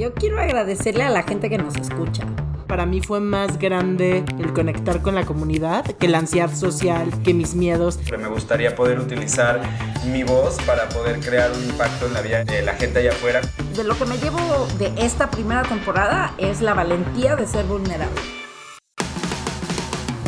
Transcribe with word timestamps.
Yo 0.00 0.14
quiero 0.14 0.40
agradecerle 0.40 1.04
a 1.04 1.10
la 1.10 1.22
gente 1.24 1.50
que 1.50 1.58
nos 1.58 1.76
escucha. 1.76 2.24
Para 2.66 2.86
mí 2.86 3.02
fue 3.02 3.20
más 3.20 3.58
grande 3.58 4.24
el 4.38 4.54
conectar 4.54 5.02
con 5.02 5.14
la 5.14 5.26
comunidad 5.26 5.84
que 5.84 6.08
la 6.08 6.16
ansiedad 6.16 6.50
social, 6.54 7.10
que 7.22 7.34
mis 7.34 7.54
miedos. 7.54 7.98
Me 8.10 8.28
gustaría 8.28 8.74
poder 8.74 8.98
utilizar 8.98 9.60
mi 10.06 10.22
voz 10.22 10.56
para 10.62 10.88
poder 10.88 11.20
crear 11.20 11.50
un 11.52 11.62
impacto 11.64 12.06
en 12.06 12.14
la 12.14 12.22
vida 12.22 12.44
de 12.44 12.62
la 12.62 12.74
gente 12.76 13.00
allá 13.00 13.10
afuera. 13.10 13.42
De 13.76 13.84
lo 13.84 13.94
que 13.98 14.06
me 14.06 14.16
llevo 14.16 14.38
de 14.78 14.90
esta 14.96 15.30
primera 15.30 15.64
temporada 15.64 16.32
es 16.38 16.62
la 16.62 16.72
valentía 16.72 17.36
de 17.36 17.46
ser 17.46 17.66
vulnerable. 17.66 18.20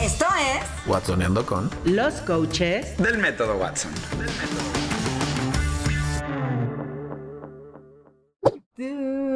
Esto 0.02 0.26
es 0.38 0.86
Watsoneando 0.86 1.46
con 1.46 1.70
Los 1.84 2.14
coaches 2.22 2.98
Del 2.98 3.16
método 3.16 3.56
Watson. 3.56 3.92
Tararara, 4.10 4.46
tararara. 8.76 9.31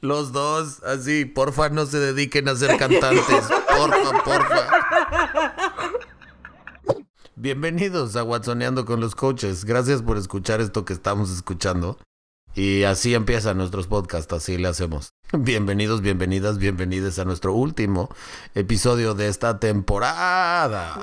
Los 0.00 0.32
dos, 0.32 0.82
así, 0.82 1.24
porfa 1.24 1.70
no 1.70 1.86
se 1.86 1.98
dediquen 1.98 2.48
a 2.48 2.56
ser 2.56 2.76
cantantes, 2.76 3.46
porfa, 3.76 4.22
porfa. 4.22 4.68
Bienvenidos 7.34 8.16
a 8.16 8.22
Watsoneando 8.22 8.84
con 8.84 9.00
los 9.00 9.14
coaches. 9.14 9.64
Gracias 9.64 10.02
por 10.02 10.18
escuchar 10.18 10.60
esto 10.60 10.84
que 10.84 10.92
estamos 10.92 11.30
escuchando. 11.30 11.96
Y 12.54 12.84
así 12.84 13.14
empiezan 13.14 13.56
nuestros 13.56 13.86
podcasts, 13.86 14.32
así 14.32 14.58
le 14.58 14.68
hacemos. 14.68 15.14
Bienvenidos, 15.38 16.00
bienvenidas, 16.00 16.58
bienvenidos 16.58 17.18
a 17.18 17.24
nuestro 17.24 17.54
último 17.54 18.08
episodio 18.54 19.14
de 19.14 19.26
esta 19.26 19.58
temporada. 19.58 21.00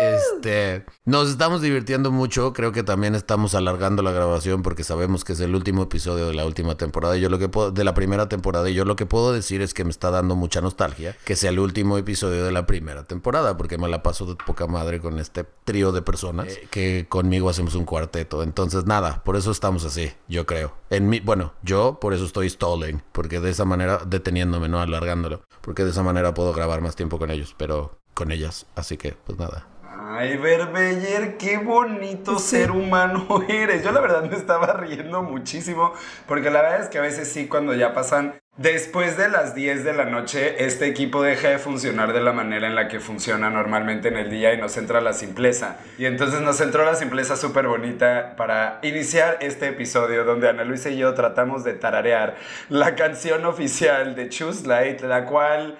Este, 0.00 0.84
nos 1.04 1.30
estamos 1.30 1.62
divirtiendo 1.62 2.10
mucho, 2.10 2.52
creo 2.52 2.72
que 2.72 2.82
también 2.82 3.14
estamos 3.14 3.54
alargando 3.54 4.02
la 4.02 4.10
grabación 4.10 4.62
porque 4.62 4.82
sabemos 4.82 5.22
que 5.24 5.34
es 5.34 5.40
el 5.40 5.54
último 5.54 5.84
episodio 5.84 6.26
de 6.26 6.34
la 6.34 6.46
última 6.46 6.76
temporada. 6.76 7.16
Yo 7.16 7.28
lo 7.28 7.38
que 7.38 7.48
puedo, 7.48 7.70
de 7.70 7.84
la 7.84 7.94
primera 7.94 8.28
temporada, 8.28 8.68
y 8.68 8.74
yo 8.74 8.84
lo 8.84 8.96
que 8.96 9.06
puedo 9.06 9.32
decir 9.32 9.62
es 9.62 9.72
que 9.72 9.84
me 9.84 9.90
está 9.90 10.10
dando 10.10 10.34
mucha 10.34 10.60
nostalgia 10.60 11.16
que 11.24 11.36
sea 11.36 11.50
el 11.50 11.60
último 11.60 11.96
episodio 11.96 12.44
de 12.44 12.50
la 12.50 12.66
primera 12.66 13.04
temporada, 13.04 13.56
porque 13.56 13.78
me 13.78 13.88
la 13.88 14.02
paso 14.02 14.26
de 14.26 14.34
poca 14.34 14.66
madre 14.66 14.98
con 14.98 15.20
este 15.20 15.44
trío 15.64 15.92
de 15.92 16.02
personas 16.02 16.48
eh, 16.48 16.66
que 16.70 17.06
conmigo 17.08 17.48
hacemos 17.48 17.76
un 17.76 17.84
cuarteto. 17.84 18.42
Entonces, 18.42 18.86
nada, 18.86 19.22
por 19.22 19.36
eso 19.36 19.52
estamos 19.52 19.84
así, 19.84 20.10
yo 20.26 20.44
creo. 20.44 20.74
En 20.90 21.08
mi, 21.08 21.20
bueno, 21.20 21.52
yo 21.62 21.98
por 22.00 22.14
eso 22.14 22.24
estoy 22.24 22.50
stalling, 22.50 23.00
porque 23.12 23.38
de 23.38 23.59
esa 23.60 23.66
manera, 23.66 23.98
deteniéndome, 24.06 24.68
no 24.70 24.80
alargándolo, 24.80 25.42
porque 25.60 25.84
de 25.84 25.90
esa 25.90 26.02
manera 26.02 26.32
puedo 26.32 26.54
grabar 26.54 26.80
más 26.80 26.96
tiempo 26.96 27.18
con 27.18 27.30
ellos, 27.30 27.54
pero 27.58 27.98
con 28.14 28.32
ellas. 28.32 28.64
Así 28.74 28.96
que, 28.96 29.12
pues 29.12 29.38
nada. 29.38 29.66
Ay, 30.12 30.36
Berbeyer, 30.38 31.36
qué 31.36 31.56
bonito 31.58 32.40
ser 32.40 32.72
humano 32.72 33.44
eres. 33.48 33.84
Yo 33.84 33.92
la 33.92 34.00
verdad 34.00 34.24
me 34.24 34.36
estaba 34.36 34.72
riendo 34.72 35.22
muchísimo, 35.22 35.92
porque 36.26 36.50
la 36.50 36.62
verdad 36.62 36.82
es 36.82 36.88
que 36.88 36.98
a 36.98 37.02
veces 37.02 37.28
sí, 37.28 37.46
cuando 37.46 37.74
ya 37.74 37.94
pasan 37.94 38.34
después 38.56 39.16
de 39.16 39.28
las 39.28 39.54
10 39.54 39.84
de 39.84 39.92
la 39.92 40.06
noche, 40.06 40.64
este 40.64 40.88
equipo 40.88 41.22
deja 41.22 41.50
de 41.50 41.58
funcionar 41.60 42.12
de 42.12 42.20
la 42.22 42.32
manera 42.32 42.66
en 42.66 42.74
la 42.74 42.88
que 42.88 42.98
funciona 42.98 43.50
normalmente 43.50 44.08
en 44.08 44.16
el 44.16 44.30
día 44.30 44.52
y 44.52 44.58
nos 44.60 44.76
entra 44.78 45.00
la 45.00 45.12
simpleza. 45.12 45.76
Y 45.96 46.06
entonces 46.06 46.40
nos 46.40 46.60
entró 46.60 46.84
la 46.84 46.96
simpleza 46.96 47.36
súper 47.36 47.68
bonita 47.68 48.34
para 48.36 48.80
iniciar 48.82 49.38
este 49.40 49.68
episodio 49.68 50.24
donde 50.24 50.48
Ana 50.48 50.64
Luisa 50.64 50.90
y 50.90 50.96
yo 50.96 51.14
tratamos 51.14 51.62
de 51.62 51.74
tararear 51.74 52.34
la 52.68 52.96
canción 52.96 53.44
oficial 53.44 54.16
de 54.16 54.28
Choose 54.28 54.66
Light, 54.66 55.02
la 55.02 55.24
cual... 55.26 55.78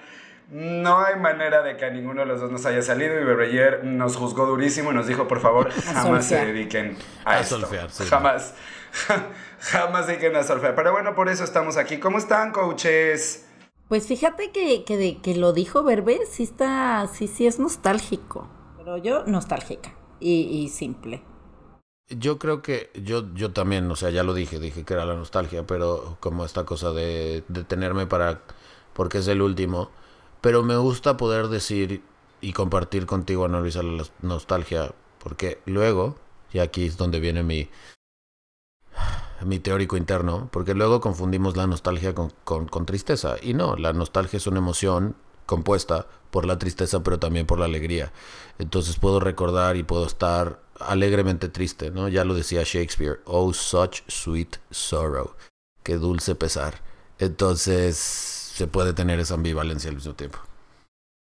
No 0.51 0.99
hay 0.99 1.17
manera 1.17 1.61
de 1.63 1.77
que 1.77 1.85
a 1.85 1.89
ninguno 1.91 2.21
de 2.21 2.27
los 2.27 2.41
dos 2.41 2.51
nos 2.51 2.65
haya 2.65 2.81
salido 2.81 3.19
y 3.19 3.23
Bebeyer 3.23 3.85
nos 3.85 4.17
juzgó 4.17 4.45
durísimo 4.45 4.91
y 4.91 4.95
nos 4.95 5.07
dijo, 5.07 5.25
por 5.27 5.39
favor, 5.39 5.71
jamás 5.71 6.25
se 6.27 6.45
dediquen 6.45 6.97
a, 7.23 7.37
A 7.37 7.39
esto. 7.39 7.57
solfear, 7.57 7.89
sí. 7.89 8.03
Jamás. 8.03 8.53
jamás 9.59 10.05
se 10.05 10.11
dediquen 10.13 10.35
a 10.35 10.43
solfear. 10.43 10.75
Pero 10.75 10.91
bueno, 10.91 11.15
por 11.15 11.29
eso 11.29 11.45
estamos 11.45 11.77
aquí. 11.77 11.99
¿Cómo 11.99 12.17
están, 12.17 12.51
coaches? 12.51 13.45
Pues 13.87 14.07
fíjate 14.07 14.51
que, 14.51 14.83
que, 14.85 14.97
de- 14.97 15.21
que 15.21 15.35
lo 15.35 15.53
dijo 15.53 15.83
Verbe, 15.83 16.19
sí 16.29 16.43
está, 16.43 17.07
sí, 17.13 17.27
sí 17.27 17.47
es 17.47 17.59
nostálgico. 17.59 18.49
Pero 18.77 18.97
yo 18.97 19.23
nostálgica 19.25 19.93
y, 20.19 20.41
y 20.41 20.69
simple. 20.69 21.23
Yo 22.09 22.39
creo 22.39 22.61
que 22.61 22.89
yo, 22.95 23.33
yo 23.35 23.53
también, 23.53 23.89
o 23.89 23.95
sea, 23.95 24.09
ya 24.09 24.23
lo 24.23 24.33
dije, 24.33 24.59
dije 24.59 24.83
que 24.83 24.93
era 24.93 25.05
la 25.05 25.15
nostalgia, 25.15 25.65
pero 25.65 26.17
como 26.19 26.43
esta 26.43 26.65
cosa 26.65 26.91
de 26.91 27.43
detenerme 27.47 28.05
para, 28.05 28.41
porque 28.93 29.19
es 29.19 29.27
el 29.29 29.41
último, 29.41 29.91
pero 30.41 30.63
me 30.63 30.75
gusta 30.75 31.17
poder 31.17 31.47
decir 31.47 32.03
y 32.41 32.53
compartir 32.53 33.05
contigo, 33.05 33.45
Ana 33.45 33.59
Luisa, 33.59 33.83
la 33.83 34.03
nostalgia, 34.21 34.93
porque 35.23 35.61
luego, 35.65 36.15
y 36.51 36.59
aquí 36.59 36.85
es 36.85 36.97
donde 36.97 37.19
viene 37.19 37.43
mi, 37.43 37.69
mi 39.45 39.59
teórico 39.59 39.95
interno, 39.97 40.49
porque 40.51 40.73
luego 40.73 40.99
confundimos 40.99 41.55
la 41.55 41.67
nostalgia 41.67 42.15
con, 42.15 42.33
con, 42.43 42.67
con 42.67 42.85
tristeza, 42.85 43.35
y 43.41 43.53
no, 43.53 43.75
la 43.75 43.93
nostalgia 43.93 44.37
es 44.37 44.47
una 44.47 44.57
emoción 44.57 45.15
compuesta 45.45 46.07
por 46.31 46.45
la 46.45 46.57
tristeza, 46.57 47.03
pero 47.03 47.19
también 47.19 47.45
por 47.45 47.59
la 47.59 47.65
alegría. 47.65 48.11
Entonces 48.57 48.97
puedo 48.97 49.19
recordar 49.19 49.75
y 49.75 49.83
puedo 49.83 50.05
estar 50.05 50.61
alegremente 50.79 51.49
triste, 51.49 51.91
¿no? 51.91 52.07
Ya 52.07 52.23
lo 52.23 52.33
decía 52.33 52.63
Shakespeare, 52.63 53.19
oh 53.25 53.53
such 53.53 54.01
sweet 54.07 54.57
sorrow, 54.71 55.35
qué 55.83 55.97
dulce 55.97 56.35
pesar. 56.35 56.81
Entonces 57.19 58.40
se 58.53 58.67
puede 58.67 58.93
tener 58.93 59.19
esa 59.19 59.35
ambivalencia 59.35 59.89
al 59.89 59.95
mismo 59.95 60.13
tiempo. 60.13 60.39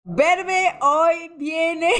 Verbe 0.07 0.77
hoy 0.81 1.31
viene 1.39 1.91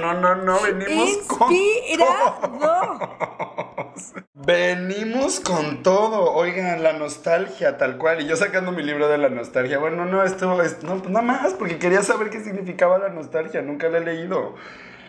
No, 0.00 0.14
no, 0.14 0.34
no, 0.34 0.60
venimos 0.60 1.18
con 1.28 1.52
inspirado. 1.52 2.58
todo. 2.58 3.94
Venimos 4.34 5.38
con 5.38 5.84
todo. 5.84 6.32
Oigan, 6.32 6.82
la 6.82 6.92
nostalgia 6.92 7.78
tal 7.78 7.98
cual. 7.98 8.20
Y 8.20 8.26
yo 8.26 8.34
sacando 8.34 8.72
mi 8.72 8.82
libro 8.82 9.06
de 9.08 9.18
la 9.18 9.28
nostalgia. 9.28 9.78
Bueno, 9.78 10.04
no, 10.06 10.24
esto 10.24 10.60
es, 10.60 10.82
no, 10.82 10.96
nada 10.96 11.22
más, 11.22 11.54
porque 11.54 11.78
quería 11.78 12.02
saber 12.02 12.30
qué 12.30 12.42
significaba 12.42 12.98
la 12.98 13.10
nostalgia. 13.10 13.62
Nunca 13.62 13.88
la 13.88 13.98
he 13.98 14.04
leído. 14.04 14.56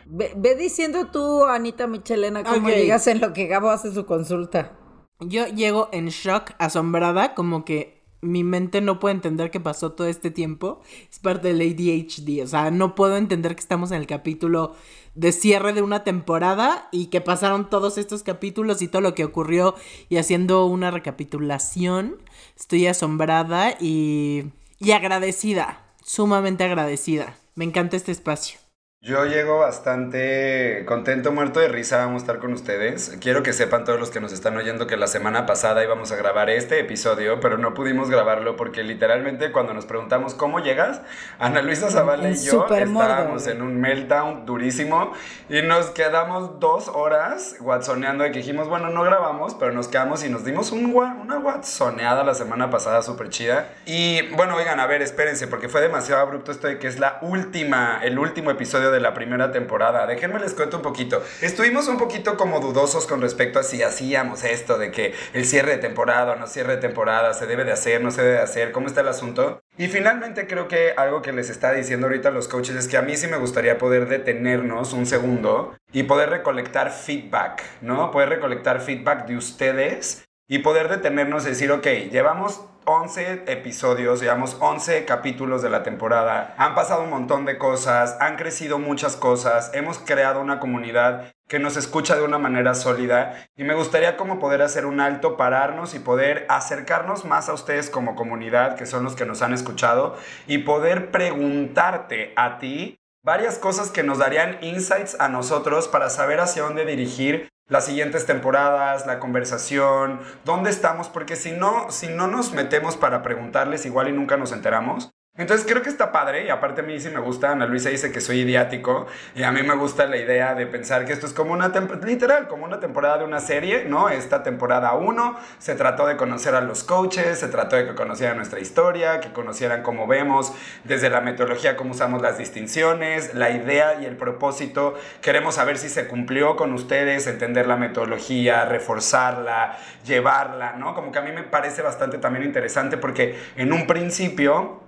Ve, 0.05 0.31
ve 0.35 0.53
diciendo 0.53 1.07
tú, 1.07 1.45
Anita 1.45 1.87
Michelena, 1.87 2.43
cómo 2.43 2.69
llegas 2.69 3.07
en 3.07 3.19
lo 3.19 3.33
que 3.33 3.47
Gabo 3.47 3.71
hace 3.71 3.91
su 3.91 4.05
consulta. 4.05 4.73
Yo 5.21 5.47
llego 5.47 5.89
en 5.91 6.09
shock, 6.09 6.51
asombrada, 6.59 7.33
como 7.33 7.65
que 7.65 7.94
mi 8.25 8.43
mente 8.43 8.81
no 8.81 8.99
puede 8.99 9.15
entender 9.15 9.51
que 9.51 9.59
pasó 9.59 9.93
todo 9.93 10.07
este 10.07 10.31
tiempo. 10.31 10.81
Es 11.11 11.19
parte 11.19 11.53
del 11.53 11.61
ADHD. 11.61 12.43
O 12.43 12.47
sea, 12.47 12.71
no 12.71 12.95
puedo 12.95 13.17
entender 13.17 13.55
que 13.55 13.61
estamos 13.61 13.91
en 13.91 13.97
el 13.97 14.07
capítulo 14.07 14.75
de 15.13 15.31
cierre 15.31 15.73
de 15.73 15.81
una 15.81 16.03
temporada 16.03 16.89
y 16.91 17.07
que 17.07 17.21
pasaron 17.21 17.69
todos 17.69 17.97
estos 17.97 18.23
capítulos 18.23 18.81
y 18.81 18.87
todo 18.87 19.01
lo 19.01 19.15
que 19.15 19.23
ocurrió 19.23 19.75
y 20.09 20.17
haciendo 20.17 20.65
una 20.65 20.91
recapitulación. 20.91 22.17
Estoy 22.57 22.87
asombrada 22.87 23.77
y, 23.79 24.45
y 24.79 24.91
agradecida. 24.91 25.83
Sumamente 26.03 26.63
agradecida. 26.63 27.37
Me 27.55 27.65
encanta 27.65 27.95
este 27.95 28.11
espacio. 28.11 28.64
Yo 29.05 29.23
llego 29.25 29.59
bastante 29.59 30.83
contento, 30.87 31.31
muerto 31.31 31.59
de 31.59 31.67
risa, 31.67 31.97
vamos 31.97 32.23
a 32.23 32.25
estar 32.25 32.39
con 32.39 32.53
ustedes. 32.53 33.15
Quiero 33.21 33.43
que 33.43 33.53
sepan 33.53 33.83
todos 33.85 33.99
los 33.99 34.09
que 34.09 34.19
nos 34.19 34.33
están 34.33 34.57
oyendo 34.57 34.87
que 34.87 34.97
la 34.97 35.05
semana 35.05 35.45
pasada 35.45 35.83
íbamos 35.83 36.11
a 36.11 36.15
grabar 36.15 36.49
este 36.49 36.79
episodio, 36.79 37.39
pero 37.39 37.59
no 37.59 37.75
pudimos 37.75 38.09
grabarlo 38.09 38.55
porque 38.55 38.83
literalmente 38.83 39.51
cuando 39.51 39.75
nos 39.75 39.85
preguntamos 39.85 40.33
cómo 40.33 40.59
llegas, 40.59 41.01
Ana 41.37 41.61
Luisa 41.61 41.91
Zavala 41.91 42.31
y 42.31 42.35
yo 42.43 42.61
mordo, 42.61 42.77
estábamos 42.77 43.45
en 43.45 43.61
un 43.61 43.79
meltdown 43.79 44.47
durísimo 44.47 45.13
y 45.49 45.61
nos 45.61 45.91
quedamos 45.91 46.59
dos 46.59 46.87
horas 46.87 47.57
watsoneando 47.59 48.23
de 48.23 48.31
que 48.31 48.39
dijimos, 48.39 48.69
bueno, 48.69 48.89
no 48.89 49.03
grabamos, 49.03 49.53
pero 49.53 49.71
nos 49.71 49.87
quedamos 49.87 50.25
y 50.25 50.29
nos 50.29 50.43
dimos 50.45 50.71
un, 50.71 50.95
una 50.95 51.37
watsoneada 51.37 52.23
la 52.23 52.33
semana 52.33 52.71
pasada 52.71 53.03
súper 53.03 53.29
chida. 53.29 53.69
Y 53.85 54.23
bueno, 54.29 54.55
oigan, 54.55 54.79
a 54.79 54.87
ver, 54.87 55.03
espérense, 55.03 55.45
porque 55.45 55.69
fue 55.69 55.81
demasiado 55.81 56.21
abrupto 56.21 56.51
esto 56.51 56.65
de 56.65 56.79
que 56.79 56.87
es 56.87 56.97
la 56.97 57.19
última, 57.21 57.99
el 58.01 58.17
último 58.17 58.49
episodio 58.49 58.89
de 58.89 58.94
la 58.99 59.13
primera 59.13 59.51
temporada. 59.51 60.05
Déjenme 60.05 60.39
les 60.39 60.53
cuento 60.53 60.77
un 60.77 60.83
poquito. 60.83 61.23
Estuvimos 61.41 61.87
un 61.87 61.97
poquito 61.97 62.37
como 62.37 62.59
dudosos 62.59 63.07
con 63.07 63.21
respecto 63.21 63.59
a 63.59 63.63
si 63.63 63.83
hacíamos 63.83 64.43
esto 64.43 64.77
de 64.77 64.91
que 64.91 65.13
el 65.33 65.45
cierre 65.45 65.71
de 65.71 65.77
temporada 65.77 66.33
o 66.33 66.35
no 66.35 66.47
cierre 66.47 66.75
de 66.75 66.81
temporada 66.81 67.33
se 67.33 67.47
debe 67.47 67.63
de 67.63 67.71
hacer, 67.71 68.03
no 68.03 68.11
se 68.11 68.21
debe 68.21 68.35
de 68.35 68.41
hacer, 68.43 68.71
cómo 68.71 68.87
está 68.87 69.01
el 69.01 69.07
asunto. 69.07 69.61
Y 69.77 69.87
finalmente 69.87 70.47
creo 70.47 70.67
que 70.67 70.93
algo 70.95 71.21
que 71.21 71.33
les 71.33 71.49
está 71.49 71.71
diciendo 71.73 72.07
ahorita 72.07 72.31
los 72.31 72.47
coaches 72.47 72.75
es 72.75 72.87
que 72.87 72.97
a 72.97 73.01
mí 73.01 73.17
sí 73.17 73.27
me 73.27 73.37
gustaría 73.37 73.77
poder 73.77 74.07
detenernos 74.07 74.93
un 74.93 75.05
segundo 75.05 75.75
y 75.91 76.03
poder 76.03 76.29
recolectar 76.29 76.91
feedback, 76.91 77.63
¿no? 77.81 78.11
Poder 78.11 78.29
recolectar 78.29 78.81
feedback 78.81 79.25
de 79.27 79.37
ustedes 79.37 80.25
y 80.47 80.59
poder 80.59 80.89
detenernos 80.89 81.45
y 81.45 81.49
decir, 81.49 81.71
ok, 81.71 81.87
llevamos 82.11 82.61
11 82.85 83.43
episodios, 83.47 84.21
llevamos 84.21 84.57
11 84.59 85.05
capítulos 85.05 85.61
de 85.61 85.69
la 85.69 85.83
temporada, 85.83 86.53
han 86.57 86.75
pasado 86.75 87.03
un 87.03 87.09
montón 87.09 87.45
de 87.45 87.57
cosas, 87.57 88.17
han 88.19 88.35
crecido 88.35 88.79
muchas 88.79 89.15
cosas, 89.15 89.71
hemos 89.73 89.99
creado 89.99 90.39
una 90.39 90.59
comunidad 90.59 91.33
que 91.47 91.59
nos 91.59 91.77
escucha 91.77 92.15
de 92.15 92.23
una 92.23 92.37
manera 92.37 92.73
sólida 92.75 93.47
y 93.55 93.63
me 93.63 93.75
gustaría 93.75 94.17
como 94.17 94.39
poder 94.39 94.61
hacer 94.61 94.85
un 94.85 94.99
alto, 94.99 95.37
pararnos 95.37 95.95
y 95.95 95.99
poder 95.99 96.45
acercarnos 96.49 97.25
más 97.25 97.49
a 97.49 97.53
ustedes 97.53 97.89
como 97.89 98.15
comunidad, 98.15 98.75
que 98.75 98.85
son 98.85 99.03
los 99.03 99.15
que 99.15 99.25
nos 99.25 99.41
han 99.41 99.53
escuchado, 99.53 100.15
y 100.47 100.59
poder 100.59 101.11
preguntarte 101.11 102.33
a 102.35 102.57
ti 102.59 102.99
varias 103.23 103.57
cosas 103.57 103.89
que 103.89 104.03
nos 104.03 104.19
darían 104.19 104.57
insights 104.61 105.17
a 105.19 105.29
nosotros 105.29 105.87
para 105.87 106.09
saber 106.09 106.39
hacia 106.39 106.61
dónde 106.61 106.85
dirigir 106.85 107.49
las 107.67 107.85
siguientes 107.85 108.25
temporadas, 108.25 109.07
la 109.07 109.19
conversación, 109.19 110.19
dónde 110.43 110.69
estamos, 110.69 111.09
porque 111.09 111.35
si 111.35 111.51
no, 111.51 111.89
si 111.89 112.07
no 112.07 112.27
nos 112.27 112.53
metemos 112.53 112.95
para 112.95 113.23
preguntarles 113.23 113.85
igual 113.85 114.09
y 114.09 114.11
nunca 114.11 114.37
nos 114.37 114.51
enteramos, 114.51 115.14
entonces 115.37 115.67
creo 115.69 115.81
que 115.81 115.89
está 115.89 116.13
padre 116.13 116.45
y 116.45 116.49
aparte 116.49 116.79
a 116.79 116.83
mí 116.85 116.97
sí 116.97 117.09
me 117.09 117.19
gusta, 117.19 117.51
Ana 117.51 117.65
Luisa 117.65 117.89
dice 117.89 118.09
que 118.09 118.21
soy 118.21 118.39
idiático 118.39 119.05
y 119.35 119.43
a 119.43 119.51
mí 119.51 119.63
me 119.63 119.75
gusta 119.75 120.05
la 120.05 120.15
idea 120.15 120.55
de 120.55 120.65
pensar 120.65 121.03
que 121.03 121.11
esto 121.11 121.25
es 121.25 121.33
como 121.33 121.51
una 121.51 121.73
literal, 122.05 122.47
como 122.47 122.63
una 122.63 122.79
temporada 122.79 123.17
de 123.17 123.25
una 123.25 123.41
serie, 123.41 123.83
¿no? 123.83 124.07
Esta 124.07 124.43
temporada 124.43 124.93
1 124.93 125.37
se 125.57 125.75
trató 125.75 126.07
de 126.07 126.15
conocer 126.15 126.55
a 126.55 126.61
los 126.61 126.85
coaches, 126.85 127.37
se 127.37 127.49
trató 127.49 127.75
de 127.75 127.85
que 127.85 127.95
conocieran 127.95 128.37
nuestra 128.37 128.61
historia, 128.61 129.19
que 129.19 129.33
conocieran 129.33 129.83
cómo 129.83 130.07
vemos 130.07 130.53
desde 130.85 131.09
la 131.09 131.19
metodología, 131.19 131.75
cómo 131.75 131.91
usamos 131.91 132.21
las 132.21 132.37
distinciones, 132.37 133.33
la 133.33 133.49
idea 133.49 134.01
y 134.01 134.05
el 134.05 134.15
propósito. 134.15 134.95
Queremos 135.21 135.55
saber 135.55 135.77
si 135.77 135.89
se 135.89 136.07
cumplió 136.07 136.55
con 136.55 136.71
ustedes, 136.71 137.27
entender 137.27 137.67
la 137.67 137.75
metodología, 137.75 138.63
reforzarla, 138.63 139.77
llevarla, 140.05 140.77
¿no? 140.77 140.95
Como 140.95 141.11
que 141.11 141.19
a 141.19 141.23
mí 141.23 141.33
me 141.33 141.43
parece 141.43 141.81
bastante 141.81 142.19
también 142.19 142.45
interesante 142.45 142.95
porque 142.95 143.37
en 143.57 143.73
un 143.73 143.85
principio 143.85 144.84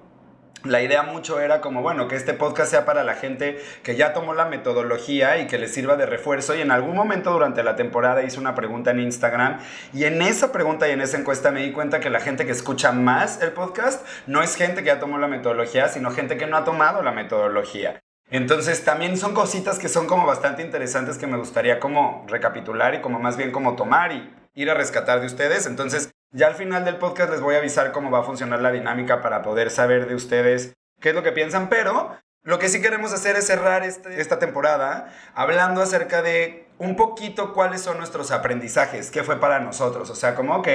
la 0.63 0.81
idea 0.81 1.03
mucho 1.03 1.39
era 1.39 1.61
como, 1.61 1.81
bueno, 1.81 2.07
que 2.07 2.15
este 2.15 2.33
podcast 2.33 2.71
sea 2.71 2.85
para 2.85 3.03
la 3.03 3.13
gente 3.13 3.61
que 3.83 3.95
ya 3.95 4.13
tomó 4.13 4.33
la 4.33 4.45
metodología 4.45 5.37
y 5.37 5.47
que 5.47 5.57
le 5.57 5.67
sirva 5.67 5.95
de 5.95 6.05
refuerzo. 6.05 6.55
Y 6.55 6.61
en 6.61 6.71
algún 6.71 6.95
momento 6.95 7.31
durante 7.31 7.63
la 7.63 7.75
temporada 7.75 8.23
hice 8.23 8.39
una 8.39 8.55
pregunta 8.55 8.91
en 8.91 8.99
Instagram 8.99 9.59
y 9.93 10.05
en 10.05 10.21
esa 10.21 10.51
pregunta 10.51 10.87
y 10.87 10.91
en 10.91 11.01
esa 11.01 11.17
encuesta 11.17 11.51
me 11.51 11.61
di 11.61 11.71
cuenta 11.71 11.99
que 11.99 12.09
la 12.09 12.19
gente 12.19 12.45
que 12.45 12.51
escucha 12.51 12.91
más 12.91 13.41
el 13.41 13.51
podcast 13.51 14.05
no 14.25 14.41
es 14.41 14.55
gente 14.55 14.81
que 14.81 14.87
ya 14.87 14.99
tomó 14.99 15.17
la 15.17 15.27
metodología, 15.27 15.87
sino 15.89 16.11
gente 16.11 16.37
que 16.37 16.47
no 16.47 16.57
ha 16.57 16.63
tomado 16.63 17.01
la 17.01 17.11
metodología. 17.11 17.99
Entonces 18.29 18.83
también 18.83 19.15
son 19.17 19.33
cositas 19.33 19.79
que 19.79 19.87
son 19.87 20.05
como 20.05 20.25
bastante 20.25 20.61
interesantes 20.61 21.17
que 21.17 21.27
me 21.27 21.37
gustaría 21.37 21.79
como 21.79 22.25
recapitular 22.27 22.93
y 22.95 23.01
como 23.01 23.19
más 23.19 23.37
bien 23.37 23.51
como 23.51 23.75
tomar 23.75 24.11
y 24.11 24.33
ir 24.53 24.69
a 24.69 24.73
rescatar 24.73 25.21
de 25.21 25.27
ustedes. 25.27 25.65
Entonces 25.65 26.11
ya 26.31 26.47
al 26.47 26.55
final 26.55 26.85
del 26.85 26.97
podcast 26.97 27.31
les 27.31 27.41
voy 27.41 27.55
a 27.55 27.59
avisar 27.59 27.91
cómo 27.91 28.11
va 28.11 28.19
a 28.19 28.23
funcionar 28.23 28.61
la 28.61 28.71
dinámica 28.71 29.21
para 29.21 29.41
poder 29.41 29.71
saber 29.71 30.07
de 30.07 30.15
ustedes 30.15 30.73
qué 30.99 31.09
es 31.09 31.15
lo 31.15 31.23
que 31.23 31.31
piensan, 31.31 31.69
pero 31.69 32.17
lo 32.43 32.59
que 32.59 32.69
sí 32.69 32.81
queremos 32.81 33.13
hacer 33.13 33.35
es 33.35 33.45
cerrar 33.45 33.83
este, 33.83 34.21
esta 34.21 34.39
temporada 34.39 35.13
hablando 35.33 35.81
acerca 35.81 36.21
de 36.21 36.67
un 36.77 36.95
poquito 36.95 37.53
cuáles 37.53 37.81
son 37.81 37.97
nuestros 37.97 38.31
aprendizajes, 38.31 39.11
qué 39.11 39.23
fue 39.23 39.39
para 39.39 39.59
nosotros. 39.59 40.09
O 40.09 40.15
sea, 40.15 40.35
como, 40.35 40.55
ok, 40.55 40.67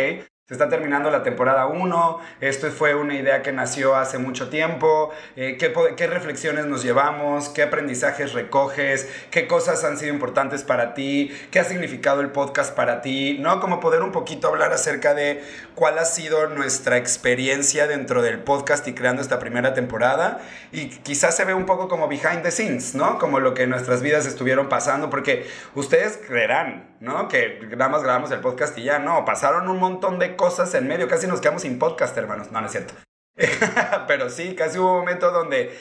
está 0.52 0.68
terminando 0.68 1.10
la 1.10 1.22
temporada 1.22 1.66
1, 1.66 2.20
esto 2.40 2.70
fue 2.70 2.94
una 2.94 3.14
idea 3.14 3.42
que 3.42 3.52
nació 3.52 3.96
hace 3.96 4.18
mucho 4.18 4.48
tiempo, 4.48 5.10
eh, 5.36 5.56
¿qué, 5.58 5.72
¿qué, 5.96 6.06
reflexiones 6.06 6.66
nos 6.66 6.82
llevamos, 6.82 7.48
qué 7.48 7.62
aprendizajes 7.62 8.32
recoges, 8.32 9.08
qué 9.30 9.46
cosas 9.46 9.84
han 9.84 9.98
sido 9.98 10.12
importantes 10.12 10.62
para 10.62 10.94
ti, 10.94 11.32
qué 11.50 11.60
ha 11.60 11.64
significado 11.64 12.20
el 12.20 12.30
podcast 12.30 12.74
para 12.74 13.00
ti, 13.02 13.38
¿no? 13.40 13.60
Como 13.60 13.80
poder 13.80 14.02
un 14.02 14.12
poquito 14.12 14.48
hablar 14.48 14.72
acerca 14.72 15.14
de 15.14 15.42
cuál 15.74 15.98
ha 15.98 16.04
sido 16.04 16.48
nuestra 16.48 16.96
experiencia 16.96 17.86
dentro 17.86 18.22
del 18.22 18.38
podcast 18.38 18.86
y 18.88 18.94
creando 18.94 19.22
esta 19.22 19.38
primera 19.38 19.74
temporada. 19.74 20.40
Y 20.72 20.88
quizás 20.88 21.36
se 21.36 21.44
ve 21.44 21.54
un 21.54 21.66
poco 21.66 21.88
como 21.88 22.08
behind 22.08 22.42
the 22.42 22.50
scenes, 22.50 22.94
¿no? 22.94 23.18
Como 23.18 23.40
lo 23.40 23.54
que 23.54 23.66
nuestras 23.66 24.02
vidas 24.02 24.26
estuvieron 24.26 24.68
pasando, 24.68 25.10
porque 25.10 25.46
ustedes 25.74 26.18
creerán, 26.26 26.91
¿no? 27.02 27.26
Que 27.26 27.58
nada 27.76 27.90
más 27.90 28.02
grabamos 28.02 28.30
el 28.30 28.40
podcast 28.40 28.78
y 28.78 28.84
ya, 28.84 29.00
no, 29.00 29.24
pasaron 29.24 29.68
un 29.68 29.78
montón 29.78 30.20
de 30.20 30.36
cosas 30.36 30.72
en 30.74 30.86
medio, 30.86 31.08
casi 31.08 31.26
nos 31.26 31.40
quedamos 31.40 31.62
sin 31.62 31.78
podcast, 31.78 32.16
hermanos. 32.16 32.52
No, 32.52 32.60
no 32.60 32.66
es 32.66 32.72
cierto. 32.72 32.94
Pero 34.06 34.30
sí, 34.30 34.54
casi 34.54 34.78
hubo 34.78 34.92
un 34.92 34.98
momento 35.00 35.32
donde, 35.32 35.76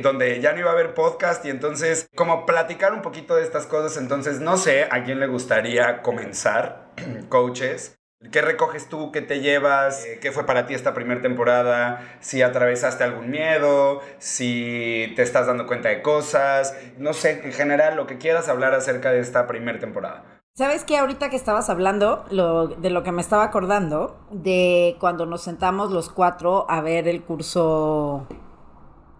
donde 0.00 0.40
ya 0.40 0.52
no 0.52 0.60
iba 0.60 0.70
a 0.70 0.72
haber 0.72 0.94
podcast 0.94 1.44
y 1.44 1.50
entonces 1.50 2.08
como 2.16 2.46
platicar 2.46 2.94
un 2.94 3.02
poquito 3.02 3.36
de 3.36 3.42
estas 3.42 3.66
cosas, 3.66 3.98
entonces 3.98 4.40
no 4.40 4.56
sé 4.56 4.88
a 4.90 5.04
quién 5.04 5.20
le 5.20 5.26
gustaría 5.26 6.00
comenzar, 6.00 6.86
coaches. 7.28 7.98
¿Qué 8.30 8.40
recoges 8.40 8.88
tú? 8.88 9.10
¿Qué 9.10 9.20
te 9.20 9.40
llevas? 9.40 10.06
Eh, 10.06 10.20
¿Qué 10.22 10.30
fue 10.30 10.46
para 10.46 10.64
ti 10.64 10.74
esta 10.74 10.94
primera 10.94 11.20
temporada? 11.20 12.16
Si 12.20 12.40
atravesaste 12.40 13.02
algún 13.02 13.30
miedo, 13.30 14.00
si 14.18 15.12
te 15.16 15.22
estás 15.22 15.48
dando 15.48 15.66
cuenta 15.66 15.88
de 15.88 16.02
cosas, 16.02 16.74
no 16.98 17.14
sé, 17.14 17.42
en 17.44 17.52
general 17.52 17.96
lo 17.96 18.06
que 18.06 18.18
quieras 18.18 18.48
hablar 18.48 18.74
acerca 18.74 19.10
de 19.10 19.18
esta 19.18 19.48
primera 19.48 19.80
temporada. 19.80 20.31
¿Sabes 20.54 20.84
qué? 20.84 20.98
Ahorita 20.98 21.30
que 21.30 21.36
estabas 21.36 21.70
hablando, 21.70 22.24
de 22.28 22.90
lo 22.90 23.02
que 23.02 23.10
me 23.10 23.22
estaba 23.22 23.44
acordando, 23.44 24.18
de 24.30 24.98
cuando 25.00 25.24
nos 25.24 25.40
sentamos 25.40 25.90
los 25.90 26.10
cuatro 26.10 26.66
a 26.68 26.82
ver 26.82 27.08
el 27.08 27.22
curso 27.22 28.26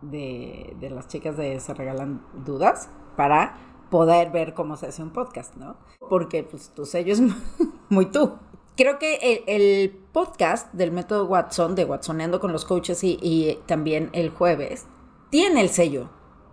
de, 0.02 0.76
las 0.90 1.08
chicas 1.08 1.38
de 1.38 1.58
Se 1.58 1.72
Regalan 1.72 2.22
Dudas 2.44 2.90
para 3.16 3.56
poder 3.90 4.30
ver 4.30 4.52
cómo 4.52 4.76
se 4.76 4.88
hace 4.88 5.02
un 5.02 5.10
podcast, 5.10 5.56
¿no? 5.56 5.76
Porque 6.00 6.44
pues 6.44 6.68
tu 6.74 6.84
sello 6.84 7.14
es 7.14 7.22
muy 7.88 8.06
tú. 8.06 8.34
Creo 8.76 8.98
que 8.98 9.42
el, 9.46 9.90
podcast 10.12 10.70
del 10.74 10.92
método 10.92 11.24
Watson, 11.24 11.74
de 11.74 11.86
Watsoneando 11.86 12.40
con 12.40 12.52
los 12.52 12.66
coaches 12.66 13.02
y, 13.02 13.58
también 13.64 14.10
el 14.12 14.28
jueves, 14.28 14.86
tiene 15.30 15.62
el 15.62 15.70
sello 15.70 16.10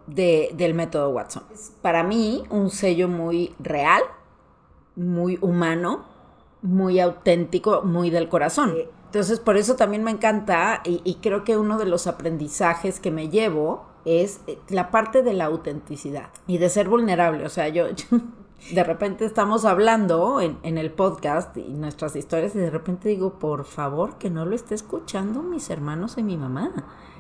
de, 0.08 0.52
del 0.54 0.74
método 0.74 1.10
Watson. 1.10 1.44
Para 1.82 2.04
mí 2.04 2.44
un 2.50 2.70
sello 2.70 3.10
muy 3.10 3.54
real, 3.60 4.02
muy 5.00 5.38
humano, 5.42 6.06
muy 6.62 7.00
auténtico, 7.00 7.82
muy 7.84 8.10
del 8.10 8.30
corazón. 8.30 8.76
Entonces, 9.06 9.40
por 9.40 9.58
eso 9.58 9.76
también 9.76 10.04
me 10.04 10.12
encanta 10.12 10.82
y, 10.84 11.16
creo 11.16 11.44
que 11.44 11.58
uno 11.58 11.80
de 11.80 11.86
los 11.86 12.06
aprendizajes 12.06 13.00
que 13.00 13.10
me 13.10 13.30
llevo 13.30 13.86
es 14.06 14.42
eh, 14.46 14.60
la 14.70 14.92
parte 14.92 15.24
de 15.24 15.34
la 15.34 15.46
autenticidad 15.46 16.30
y 16.46 16.60
de 16.60 16.70
ser 16.70 16.90
vulnerable. 16.90 17.46
O 17.46 17.50
sea, 17.50 17.70
yo, 17.70 17.86
de 18.72 18.84
repente 18.84 19.26
estamos 19.26 19.66
hablando 19.66 20.42
en, 20.42 20.78
el 20.78 20.92
podcast 20.92 21.58
y 21.58 21.74
nuestras 21.74 22.16
historias 22.16 22.54
y 22.56 22.60
de 22.60 22.70
repente 22.70 23.10
digo, 23.10 23.40
por 23.40 23.66
favor, 23.66 24.18
que 24.18 24.30
no 24.30 24.46
lo 24.46 24.54
esté 24.54 24.76
escuchando 24.76 25.42
mis 25.42 25.70
hermanos 25.70 26.18
y 26.18 26.24
mi 26.24 26.38
mamá. 26.38 26.72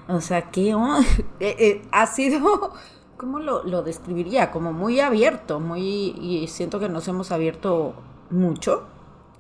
O 0.08 0.22
sea, 0.22 0.52
que 0.52 0.72
eh, 1.40 1.56
eh, 1.60 1.82
ha 1.92 2.06
sido 2.08 2.74
¿cómo 3.20 3.40
lo, 3.40 3.64
lo, 3.66 3.84
describiría? 3.84 4.50
Como 4.50 4.72
muy 4.72 5.02
abierto, 5.02 5.60
muy, 5.60 6.16
y 6.20 6.48
siento 6.48 6.80
que 6.80 6.90
nos 6.90 7.08
hemos 7.08 7.32
abierto 7.32 7.94
mucho. 8.32 8.88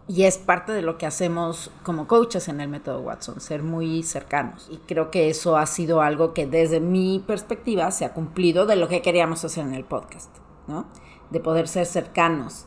Y 0.07 0.23
es 0.23 0.37
parte 0.37 0.71
de 0.71 0.81
lo 0.81 0.97
que 0.97 1.05
hacemos 1.05 1.71
como 1.83 2.07
coaches 2.07 2.47
en 2.47 2.59
el 2.61 2.67
método 2.67 2.99
Watson, 2.99 3.39
ser 3.39 3.63
muy 3.63 4.03
cercanos. 4.03 4.67
Y 4.69 4.77
creo 4.77 5.11
que 5.11 5.29
eso 5.29 5.55
ha 5.55 5.65
sido 5.65 6.01
algo 6.01 6.33
que 6.33 6.45
desde 6.45 6.79
mi 6.79 7.23
perspectiva 7.25 7.89
se 7.91 8.05
ha 8.05 8.13
cumplido 8.13 8.65
de 8.65 8.75
lo 8.75 8.87
que 8.87 9.01
queríamos 9.01 9.45
hacer 9.45 9.65
en 9.65 9.75
el 9.75 9.85
podcast, 9.85 10.35
¿no? 10.67 10.87
De 11.29 11.39
poder 11.39 11.67
ser 11.67 11.85
cercanos. 11.85 12.65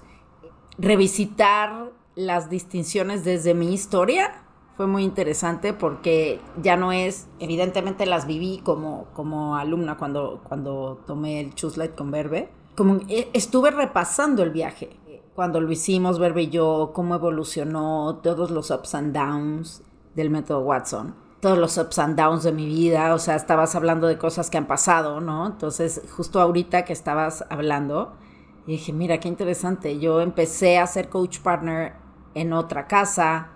Revisitar 0.79 1.91
las 2.15 2.49
distinciones 2.49 3.25
desde 3.25 3.55
mi 3.55 3.75
historia 3.75 4.42
fue 4.77 4.87
muy 4.87 5.05
interesante 5.05 5.73
porque 5.73 6.41
ya 6.63 6.77
no 6.77 6.93
es, 6.93 7.29
evidentemente 7.39 8.07
las 8.07 8.27
viví 8.27 8.61
como, 8.65 9.07
como 9.15 9.57
alumna 9.57 9.97
cuando, 9.97 10.41
cuando 10.49 11.03
tomé 11.07 11.41
el 11.41 11.55
Chuslight 11.55 11.95
con 11.95 12.11
Verbe, 12.11 12.49
como 12.77 13.01
e, 13.09 13.29
estuve 13.33 13.71
repasando 13.71 14.43
el 14.43 14.51
viaje, 14.51 14.91
cuando 15.35 15.61
lo 15.61 15.71
hicimos, 15.71 16.19
Verbe 16.19 16.43
y 16.43 16.51
yo, 16.51 16.93
cómo 16.95 17.15
evolucionó, 17.15 18.21
todos 18.23 18.51
los 18.51 18.71
ups 18.71 18.95
and 18.95 19.15
downs 19.15 19.83
del 20.15 20.31
método 20.31 20.61
Watson, 20.61 21.15
todos 21.41 21.59
los 21.59 21.77
ups 21.79 21.99
and 21.99 22.17
downs 22.17 22.43
de 22.43 22.53
mi 22.53 22.67
vida, 22.67 23.15
o 23.15 23.19
sea, 23.19 23.37
estabas 23.37 23.75
hablando 23.75 24.07
de 24.07 24.19
cosas 24.19 24.51
que 24.51 24.59
han 24.59 24.67
pasado, 24.67 25.21
¿no? 25.21 25.47
Entonces, 25.47 26.03
justo 26.17 26.41
ahorita 26.41 26.85
que 26.85 26.93
estabas 26.93 27.45
hablando, 27.51 28.15
dije, 28.67 28.93
mira, 28.93 29.19
qué 29.21 29.29
interesante, 29.29 29.99
yo 29.99 30.21
empecé 30.21 30.79
a 30.79 30.87
ser 30.87 31.09
coach 31.09 31.41
partner 31.41 31.95
en 32.35 32.53
otra 32.53 32.87
casa, 32.87 33.53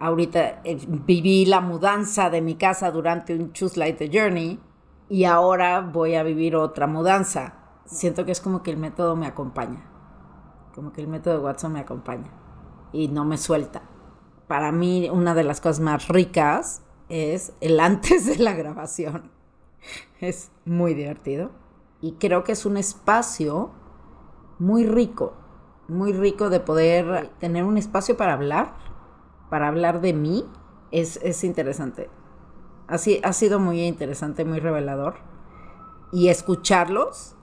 ahorita 0.00 0.60
eh, 0.64 0.78
viví 0.86 1.46
la 1.46 1.60
mudanza 1.60 2.30
de 2.30 2.40
mi 2.40 2.56
casa 2.56 2.90
durante 2.90 3.34
un 3.34 3.52
Choose 3.52 3.78
Light 3.78 3.98
the 3.98 4.10
Journey 4.12 4.60
y 5.08 5.24
ahora 5.24 5.80
voy 5.80 6.14
a 6.14 6.22
vivir 6.22 6.56
otra 6.56 6.86
mudanza. 6.86 7.54
Siento 7.84 8.24
que 8.24 8.32
es 8.32 8.40
como 8.40 8.62
que 8.62 8.70
el 8.70 8.76
método 8.76 9.16
me 9.16 9.26
acompaña, 9.26 9.84
como 10.74 10.92
que 10.92 11.00
el 11.00 11.08
método 11.08 11.34
de 11.38 11.44
Watson 11.44 11.72
me 11.72 11.80
acompaña 11.80 12.30
y 12.92 13.08
no 13.08 13.24
me 13.24 13.38
suelta. 13.38 13.82
Para 14.48 14.72
mí 14.72 15.08
una 15.10 15.34
de 15.34 15.44
las 15.44 15.60
cosas 15.60 15.80
más 15.80 16.08
ricas 16.08 16.82
es 17.08 17.52
el 17.60 17.80
antes 17.80 18.26
de 18.26 18.42
la 18.42 18.54
grabación. 18.54 19.30
Es 20.20 20.50
muy 20.64 20.94
divertido 20.94 21.50
y 22.00 22.12
creo 22.12 22.42
que 22.42 22.52
es 22.52 22.66
un 22.66 22.76
espacio 22.76 23.70
muy 24.58 24.86
rico, 24.86 25.34
muy 25.86 26.12
rico 26.12 26.50
de 26.50 26.60
poder 26.60 27.30
tener 27.38 27.64
un 27.64 27.76
espacio 27.76 28.16
para 28.16 28.32
hablar 28.32 28.85
para 29.50 29.68
hablar 29.68 30.00
de 30.00 30.12
mí 30.12 30.44
es, 30.90 31.18
es 31.22 31.44
interesante. 31.44 32.10
Así, 32.88 33.20
ha 33.24 33.32
sido 33.32 33.58
muy 33.58 33.82
interesante, 33.82 34.44
muy 34.44 34.60
revelador. 34.60 35.16
Y 36.12 36.28
escucharlos 36.28 37.34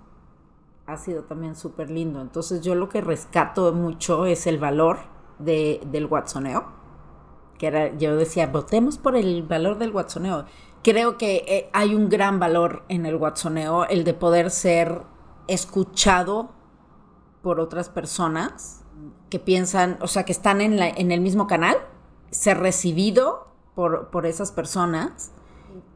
ha 0.86 0.98
sido 0.98 1.24
también 1.24 1.55
súper 1.55 1.89
lindo. 1.89 2.22
Entonces 2.22 2.62
yo 2.62 2.75
lo 2.75 2.89
que 2.89 3.01
rescato 3.01 3.74
mucho 3.74 4.25
es 4.25 4.48
el 4.48 4.57
valor 4.57 5.00
de, 5.39 5.81
del 5.91 6.05
watsoneo. 6.05 6.65
Que 7.57 7.67
era, 7.67 7.98
yo 7.98 8.15
decía, 8.15 8.48
votemos 8.48 8.98
por 8.98 9.15
el 9.15 9.43
valor 9.43 9.77
del 9.77 9.91
watsoneo. 9.91 10.45
Creo 10.83 11.17
que 11.17 11.43
eh, 11.48 11.69
hay 11.74 11.95
un 11.95 12.10
gran 12.10 12.39
valor 12.39 12.83
en 12.89 13.05
el 13.05 13.15
watsoneo, 13.15 13.86
el 13.86 14.03
de 14.03 14.13
poder 14.13 14.50
ser 14.50 15.03
escuchado 15.48 16.51
por 17.41 17.60
otras 17.60 17.89
personas 17.89 18.83
que 19.29 19.39
piensan, 19.39 19.98
o 20.01 20.07
sea, 20.07 20.24
que 20.24 20.31
están 20.31 20.62
en, 20.62 20.77
la, 20.77 20.89
en 20.89 21.12
el 21.12 21.22
mismo 21.22 21.48
canal, 21.48 21.77
ser 22.33 22.59
recibido 22.59 23.47
por, 23.75 24.09
por 24.09 24.25
esas 24.25 24.51
personas, 24.51 25.31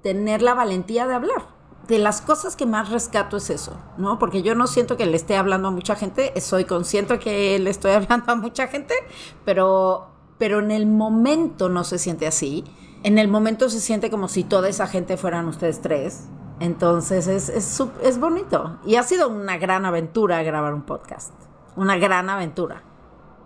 tener 0.01 0.41
la 0.41 0.53
valentía 0.53 1.07
de 1.07 1.15
hablar 1.15 1.57
de 1.87 1.99
las 1.99 2.21
cosas 2.21 2.55
que 2.55 2.65
más 2.65 2.89
rescato 2.89 3.37
es 3.37 3.49
eso, 3.49 3.73
¿no? 3.97 4.19
Porque 4.19 4.41
yo 4.41 4.55
no 4.55 4.67
siento 4.67 4.97
que 4.97 5.05
le 5.05 5.15
esté 5.15 5.37
hablando 5.37 5.69
a 5.69 5.71
mucha 5.71 5.95
gente, 5.95 6.39
soy 6.41 6.65
consciente 6.65 7.19
que 7.19 7.57
le 7.59 7.69
estoy 7.69 7.91
hablando 7.93 8.31
a 8.31 8.35
mucha 8.35 8.67
gente, 8.67 8.93
pero, 9.45 10.07
pero 10.37 10.59
en 10.59 10.71
el 10.71 10.85
momento 10.85 11.69
no 11.69 11.83
se 11.83 11.97
siente 11.97 12.27
así. 12.27 12.65
En 13.03 13.17
el 13.17 13.27
momento 13.27 13.69
se 13.69 13.79
siente 13.79 14.09
como 14.09 14.27
si 14.27 14.43
toda 14.43 14.69
esa 14.69 14.87
gente 14.87 15.17
fueran 15.17 15.47
ustedes 15.47 15.81
tres. 15.81 16.27
Entonces 16.59 17.27
es, 17.27 17.49
es, 17.49 17.83
es 18.01 18.19
bonito. 18.19 18.79
Y 18.85 18.95
ha 18.95 19.03
sido 19.03 19.29
una 19.29 19.57
gran 19.57 19.85
aventura 19.85 20.41
grabar 20.43 20.73
un 20.73 20.81
podcast. 20.81 21.31
Una 21.75 21.97
gran 21.97 22.29
aventura. 22.29 22.81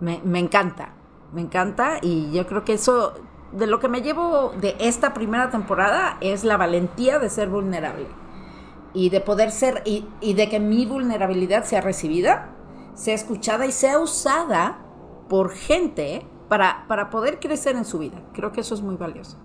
Me, 0.00 0.20
me 0.24 0.38
encanta. 0.38 0.94
Me 1.32 1.40
encanta 1.40 1.98
y 2.02 2.30
yo 2.32 2.46
creo 2.46 2.64
que 2.64 2.74
eso, 2.74 3.14
de 3.52 3.66
lo 3.66 3.80
que 3.80 3.88
me 3.88 4.02
llevo 4.02 4.52
de 4.60 4.76
esta 4.78 5.14
primera 5.14 5.50
temporada, 5.50 6.18
es 6.20 6.44
la 6.44 6.56
valentía 6.56 7.18
de 7.18 7.30
ser 7.30 7.48
vulnerable 7.48 8.06
y 8.94 9.10
de 9.10 9.20
poder 9.20 9.50
ser, 9.50 9.82
y, 9.86 10.06
y, 10.20 10.34
de 10.34 10.50
que 10.50 10.60
mi 10.60 10.84
vulnerabilidad 10.84 11.64
sea 11.64 11.80
recibida, 11.80 12.54
sea 12.94 13.14
escuchada 13.14 13.64
y 13.64 13.72
sea 13.72 13.98
usada 13.98 14.84
por 15.28 15.50
gente 15.52 16.26
para, 16.48 16.86
para 16.88 17.08
poder 17.08 17.40
crecer 17.40 17.76
en 17.76 17.86
su 17.86 17.98
vida. 17.98 18.22
Creo 18.34 18.52
que 18.52 18.60
eso 18.60 18.74
es 18.74 18.82
muy 18.82 18.96
valioso. 18.96 19.38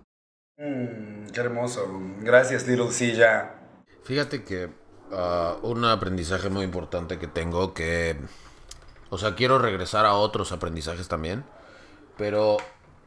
Mm, 0.57 1.27
qué 1.27 1.39
hermoso. 1.39 1.87
Gracias, 2.19 2.67
Little 2.67 2.91
Silla. 2.91 3.53
Fíjate 4.03 4.43
que 4.43 4.65
uh, 4.65 5.65
un 5.65 5.85
aprendizaje 5.85 6.49
muy 6.49 6.65
importante 6.65 7.17
que 7.19 7.27
tengo 7.27 7.73
que... 7.73 8.17
O 9.09 9.17
sea, 9.17 9.35
quiero 9.35 9.59
regresar 9.59 10.05
a 10.05 10.15
otros 10.15 10.51
aprendizajes 10.51 11.07
también, 11.07 11.45
pero 12.17 12.57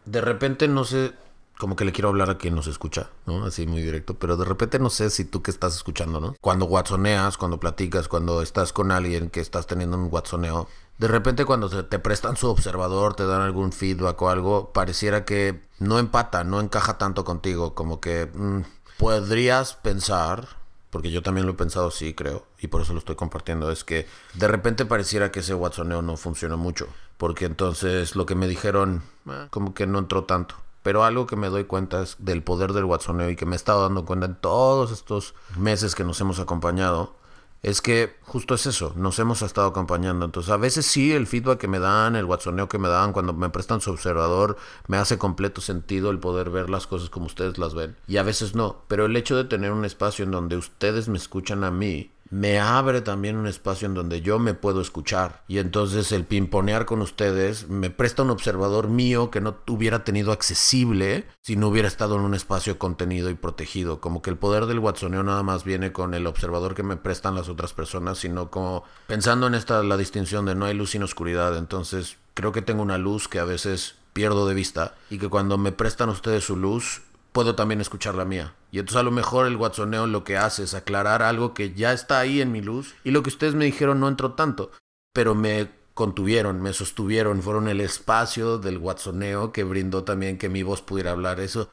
de 0.04 0.20
repente 0.20 0.68
no 0.68 0.84
sé 0.84 1.12
como 1.60 1.76
que 1.76 1.84
le 1.84 1.92
quiero 1.92 2.08
hablar 2.08 2.30
a 2.30 2.38
quien 2.38 2.54
nos 2.54 2.66
escucha, 2.66 3.10
¿no? 3.26 3.44
Así 3.44 3.66
muy 3.66 3.82
directo, 3.82 4.14
pero 4.14 4.38
de 4.38 4.46
repente 4.46 4.78
no 4.78 4.88
sé 4.88 5.10
si 5.10 5.26
tú 5.26 5.42
que 5.42 5.50
estás 5.50 5.76
escuchando, 5.76 6.18
¿no? 6.18 6.34
Cuando 6.40 6.64
watsoneas, 6.64 7.36
cuando 7.36 7.60
platicas, 7.60 8.08
cuando 8.08 8.40
estás 8.40 8.72
con 8.72 8.90
alguien 8.90 9.28
que 9.28 9.40
estás 9.40 9.66
teniendo 9.66 9.98
un 9.98 10.08
watsoneo, 10.10 10.68
de 10.96 11.08
repente 11.08 11.44
cuando 11.44 11.68
te 11.86 11.98
prestan 11.98 12.36
su 12.36 12.48
observador, 12.48 13.14
te 13.14 13.26
dan 13.26 13.42
algún 13.42 13.72
feedback 13.72 14.20
o 14.22 14.30
algo, 14.30 14.72
pareciera 14.72 15.26
que 15.26 15.60
no 15.78 15.98
empata, 15.98 16.44
no 16.44 16.60
encaja 16.60 16.96
tanto 16.96 17.26
contigo, 17.26 17.74
como 17.74 18.00
que 18.00 18.30
mmm, 18.32 18.62
podrías 18.98 19.74
pensar, 19.74 20.48
porque 20.88 21.10
yo 21.10 21.22
también 21.22 21.46
lo 21.46 21.52
he 21.52 21.56
pensado 21.56 21.88
así, 21.88 22.14
creo, 22.14 22.46
y 22.58 22.68
por 22.68 22.80
eso 22.80 22.94
lo 22.94 23.00
estoy 23.00 23.16
compartiendo, 23.16 23.70
es 23.70 23.84
que 23.84 24.06
de 24.32 24.48
repente 24.48 24.86
pareciera 24.86 25.30
que 25.30 25.40
ese 25.40 25.52
watsoneo 25.52 26.00
no 26.00 26.16
funcionó 26.16 26.56
mucho, 26.56 26.88
porque 27.20 27.44
entonces 27.44 28.16
lo 28.16 28.24
que 28.24 28.34
me 28.34 28.48
dijeron, 28.48 29.02
eh, 29.28 29.48
como 29.50 29.74
que 29.74 29.86
no 29.86 29.98
entró 29.98 30.24
tanto. 30.24 30.54
Pero 30.82 31.04
algo 31.04 31.26
que 31.26 31.36
me 31.36 31.50
doy 31.50 31.64
cuenta 31.64 32.00
es 32.00 32.16
del 32.18 32.42
poder 32.42 32.72
del 32.72 32.86
watsoneo 32.86 33.28
y 33.28 33.36
que 33.36 33.44
me 33.44 33.52
he 33.52 33.56
estado 33.56 33.82
dando 33.82 34.06
cuenta 34.06 34.24
en 34.24 34.36
todos 34.36 34.90
estos 34.90 35.34
meses 35.58 35.94
que 35.94 36.02
nos 36.02 36.18
hemos 36.22 36.40
acompañado, 36.40 37.14
es 37.62 37.82
que 37.82 38.16
justo 38.22 38.54
es 38.54 38.64
eso, 38.64 38.94
nos 38.96 39.18
hemos 39.18 39.42
estado 39.42 39.66
acompañando. 39.66 40.24
Entonces, 40.24 40.50
a 40.50 40.56
veces 40.56 40.86
sí, 40.86 41.12
el 41.12 41.26
feedback 41.26 41.58
que 41.58 41.68
me 41.68 41.78
dan, 41.78 42.16
el 42.16 42.24
watsoneo 42.24 42.70
que 42.70 42.78
me 42.78 42.88
dan 42.88 43.12
cuando 43.12 43.34
me 43.34 43.50
prestan 43.50 43.82
su 43.82 43.90
observador, 43.90 44.56
me 44.86 44.96
hace 44.96 45.18
completo 45.18 45.60
sentido 45.60 46.08
el 46.08 46.20
poder 46.20 46.48
ver 46.48 46.70
las 46.70 46.86
cosas 46.86 47.10
como 47.10 47.26
ustedes 47.26 47.58
las 47.58 47.74
ven. 47.74 47.96
Y 48.08 48.16
a 48.16 48.22
veces 48.22 48.54
no. 48.54 48.78
Pero 48.88 49.04
el 49.04 49.14
hecho 49.14 49.36
de 49.36 49.44
tener 49.44 49.72
un 49.72 49.84
espacio 49.84 50.24
en 50.24 50.30
donde 50.30 50.56
ustedes 50.56 51.08
me 51.08 51.18
escuchan 51.18 51.64
a 51.64 51.70
mí, 51.70 52.12
me 52.30 52.60
abre 52.60 53.00
también 53.00 53.36
un 53.36 53.48
espacio 53.48 53.86
en 53.86 53.94
donde 53.94 54.20
yo 54.20 54.38
me 54.38 54.54
puedo 54.54 54.80
escuchar. 54.80 55.42
Y 55.48 55.58
entonces 55.58 56.12
el 56.12 56.24
pimponear 56.24 56.86
con 56.86 57.02
ustedes 57.02 57.68
me 57.68 57.90
presta 57.90 58.22
un 58.22 58.30
observador 58.30 58.88
mío 58.88 59.30
que 59.30 59.40
no 59.40 59.56
hubiera 59.68 60.04
tenido 60.04 60.30
accesible 60.32 61.26
si 61.42 61.56
no 61.56 61.68
hubiera 61.68 61.88
estado 61.88 62.14
en 62.14 62.22
un 62.22 62.34
espacio 62.34 62.78
contenido 62.78 63.30
y 63.30 63.34
protegido. 63.34 64.00
Como 64.00 64.22
que 64.22 64.30
el 64.30 64.36
poder 64.36 64.66
del 64.66 64.78
watsoneo 64.78 65.24
nada 65.24 65.42
más 65.42 65.64
viene 65.64 65.92
con 65.92 66.14
el 66.14 66.26
observador 66.26 66.74
que 66.74 66.84
me 66.84 66.96
prestan 66.96 67.34
las 67.34 67.48
otras 67.48 67.72
personas, 67.72 68.18
sino 68.18 68.50
como 68.50 68.84
pensando 69.08 69.48
en 69.48 69.54
esta 69.54 69.82
la 69.82 69.96
distinción 69.96 70.46
de 70.46 70.54
no 70.54 70.66
hay 70.66 70.74
luz 70.74 70.90
sin 70.90 71.02
oscuridad. 71.02 71.56
Entonces 71.56 72.16
creo 72.34 72.52
que 72.52 72.62
tengo 72.62 72.82
una 72.82 72.98
luz 72.98 73.26
que 73.26 73.40
a 73.40 73.44
veces 73.44 73.96
pierdo 74.12 74.46
de 74.46 74.54
vista 74.54 74.94
y 75.08 75.18
que 75.18 75.28
cuando 75.28 75.58
me 75.58 75.72
prestan 75.72 76.08
ustedes 76.08 76.44
su 76.44 76.56
luz 76.56 77.02
puedo 77.32 77.54
también 77.54 77.80
escuchar 77.80 78.14
la 78.14 78.24
mía. 78.24 78.54
Y 78.72 78.78
entonces 78.78 79.00
a 79.00 79.04
lo 79.04 79.10
mejor 79.10 79.46
el 79.46 79.56
watsoneo 79.56 80.06
lo 80.06 80.24
que 80.24 80.36
hace 80.36 80.64
es 80.64 80.74
aclarar 80.74 81.22
algo 81.22 81.54
que 81.54 81.74
ya 81.74 81.92
está 81.92 82.20
ahí 82.20 82.40
en 82.40 82.52
mi 82.52 82.60
luz 82.60 82.94
y 83.04 83.10
lo 83.10 83.22
que 83.22 83.30
ustedes 83.30 83.54
me 83.54 83.64
dijeron 83.64 84.00
no 84.00 84.08
entró 84.08 84.32
tanto, 84.32 84.70
pero 85.12 85.34
me 85.34 85.70
contuvieron, 85.94 86.62
me 86.62 86.72
sostuvieron, 86.72 87.42
fueron 87.42 87.68
el 87.68 87.80
espacio 87.80 88.58
del 88.58 88.78
watsoneo 88.78 89.52
que 89.52 89.64
brindó 89.64 90.04
también 90.04 90.38
que 90.38 90.48
mi 90.48 90.62
voz 90.62 90.82
pudiera 90.82 91.10
hablar. 91.10 91.40
Eso 91.40 91.70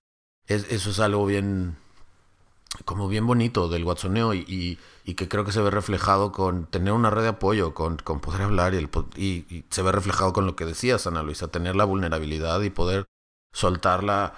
es, 0.48 0.66
eso 0.72 0.90
es 0.90 1.00
algo 1.00 1.26
bien, 1.26 1.78
como 2.84 3.08
bien 3.08 3.28
bonito 3.28 3.70
del 3.70 3.84
watsoneo 3.84 4.34
y, 4.34 4.78
y, 5.06 5.14
que 5.14 5.30
creo 5.30 5.46
que 5.46 5.52
se 5.52 5.62
ve 5.62 5.72
reflejado 5.72 6.32
con 6.32 6.66
tener 6.66 6.94
una 6.94 7.10
red 7.10 7.22
de 7.22 7.30
apoyo, 7.30 7.74
con, 7.74 7.98
con 7.98 8.20
poder 8.20 8.42
hablar 8.42 8.74
y, 8.74 8.88
y 9.16 9.66
se 9.70 9.82
ve 9.82 9.92
reflejado 9.92 10.34
con 10.34 10.46
lo 10.46 10.56
que 10.56 10.66
decías, 10.66 11.08
Ana 11.08 11.24
Luisa, 11.24 11.48
tener 11.48 11.76
la 11.76 11.86
vulnerabilidad 11.86 12.62
y 12.62 12.70
poder 12.70 13.06
soltarla 13.54 14.34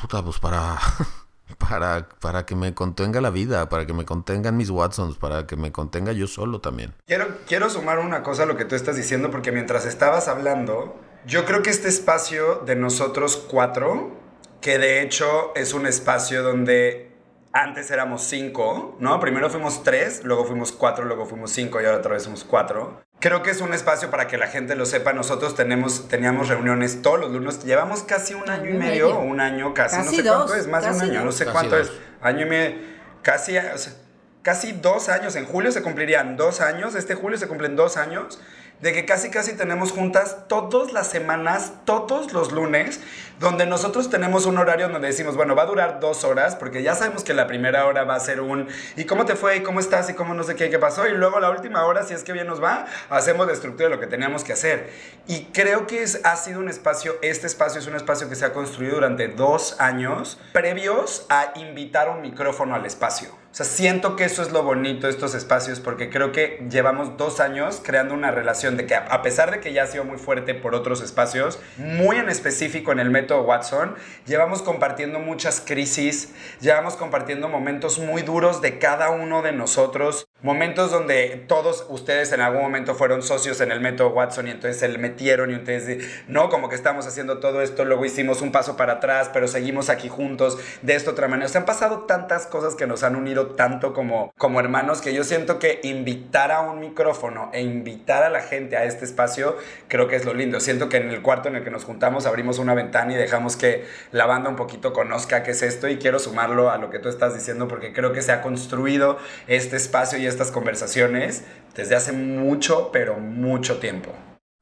puta, 0.00 0.22
pues 0.22 0.38
para, 0.38 0.78
para, 1.58 2.08
para 2.20 2.46
que 2.46 2.54
me 2.54 2.74
contenga 2.74 3.20
la 3.20 3.30
vida, 3.30 3.68
para 3.68 3.86
que 3.86 3.92
me 3.92 4.04
contengan 4.04 4.56
mis 4.56 4.70
Watsons, 4.70 5.16
para 5.16 5.46
que 5.46 5.56
me 5.56 5.72
contenga 5.72 6.12
yo 6.12 6.26
solo 6.26 6.60
también. 6.60 6.94
Quiero, 7.06 7.26
quiero 7.46 7.70
sumar 7.70 7.98
una 7.98 8.22
cosa 8.22 8.44
a 8.44 8.46
lo 8.46 8.56
que 8.56 8.64
tú 8.64 8.74
estás 8.74 8.96
diciendo, 8.96 9.30
porque 9.30 9.52
mientras 9.52 9.86
estabas 9.86 10.28
hablando, 10.28 10.96
yo 11.26 11.44
creo 11.44 11.62
que 11.62 11.70
este 11.70 11.88
espacio 11.88 12.56
de 12.66 12.76
nosotros 12.76 13.36
cuatro, 13.36 14.12
que 14.60 14.78
de 14.78 15.02
hecho 15.02 15.52
es 15.54 15.72
un 15.72 15.86
espacio 15.86 16.42
donde 16.42 17.14
antes 17.54 17.90
éramos 17.92 18.22
cinco, 18.22 18.96
¿no? 18.98 19.20
Primero 19.20 19.48
fuimos 19.48 19.84
tres, 19.84 20.22
luego 20.24 20.44
fuimos 20.44 20.72
cuatro, 20.72 21.04
luego 21.04 21.24
fuimos 21.24 21.52
cinco 21.52 21.80
y 21.80 21.84
ahora 21.84 21.98
otra 21.98 22.14
vez 22.14 22.24
somos 22.24 22.42
cuatro. 22.42 23.00
Creo 23.24 23.42
que 23.42 23.50
es 23.52 23.62
un 23.62 23.72
espacio 23.72 24.10
para 24.10 24.26
que 24.26 24.36
la 24.36 24.48
gente 24.48 24.76
lo 24.76 24.84
sepa. 24.84 25.14
Nosotros 25.14 25.54
tenemos, 25.54 26.08
teníamos 26.08 26.48
reuniones 26.48 27.00
todos 27.00 27.18
los 27.18 27.32
lunes. 27.32 27.64
Llevamos 27.64 28.02
casi 28.02 28.34
un 28.34 28.50
año 28.50 28.68
y 28.68 28.74
medio, 28.74 29.16
o 29.16 29.22
un 29.22 29.40
año 29.40 29.72
casi, 29.72 29.96
Casi 29.96 30.10
no 30.10 30.16
sé 30.16 30.22
dos, 30.22 30.36
cuánto 30.36 30.54
es, 30.56 30.68
más 30.68 30.84
de 30.84 30.90
un 30.90 31.00
año, 31.00 31.24
no 31.24 31.32
sé 31.32 31.46
Casi 31.46 31.54
cuánto 31.54 31.78
dos. 31.78 31.88
es. 31.88 31.92
Año 32.20 32.44
y 32.44 32.50
medio, 32.50 32.76
casi, 33.22 33.56
o 33.56 33.78
sea, 33.78 33.94
casi 34.42 34.72
dos 34.72 35.08
años. 35.08 35.36
En 35.36 35.46
julio 35.46 35.72
se 35.72 35.80
cumplirían 35.80 36.36
dos 36.36 36.60
años. 36.60 36.94
Este 36.96 37.14
julio 37.14 37.38
se 37.38 37.48
cumplen 37.48 37.76
dos 37.76 37.96
años 37.96 38.38
de 38.84 38.92
que 38.92 39.06
casi 39.06 39.30
casi 39.30 39.54
tenemos 39.54 39.92
juntas 39.92 40.46
todas 40.46 40.92
las 40.92 41.06
semanas, 41.06 41.72
todos 41.86 42.34
los 42.34 42.52
lunes, 42.52 43.00
donde 43.40 43.64
nosotros 43.64 44.10
tenemos 44.10 44.44
un 44.44 44.58
horario 44.58 44.90
donde 44.90 45.08
decimos, 45.08 45.36
bueno, 45.36 45.56
va 45.56 45.62
a 45.62 45.66
durar 45.66 46.00
dos 46.00 46.22
horas, 46.22 46.54
porque 46.54 46.82
ya 46.82 46.94
sabemos 46.94 47.24
que 47.24 47.32
la 47.32 47.46
primera 47.46 47.86
hora 47.86 48.04
va 48.04 48.14
a 48.14 48.20
ser 48.20 48.42
un, 48.42 48.68
¿y 48.94 49.04
cómo 49.04 49.24
te 49.24 49.36
fue? 49.36 49.56
¿Y 49.56 49.62
cómo 49.62 49.80
estás? 49.80 50.10
¿Y 50.10 50.12
cómo 50.12 50.34
no 50.34 50.42
sé 50.42 50.54
qué, 50.54 50.68
qué 50.68 50.78
pasó? 50.78 51.06
Y 51.08 51.12
luego 51.12 51.40
la 51.40 51.48
última 51.48 51.86
hora, 51.86 52.02
si 52.02 52.12
es 52.12 52.24
que 52.24 52.34
bien 52.34 52.46
nos 52.46 52.62
va, 52.62 52.84
hacemos 53.08 53.46
la 53.46 53.54
estructura 53.54 53.88
de 53.88 53.94
lo 53.94 54.00
que 54.02 54.06
teníamos 54.06 54.44
que 54.44 54.52
hacer. 54.52 54.90
Y 55.26 55.44
creo 55.44 55.86
que 55.86 56.04
ha 56.22 56.36
sido 56.36 56.60
un 56.60 56.68
espacio, 56.68 57.14
este 57.22 57.46
espacio 57.46 57.80
es 57.80 57.86
un 57.86 57.96
espacio 57.96 58.28
que 58.28 58.34
se 58.34 58.44
ha 58.44 58.52
construido 58.52 58.96
durante 58.96 59.28
dos 59.28 59.80
años 59.80 60.38
previos 60.52 61.24
a 61.30 61.54
invitar 61.56 62.10
un 62.10 62.20
micrófono 62.20 62.74
al 62.74 62.84
espacio. 62.84 63.43
O 63.54 63.56
sea, 63.56 63.66
siento 63.66 64.16
que 64.16 64.24
eso 64.24 64.42
es 64.42 64.50
lo 64.50 64.64
bonito 64.64 65.06
de 65.06 65.12
estos 65.12 65.32
espacios 65.32 65.78
porque 65.78 66.10
creo 66.10 66.32
que 66.32 66.66
llevamos 66.68 67.16
dos 67.16 67.38
años 67.38 67.80
creando 67.84 68.12
una 68.12 68.32
relación 68.32 68.76
de 68.76 68.84
que 68.84 68.96
a 68.96 69.22
pesar 69.22 69.52
de 69.52 69.60
que 69.60 69.72
ya 69.72 69.84
ha 69.84 69.86
sido 69.86 70.02
muy 70.02 70.18
fuerte 70.18 70.54
por 70.54 70.74
otros 70.74 71.00
espacios, 71.00 71.60
muy 71.76 72.16
en 72.16 72.28
específico 72.28 72.90
en 72.90 72.98
el 72.98 73.10
método 73.10 73.42
Watson, 73.42 73.94
llevamos 74.26 74.60
compartiendo 74.60 75.20
muchas 75.20 75.62
crisis, 75.64 76.34
llevamos 76.60 76.96
compartiendo 76.96 77.48
momentos 77.48 78.00
muy 78.00 78.22
duros 78.22 78.60
de 78.60 78.80
cada 78.80 79.10
uno 79.10 79.40
de 79.40 79.52
nosotros, 79.52 80.26
momentos 80.44 80.90
donde 80.90 81.42
todos 81.48 81.86
ustedes 81.88 82.30
en 82.32 82.42
algún 82.42 82.60
momento 82.60 82.94
fueron 82.94 83.22
socios 83.22 83.62
en 83.62 83.72
el 83.72 83.80
método 83.80 84.10
Watson 84.10 84.46
y 84.46 84.50
entonces 84.50 84.78
se 84.78 84.88
le 84.88 84.98
metieron 84.98 85.50
y 85.50 85.54
entonces, 85.54 86.06
no, 86.28 86.50
como 86.50 86.68
que 86.68 86.74
estamos 86.74 87.06
haciendo 87.06 87.38
todo 87.38 87.62
esto, 87.62 87.86
luego 87.86 88.04
hicimos 88.04 88.42
un 88.42 88.52
paso 88.52 88.76
para 88.76 88.94
atrás, 88.94 89.30
pero 89.32 89.48
seguimos 89.48 89.88
aquí 89.88 90.08
juntos 90.08 90.58
de 90.82 90.96
esta 90.96 91.12
otra 91.12 91.28
manera. 91.28 91.46
O 91.46 91.48
sea, 91.48 91.62
han 91.62 91.66
pasado 91.66 92.00
tantas 92.00 92.46
cosas 92.46 92.74
que 92.74 92.86
nos 92.86 93.02
han 93.04 93.16
unido 93.16 93.52
tanto 93.52 93.94
como, 93.94 94.34
como 94.36 94.60
hermanos 94.60 95.00
que 95.00 95.14
yo 95.14 95.24
siento 95.24 95.58
que 95.58 95.80
invitar 95.82 96.52
a 96.52 96.60
un 96.60 96.78
micrófono 96.78 97.48
e 97.54 97.62
invitar 97.62 98.22
a 98.22 98.28
la 98.28 98.42
gente 98.42 98.76
a 98.76 98.84
este 98.84 99.06
espacio, 99.06 99.56
creo 99.88 100.08
que 100.08 100.16
es 100.16 100.26
lo 100.26 100.34
lindo. 100.34 100.60
Siento 100.60 100.90
que 100.90 100.98
en 100.98 101.08
el 101.08 101.22
cuarto 101.22 101.48
en 101.48 101.56
el 101.56 101.64
que 101.64 101.70
nos 101.70 101.84
juntamos 101.84 102.26
abrimos 102.26 102.58
una 102.58 102.74
ventana 102.74 103.14
y 103.14 103.16
dejamos 103.16 103.56
que 103.56 103.86
la 104.12 104.26
banda 104.26 104.50
un 104.50 104.56
poquito 104.56 104.92
conozca 104.92 105.42
qué 105.42 105.52
es 105.52 105.62
esto 105.62 105.88
y 105.88 105.96
quiero 105.96 106.18
sumarlo 106.18 106.70
a 106.70 106.76
lo 106.76 106.90
que 106.90 106.98
tú 106.98 107.08
estás 107.08 107.32
diciendo 107.32 107.66
porque 107.66 107.94
creo 107.94 108.12
que 108.12 108.20
se 108.20 108.30
ha 108.30 108.42
construido 108.42 109.16
este 109.46 109.76
espacio 109.76 110.18
y 110.18 110.26
es 110.26 110.33
estas 110.34 110.50
conversaciones 110.50 111.44
desde 111.74 111.94
hace 111.94 112.12
mucho, 112.12 112.90
pero 112.92 113.18
mucho 113.18 113.78
tiempo. 113.78 114.12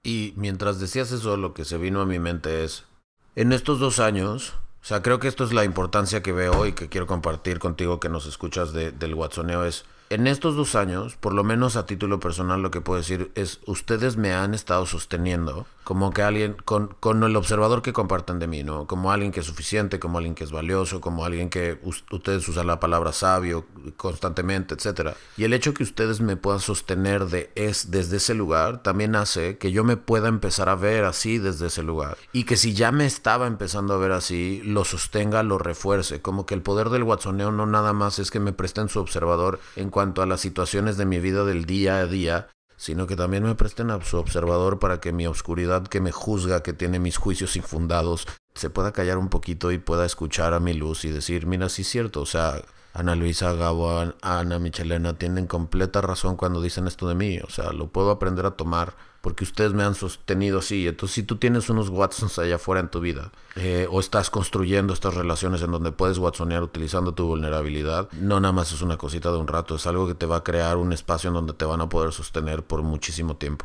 Y 0.05 0.35
mientras 0.37 0.79
decías 0.79 1.13
eso, 1.13 1.37
lo 1.37 1.55
que 1.55 1.65
se 1.65 1.79
vino 1.79 2.01
a 2.01 2.07
mi 2.07 2.19
mente 2.19 2.65
es, 2.65 2.85
en 3.37 3.53
estos 3.53 3.81
dos 3.81 3.99
años, 3.99 4.55
o 4.83 4.85
sea, 4.85 5.03
creo 5.03 5.19
que 5.19 5.29
esto 5.29 5.45
es 5.45 5.53
la 5.53 5.65
importancia 5.65 6.23
que 6.23 6.33
veo 6.33 6.67
y 6.67 6.73
que 6.73 6.89
quiero 6.89 7.07
compartir 7.07 7.59
contigo 7.59 8.01
que 8.01 8.09
nos 8.09 8.27
escuchas 8.27 8.73
de, 8.73 8.91
del 8.91 9.15
Watsoneo 9.15 9.65
es, 9.65 9.85
en 10.11 10.27
estos 10.27 10.57
dos 10.57 10.75
años, 10.75 11.17
por 11.17 11.33
lo 11.33 11.43
menos 11.43 11.77
a 11.77 11.87
título 11.87 12.21
personal, 12.21 12.61
lo 12.61 12.71
que 12.71 12.83
puedo 12.83 12.99
decir 12.99 13.33
es, 13.35 13.61
ustedes 13.65 14.19
me 14.19 14.35
han 14.35 14.53
estado 14.53 14.85
sosteniendo 14.85 15.67
como 15.85 16.13
que 16.13 16.23
alguien, 16.23 16.57
con, 16.65 16.95
con 17.01 17.23
el 17.25 17.37
observador 17.37 17.83
que 17.83 17.93
comparten 17.93 18.39
de 18.39 18.47
mí, 18.47 18.63
¿no? 18.63 18.87
Como 18.87 19.11
alguien 19.11 19.33
que 19.33 19.41
es 19.41 19.47
suficiente, 19.47 19.99
como 19.99 20.19
alguien 20.19 20.35
que 20.35 20.45
es 20.45 20.53
valioso, 20.53 21.01
como 21.01 21.25
alguien 21.25 21.51
que 21.51 21.79
ustedes 22.11 22.49
usan 22.49 22.67
la 22.67 22.81
palabra 22.81 23.13
sabio 23.13 23.67
constantemente, 23.97 24.75
etc. 24.75 25.11
Y 25.37 25.45
el 25.45 25.53
hecho 25.53 25.75
que 25.75 25.83
ustedes 25.83 26.21
me 26.21 26.37
puedan 26.37 26.61
sostener 26.61 27.27
de 27.27 27.51
es 27.55 27.91
desde 27.91 28.19
ese 28.19 28.35
lugar 28.35 28.83
también 28.83 29.17
hace 29.17 29.59
que 29.59 29.73
yo 29.73 29.85
me 29.85 29.97
pueda 29.97 30.29
empezar 30.29 30.69
a 30.69 30.77
ver 30.77 31.05
así 31.05 31.39
desde 31.39 31.67
ese 31.67 31.83
lugar. 31.83 32.17
Y 32.33 32.45
que 32.45 32.57
si 32.57 32.75
ya 32.75 32.93
me 32.93 33.07
estaba 33.07 33.47
empezando 33.47 33.95
a 33.95 33.99
ver 33.99 34.13
así, 34.13 34.63
lo 34.65 34.85
sostenga, 34.85 35.43
lo 35.43 35.59
refuerce. 35.59 36.21
Como 36.21 36.47
que 36.47 36.55
el 36.55 36.63
poder 36.63 36.91
del 36.91 37.03
watsoneo 37.03 37.53
no 37.53 37.67
nada 37.67 37.93
más 37.93 38.19
es 38.19 38.31
que 38.31 38.41
me 38.41 38.53
presten 38.53 38.89
su 38.89 39.01
observador 39.01 39.61
en 39.77 39.91
cuanto 39.91 40.23
a 40.23 40.27
las 40.27 40.41
situaciones 40.41 40.97
de 40.97 41.07
mi 41.07 41.19
vida 41.19 41.45
del 41.45 41.65
día 41.65 41.97
a 41.99 42.07
día, 42.07 42.49
sino 42.83 43.07
que 43.07 43.15
también 43.15 43.45
me 43.45 43.55
presten 43.55 43.93
a 43.93 44.05
su 44.05 44.17
observador 44.17 44.81
para 44.81 44.99
que 44.99 45.13
mi 45.13 45.25
oscuridad 45.29 45.87
que 45.87 46.01
me 46.01 46.11
juzga, 46.11 46.65
que 46.65 46.73
tiene 46.73 46.99
mis 46.99 47.17
juicios 47.17 47.55
infundados, 47.55 48.27
se 48.57 48.71
pueda 48.71 48.93
callar 48.93 49.19
un 49.19 49.29
poquito 49.29 49.71
y 49.71 49.79
pueda 49.79 50.05
escuchar 50.05 50.53
a 50.53 50.59
mi 50.59 50.75
luz 50.75 51.05
y 51.05 51.13
decir, 51.13 51.47
mira, 51.47 51.69
sí 51.69 51.83
es 51.83 51.89
cierto, 51.89 52.23
o 52.23 52.27
sea, 52.27 52.61
Ana 52.93 53.17
Luisa, 53.17 53.53
Gabo, 53.53 54.13
Ana, 54.21 54.59
Michelena 54.59 55.15
tienen 55.15 55.47
completa 55.47 56.01
razón 56.01 56.37
cuando 56.37 56.61
dicen 56.61 56.87
esto 56.87 57.09
de 57.09 57.15
mí, 57.15 57.39
o 57.41 57.51
sea, 57.51 57.73
lo 57.73 57.89
puedo 57.89 58.11
aprender 58.11 58.45
a 58.47 58.53
tomar 58.53 58.95
porque 59.23 59.45
ustedes 59.45 59.73
me 59.73 59.85
han 59.85 59.95
sostenido 59.95 60.59
así. 60.59 60.87
Entonces, 60.87 61.15
si 61.15 61.23
tú 61.23 61.37
tienes 61.37 61.71
unos 61.71 61.89
Watsons 61.89 62.39
allá 62.39 62.57
afuera 62.57 62.81
en 62.81 62.89
tu 62.89 63.01
vida, 63.01 63.31
eh, 63.55 63.87
o 63.91 64.01
estás 64.01 64.31
construyendo 64.31 64.93
estas 64.93 65.15
relaciones 65.15 65.63
en 65.63 65.71
donde 65.71 65.93
puedes 65.93 66.19
Watsonear 66.19 66.63
utilizando 66.63 67.15
tu 67.15 67.27
vulnerabilidad, 67.27 68.11
no 68.13 68.41
nada 68.41 68.53
más 68.53 68.73
es 68.73 68.83
una 68.83 68.99
cosita 68.99 69.31
de 69.31 69.39
un 69.39 69.47
rato, 69.47 69.77
es 69.77 69.87
algo 69.87 70.09
que 70.09 70.15
te 70.15 70.27
va 70.27 70.37
a 70.37 70.45
crear 70.45 70.77
un 70.77 70.93
espacio 70.93 71.29
en 71.29 71.35
donde 71.35 71.53
te 71.53 71.65
van 71.65 71.81
a 71.81 71.89
poder 71.89 72.13
sostener 72.13 72.65
por 72.65 72.83
muchísimo 72.83 73.37
tiempo. 73.37 73.65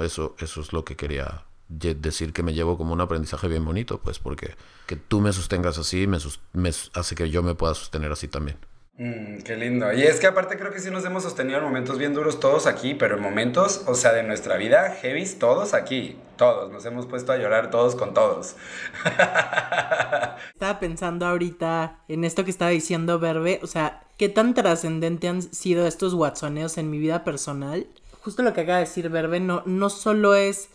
Eso, 0.00 0.36
eso 0.38 0.60
es 0.60 0.72
lo 0.72 0.84
que 0.84 0.96
quería 0.96 1.44
decir 1.78 2.32
que 2.32 2.42
me 2.42 2.54
llevo 2.54 2.76
como 2.76 2.92
un 2.92 3.00
aprendizaje 3.00 3.48
bien 3.48 3.64
bonito, 3.64 3.98
pues 3.98 4.18
porque 4.18 4.54
que 4.86 4.96
tú 4.96 5.20
me 5.20 5.32
sostengas 5.32 5.78
así 5.78 6.06
me, 6.06 6.18
me 6.52 6.68
hace 6.68 7.14
que 7.14 7.30
yo 7.30 7.42
me 7.42 7.54
pueda 7.54 7.74
sostener 7.74 8.12
así 8.12 8.28
también. 8.28 8.56
Mm, 8.98 9.38
qué 9.38 9.56
lindo. 9.56 9.90
Y 9.92 10.02
es 10.02 10.20
que 10.20 10.26
aparte 10.26 10.58
creo 10.58 10.70
que 10.70 10.78
sí 10.78 10.90
nos 10.90 11.04
hemos 11.04 11.22
sostenido 11.22 11.58
en 11.58 11.64
momentos 11.64 11.96
bien 11.98 12.12
duros 12.12 12.40
todos 12.40 12.66
aquí, 12.66 12.94
pero 12.94 13.16
en 13.16 13.22
momentos, 13.22 13.82
o 13.86 13.94
sea, 13.94 14.12
de 14.12 14.22
nuestra 14.22 14.56
vida, 14.58 14.90
heavies, 15.00 15.38
todos 15.38 15.72
aquí, 15.72 16.18
todos. 16.36 16.70
Nos 16.70 16.84
hemos 16.84 17.06
puesto 17.06 17.32
a 17.32 17.38
llorar 17.38 17.70
todos 17.70 17.96
con 17.96 18.12
todos. 18.12 18.54
Estaba 20.52 20.78
pensando 20.78 21.26
ahorita 21.26 22.00
en 22.08 22.24
esto 22.24 22.44
que 22.44 22.50
estaba 22.50 22.70
diciendo 22.70 23.18
Verbe, 23.18 23.60
o 23.62 23.66
sea, 23.66 24.04
qué 24.18 24.28
tan 24.28 24.52
trascendente 24.52 25.26
han 25.26 25.40
sido 25.40 25.86
estos 25.86 26.12
watsoneos 26.12 26.76
en 26.76 26.90
mi 26.90 26.98
vida 26.98 27.24
personal. 27.24 27.86
Justo 28.20 28.42
lo 28.42 28.52
que 28.52 28.60
acaba 28.60 28.78
de 28.78 28.84
decir 28.84 29.08
Verbe, 29.08 29.40
no, 29.40 29.62
no 29.64 29.88
solo 29.88 30.34
es 30.34 30.68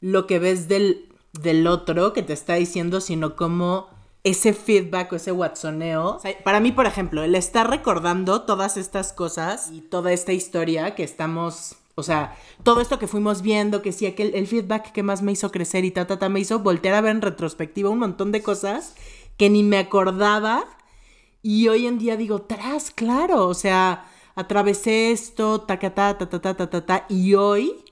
lo 0.00 0.26
que 0.26 0.38
ves 0.38 0.68
del, 0.68 1.08
del 1.32 1.66
otro 1.66 2.12
que 2.12 2.22
te 2.22 2.32
está 2.32 2.54
diciendo, 2.54 3.00
sino 3.00 3.36
cómo 3.36 3.88
ese 4.24 4.52
feedback 4.52 5.12
o 5.12 5.16
ese 5.16 5.32
watsoneo. 5.32 6.18
para 6.44 6.60
mí, 6.60 6.72
por 6.72 6.86
ejemplo, 6.86 7.22
el 7.22 7.34
estar 7.34 7.68
recordando 7.70 8.42
todas 8.42 8.76
estas 8.76 9.12
cosas 9.12 9.70
y 9.72 9.80
toda 9.80 10.12
esta 10.12 10.32
historia 10.32 10.94
que 10.94 11.04
estamos. 11.04 11.76
O 11.94 12.02
sea, 12.02 12.36
todo 12.62 12.80
esto 12.80 12.98
que 12.98 13.06
fuimos 13.06 13.42
viendo, 13.42 13.82
que 13.82 13.92
sí, 13.92 14.06
aquel, 14.06 14.34
el 14.34 14.46
feedback 14.46 14.92
que 14.92 15.02
más 15.02 15.22
me 15.22 15.32
hizo 15.32 15.50
crecer 15.50 15.84
y 15.84 15.90
ta, 15.90 16.06
ta, 16.06 16.18
ta, 16.18 16.28
me 16.28 16.40
hizo 16.40 16.60
voltear 16.60 16.94
a 16.94 17.00
ver 17.00 17.16
en 17.16 17.22
retrospectiva 17.22 17.90
un 17.90 17.98
montón 17.98 18.32
de 18.32 18.42
cosas 18.42 18.94
que 19.36 19.50
ni 19.50 19.62
me 19.62 19.78
acordaba. 19.78 20.64
Y 21.42 21.68
hoy 21.68 21.86
en 21.86 21.98
día 21.98 22.16
digo, 22.16 22.42
tras, 22.42 22.90
claro, 22.90 23.46
o 23.46 23.54
sea, 23.54 24.04
atravesé 24.34 25.10
esto, 25.12 25.62
ta, 25.62 25.78
ta, 25.78 25.90
ta, 25.94 26.18
ta, 26.18 26.40
ta, 26.40 26.54
ta, 26.54 26.70
ta, 26.70 26.86
ta, 26.86 27.06
y 27.08 27.34
hoy 27.34 27.84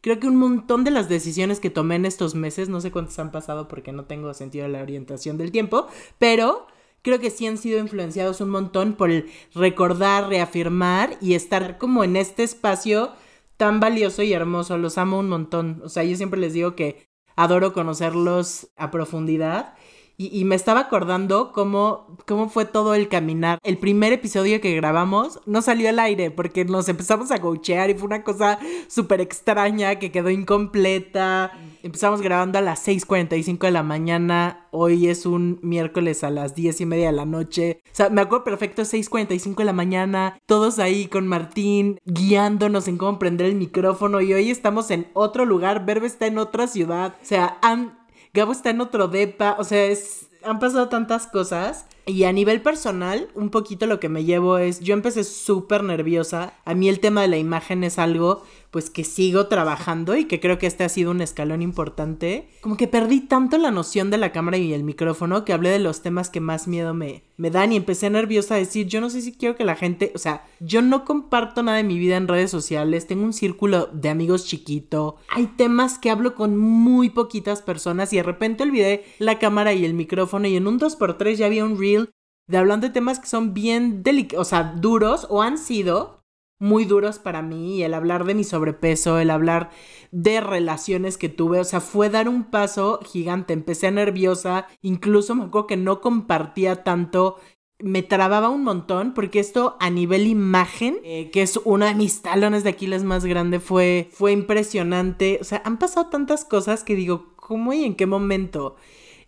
Creo 0.00 0.18
que 0.18 0.26
un 0.26 0.36
montón 0.36 0.84
de 0.84 0.90
las 0.90 1.08
decisiones 1.08 1.60
que 1.60 1.68
tomé 1.70 1.96
en 1.96 2.06
estos 2.06 2.34
meses, 2.34 2.68
no 2.68 2.80
sé 2.80 2.90
cuántas 2.90 3.18
han 3.18 3.30
pasado 3.30 3.68
porque 3.68 3.92
no 3.92 4.04
tengo 4.04 4.32
sentido 4.32 4.64
de 4.64 4.72
la 4.72 4.82
orientación 4.82 5.36
del 5.36 5.52
tiempo, 5.52 5.88
pero 6.18 6.66
creo 7.02 7.20
que 7.20 7.30
sí 7.30 7.46
han 7.46 7.58
sido 7.58 7.78
influenciados 7.78 8.40
un 8.40 8.50
montón 8.50 8.94
por 8.94 9.10
el 9.10 9.30
recordar, 9.54 10.28
reafirmar 10.28 11.18
y 11.20 11.34
estar 11.34 11.76
como 11.76 12.02
en 12.02 12.16
este 12.16 12.42
espacio 12.42 13.12
tan 13.56 13.78
valioso 13.78 14.22
y 14.22 14.32
hermoso. 14.32 14.78
Los 14.78 14.96
amo 14.96 15.18
un 15.18 15.28
montón. 15.28 15.82
O 15.84 15.90
sea, 15.90 16.02
yo 16.02 16.16
siempre 16.16 16.40
les 16.40 16.54
digo 16.54 16.74
que 16.74 17.06
adoro 17.36 17.74
conocerlos 17.74 18.68
a 18.76 18.90
profundidad 18.90 19.74
y, 20.22 20.44
me 20.44 20.54
estaba 20.54 20.80
acordando 20.80 21.50
cómo, 21.52 22.06
cómo 22.26 22.50
fue 22.50 22.66
todo 22.66 22.94
el 22.94 23.08
caminar. 23.08 23.58
El 23.62 23.78
primer 23.78 24.12
episodio 24.12 24.60
que 24.60 24.74
grabamos 24.74 25.40
no 25.46 25.62
salió 25.62 25.88
al 25.88 25.98
aire 25.98 26.30
porque 26.30 26.66
nos 26.66 26.90
empezamos 26.90 27.30
a 27.30 27.40
coachear 27.40 27.88
y 27.88 27.94
fue 27.94 28.06
una 28.06 28.22
cosa 28.22 28.58
súper 28.86 29.22
extraña 29.22 29.98
que 29.98 30.12
quedó 30.12 30.28
incompleta. 30.28 31.52
Empezamos 31.82 32.20
grabando 32.20 32.58
a 32.58 32.62
las 32.62 32.86
6.45 32.86 33.60
de 33.60 33.70
la 33.70 33.82
mañana. 33.82 34.66
Hoy 34.72 35.08
es 35.08 35.24
un 35.24 35.58
miércoles 35.62 36.22
a 36.22 36.28
las 36.28 36.54
10 36.54 36.82
y 36.82 36.86
media 36.86 37.06
de 37.06 37.16
la 37.16 37.24
noche. 37.24 37.80
O 37.86 37.94
sea, 37.94 38.10
me 38.10 38.20
acuerdo 38.20 38.44
perfecto, 38.44 38.82
6.45 38.82 39.56
de 39.56 39.64
la 39.64 39.72
mañana. 39.72 40.38
Todos 40.44 40.78
ahí 40.78 41.06
con 41.06 41.26
Martín 41.26 41.98
guiándonos 42.04 42.88
en 42.88 42.98
cómo 42.98 43.18
prender 43.18 43.46
el 43.46 43.54
micrófono. 43.54 44.20
Y 44.20 44.34
hoy 44.34 44.50
estamos 44.50 44.90
en 44.90 45.06
otro 45.14 45.46
lugar. 45.46 45.86
Verbe 45.86 46.06
está 46.06 46.26
en 46.26 46.36
otra 46.36 46.66
ciudad. 46.66 47.14
O 47.22 47.24
sea, 47.24 47.58
han 47.62 47.99
Gabo 48.32 48.52
está 48.52 48.70
en 48.70 48.80
otro 48.80 49.08
depa, 49.08 49.56
o 49.58 49.64
sea, 49.64 49.84
es, 49.86 50.28
han 50.42 50.58
pasado 50.58 50.88
tantas 50.88 51.26
cosas. 51.26 51.86
Y 52.06 52.24
a 52.24 52.32
nivel 52.32 52.62
personal, 52.62 53.28
un 53.34 53.50
poquito 53.50 53.86
lo 53.86 54.00
que 54.00 54.08
me 54.08 54.24
llevo 54.24 54.58
es, 54.58 54.80
yo 54.80 54.94
empecé 54.94 55.22
súper 55.22 55.84
nerviosa. 55.84 56.54
A 56.64 56.74
mí 56.74 56.88
el 56.88 56.98
tema 56.98 57.22
de 57.22 57.28
la 57.28 57.36
imagen 57.36 57.84
es 57.84 57.98
algo 57.98 58.42
pues 58.70 58.88
que 58.88 59.04
sigo 59.04 59.46
trabajando 59.46 60.16
y 60.16 60.26
que 60.26 60.40
creo 60.40 60.58
que 60.58 60.66
este 60.66 60.84
ha 60.84 60.88
sido 60.88 61.10
un 61.10 61.20
escalón 61.20 61.62
importante. 61.62 62.48
Como 62.60 62.76
que 62.76 62.86
perdí 62.86 63.20
tanto 63.20 63.58
la 63.58 63.70
noción 63.70 64.10
de 64.10 64.18
la 64.18 64.32
cámara 64.32 64.58
y 64.58 64.72
el 64.72 64.84
micrófono 64.84 65.44
que 65.44 65.52
hablé 65.52 65.70
de 65.70 65.80
los 65.80 66.02
temas 66.02 66.30
que 66.30 66.40
más 66.40 66.68
miedo 66.68 66.94
me, 66.94 67.24
me 67.36 67.50
dan 67.50 67.72
y 67.72 67.76
empecé 67.76 68.10
nerviosa 68.10 68.54
a 68.54 68.58
decir, 68.58 68.86
yo 68.86 69.00
no 69.00 69.10
sé 69.10 69.22
si 69.22 69.32
quiero 69.32 69.56
que 69.56 69.64
la 69.64 69.74
gente, 69.74 70.12
o 70.14 70.18
sea, 70.18 70.46
yo 70.60 70.82
no 70.82 71.04
comparto 71.04 71.62
nada 71.62 71.78
de 71.78 71.84
mi 71.84 71.98
vida 71.98 72.16
en 72.16 72.28
redes 72.28 72.50
sociales, 72.50 73.06
tengo 73.06 73.24
un 73.24 73.32
círculo 73.32 73.88
de 73.92 74.08
amigos 74.08 74.46
chiquito, 74.46 75.16
hay 75.28 75.46
temas 75.46 75.98
que 75.98 76.10
hablo 76.10 76.34
con 76.34 76.56
muy 76.56 77.10
poquitas 77.10 77.62
personas 77.62 78.12
y 78.12 78.16
de 78.16 78.22
repente 78.22 78.62
olvidé 78.62 79.04
la 79.18 79.38
cámara 79.38 79.72
y 79.72 79.84
el 79.84 79.94
micrófono 79.94 80.46
y 80.46 80.56
en 80.56 80.66
un 80.66 80.78
2x3 80.78 81.34
ya 81.34 81.46
había 81.46 81.64
un 81.64 81.78
reel 81.78 82.10
de 82.46 82.58
hablando 82.58 82.86
de 82.86 82.92
temas 82.92 83.20
que 83.20 83.26
son 83.26 83.54
bien 83.54 84.02
delicados, 84.02 84.46
o 84.46 84.48
sea, 84.48 84.74
duros 84.76 85.26
o 85.30 85.42
han 85.42 85.56
sido 85.56 86.19
muy 86.60 86.84
duros 86.84 87.18
para 87.18 87.42
mí, 87.42 87.82
el 87.82 87.94
hablar 87.94 88.24
de 88.24 88.34
mi 88.34 88.44
sobrepeso, 88.44 89.18
el 89.18 89.30
hablar 89.30 89.70
de 90.12 90.40
relaciones 90.40 91.18
que 91.18 91.28
tuve, 91.28 91.58
o 91.58 91.64
sea, 91.64 91.80
fue 91.80 92.10
dar 92.10 92.28
un 92.28 92.44
paso 92.44 93.00
gigante, 93.04 93.52
empecé 93.52 93.90
nerviosa, 93.90 94.68
incluso 94.82 95.34
me 95.34 95.44
acuerdo 95.44 95.66
que 95.66 95.76
no 95.76 96.00
compartía 96.00 96.84
tanto 96.84 97.36
me 97.82 98.02
trababa 98.02 98.50
un 98.50 98.62
montón 98.62 99.14
porque 99.14 99.40
esto 99.40 99.76
a 99.80 99.90
nivel 99.90 100.26
imagen, 100.26 100.98
eh, 101.02 101.30
que 101.30 101.42
es 101.42 101.58
uno 101.64 101.86
de 101.86 101.94
mis 101.94 102.22
talones 102.22 102.64
de 102.64 102.70
Aquiles 102.70 103.04
más 103.04 103.24
grande, 103.24 103.58
fue, 103.58 104.08
fue 104.12 104.32
impresionante. 104.32 105.38
O 105.40 105.44
sea, 105.44 105.62
han 105.64 105.78
pasado 105.78 106.08
tantas 106.10 106.44
cosas 106.44 106.84
que 106.84 106.94
digo, 106.94 107.32
¿cómo 107.36 107.72
y 107.72 107.84
en 107.84 107.94
qué 107.94 108.06
momento? 108.06 108.76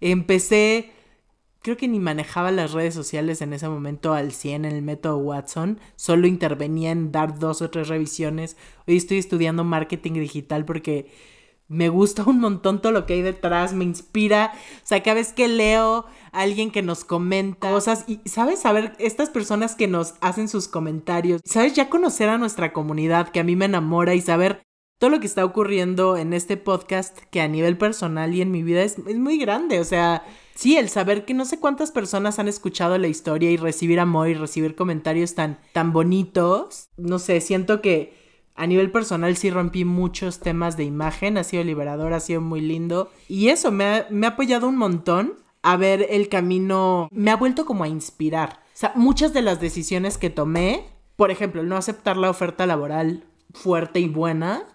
Empecé 0.01 0.93
creo 1.63 1.77
que 1.77 1.89
ni 1.89 1.99
manejaba 1.99 2.51
las 2.51 2.73
redes 2.73 2.95
sociales 2.95 3.41
en 3.41 3.53
ese 3.53 3.69
momento 3.69 4.13
al 4.15 4.33
100 4.33 4.65
en 4.65 4.73
el 4.73 4.83
método 4.83 5.19
Watson, 5.19 5.79
solo 5.97 6.27
intervenía 6.27 6.91
en 6.91 7.13
dar 7.13 7.39
dos 7.39 7.63
o 7.63 7.71
tres 7.71 7.89
revisiones. 7.89 8.57
Hoy 8.87 8.97
estoy 8.97 9.19
estudiando 9.19 9.65
marketing 9.65 10.15
digital 10.15 10.65
porque 10.65 11.11
me 11.69 11.89
gusta 11.89 12.25
un 12.25 12.41
montón 12.41 12.83
todo 12.83 12.93
lo 12.93 13.07
que 13.07 13.15
hay 13.15 13.23
detrás, 13.23 13.73
me 13.73 13.85
inspira, 13.85 14.53
o 14.55 14.87
sea, 14.87 15.03
cada 15.03 15.15
vez 15.15 15.33
que 15.33 15.49
leo 15.49 16.05
a 16.33 16.41
alguien 16.41 16.71
que 16.71 16.83
nos 16.83 17.05
comenta 17.05 17.71
cosas 17.71 18.05
y, 18.07 18.21
¿sabes? 18.27 18.61
Saber 18.61 18.95
estas 18.99 19.31
personas 19.31 19.75
que 19.75 19.89
nos 19.89 20.15
hacen 20.21 20.49
sus 20.49 20.69
comentarios, 20.69 21.41
¿sabes? 21.45 21.75
Ya 21.75 21.89
conocer 21.89 22.29
a 22.29 22.39
nuestra 22.39 22.73
comunidad 22.73 23.29
que 23.31 23.41
a 23.41 23.45
mí 23.45 23.57
me 23.57 23.65
enamora 23.65 24.15
y 24.15 24.21
saber 24.21 24.63
todo 25.03 25.11
lo 25.11 25.19
que 25.19 25.27
está 25.27 25.45
ocurriendo 25.45 26.17
en 26.17 26.33
este 26.33 26.57
podcast 26.57 27.19
que 27.33 27.41
a 27.41 27.49
nivel 27.49 27.77
personal 27.77 28.33
y 28.33 28.41
en 28.41 28.53
mi 28.53 28.63
vida 28.63 28.85
es, 28.85 29.05
muy 29.05 29.37
grande, 29.37 29.81
o 29.81 29.85
sea, 29.85 30.25
Sí, 30.55 30.77
el 30.77 30.89
saber 30.89 31.25
que 31.25 31.35
no 31.35 31.45
sé 31.45 31.59
cuántas 31.59 31.91
personas 31.91 32.39
han 32.39 32.47
escuchado 32.47 32.97
la 32.99 33.09
historia 33.09 33.51
y 33.51 33.57
recibir 33.57 33.99
amor 33.99 34.29
y 34.29 34.35
recibir 34.35 34.77
comentarios 34.77 35.35
tan, 35.35 35.59
tan 35.73 35.93
bonitos. 35.93 36.91
No 36.97 37.19
sé, 37.19 37.41
siento 37.41 37.83
que 37.83 38.15
a 38.55 38.69
nivel 38.69 38.93
personal 38.93 39.37
sí 39.37 39.51
rompí 39.51 39.85
muchos 39.85 40.39
temas 40.39 40.77
de 40.77 40.85
imagen, 40.85 41.37
ha 41.37 41.43
sido 41.43 41.65
liberador, 41.65 42.13
ha 42.13 42.21
sido 42.21 42.41
muy 42.41 42.61
lindo. 42.61 43.11
Y 43.27 43.49
eso 43.49 43.73
me 43.73 43.87
ha, 43.87 44.07
me 44.09 44.29
ha 44.29 44.31
apoyado 44.31 44.69
un 44.69 44.77
montón 44.77 45.35
a 45.63 45.77
ver 45.77 46.07
el 46.11 46.29
camino, 46.29 47.09
me 47.11 47.33
ha 47.33 47.37
vuelto 47.37 47.67
como 47.67 47.83
a 47.83 47.89
inspirar. 47.89 48.61
O 48.73 48.77
sea, 48.79 48.93
muchas 48.95 49.33
de 49.33 49.43
las 49.43 49.61
decisiones 49.61 50.17
que 50.17 50.31
tomé 50.31 50.93
por 51.17 51.31
ejemplo, 51.31 51.61
el 51.61 51.69
no 51.69 51.77
aceptar 51.77 52.17
la 52.17 52.31
oferta 52.31 52.67
laboral 52.67 53.25
fuerte 53.55 54.01
y 54.01 54.09
buena 54.09 54.67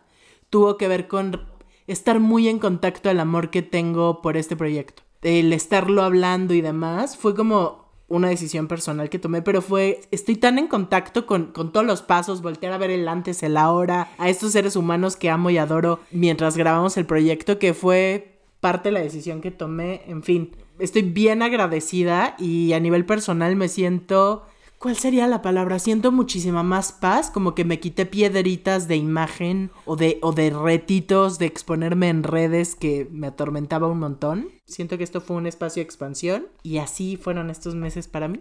tuvo 0.49 0.77
que 0.77 0.87
ver 0.87 1.07
con 1.07 1.45
estar 1.87 2.19
muy 2.19 2.47
en 2.47 2.59
contacto 2.59 3.09
al 3.09 3.19
amor 3.19 3.49
que 3.49 3.61
tengo 3.61 4.21
por 4.21 4.37
este 4.37 4.55
proyecto. 4.55 5.03
El 5.21 5.53
estarlo 5.53 6.03
hablando 6.03 6.53
y 6.53 6.61
demás 6.61 7.17
fue 7.17 7.35
como 7.35 7.87
una 8.07 8.29
decisión 8.29 8.67
personal 8.67 9.09
que 9.09 9.19
tomé, 9.19 9.41
pero 9.41 9.61
fue, 9.61 10.01
estoy 10.11 10.37
tan 10.37 10.57
en 10.59 10.67
contacto 10.67 11.25
con, 11.25 11.47
con, 11.47 11.71
todos 11.71 11.85
los 11.85 12.01
pasos, 12.01 12.41
voltear 12.41 12.71
a 12.71 12.77
ver 12.77 12.89
el 12.89 13.07
antes, 13.07 13.43
el 13.43 13.57
ahora, 13.57 14.09
a 14.17 14.29
estos 14.29 14.53
seres 14.53 14.75
humanos 14.77 15.17
que 15.17 15.29
amo 15.29 15.49
y 15.49 15.57
adoro 15.57 15.99
mientras 16.11 16.55
grabamos 16.55 16.95
el 16.97 17.05
proyecto, 17.05 17.59
que 17.59 17.73
fue 17.73 18.39
parte 18.61 18.89
de 18.89 18.93
la 18.93 19.01
decisión 19.01 19.41
que 19.41 19.51
tomé, 19.51 20.03
en 20.07 20.23
fin, 20.23 20.51
estoy 20.79 21.01
bien 21.01 21.41
agradecida 21.41 22.35
y 22.39 22.73
a 22.73 22.79
nivel 22.79 23.05
personal 23.05 23.55
me 23.55 23.67
siento 23.67 24.45
¿Cuál 24.79 24.95
sería 24.95 25.27
la 25.27 25.41
palabra? 25.41 25.79
Siento 25.79 26.11
muchísima 26.11 26.61
más 26.61 26.91
paz, 26.91 27.31
como 27.31 27.55
que 27.55 27.65
me 27.65 27.79
quité 27.79 28.05
piedritas 28.05 28.87
de 28.87 28.95
imagen 28.95 29.71
o 29.85 29.95
de, 29.95 30.19
o 30.21 30.33
de 30.33 30.51
retitos 30.51 31.39
de 31.39 31.47
exponerme 31.47 32.09
en 32.09 32.21
redes 32.21 32.75
que 32.75 33.07
me 33.11 33.25
atormentaba 33.25 33.87
un 33.87 33.97
montón. 33.97 34.49
Siento 34.65 34.99
que 34.99 35.03
esto 35.03 35.19
fue 35.19 35.35
un 35.35 35.47
espacio 35.47 35.81
de 35.81 35.85
expansión 35.85 36.47
y 36.61 36.77
así 36.77 37.17
fueron 37.17 37.49
estos 37.49 37.73
meses 37.73 38.07
para 38.07 38.27
mí. 38.27 38.39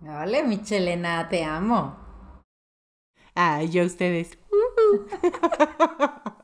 Vale, 0.00 0.42
Michelena, 0.42 1.28
te 1.28 1.44
amo. 1.44 1.96
Ay, 3.36 3.70
yo 3.70 3.84
a 3.84 3.86
ustedes. 3.86 4.36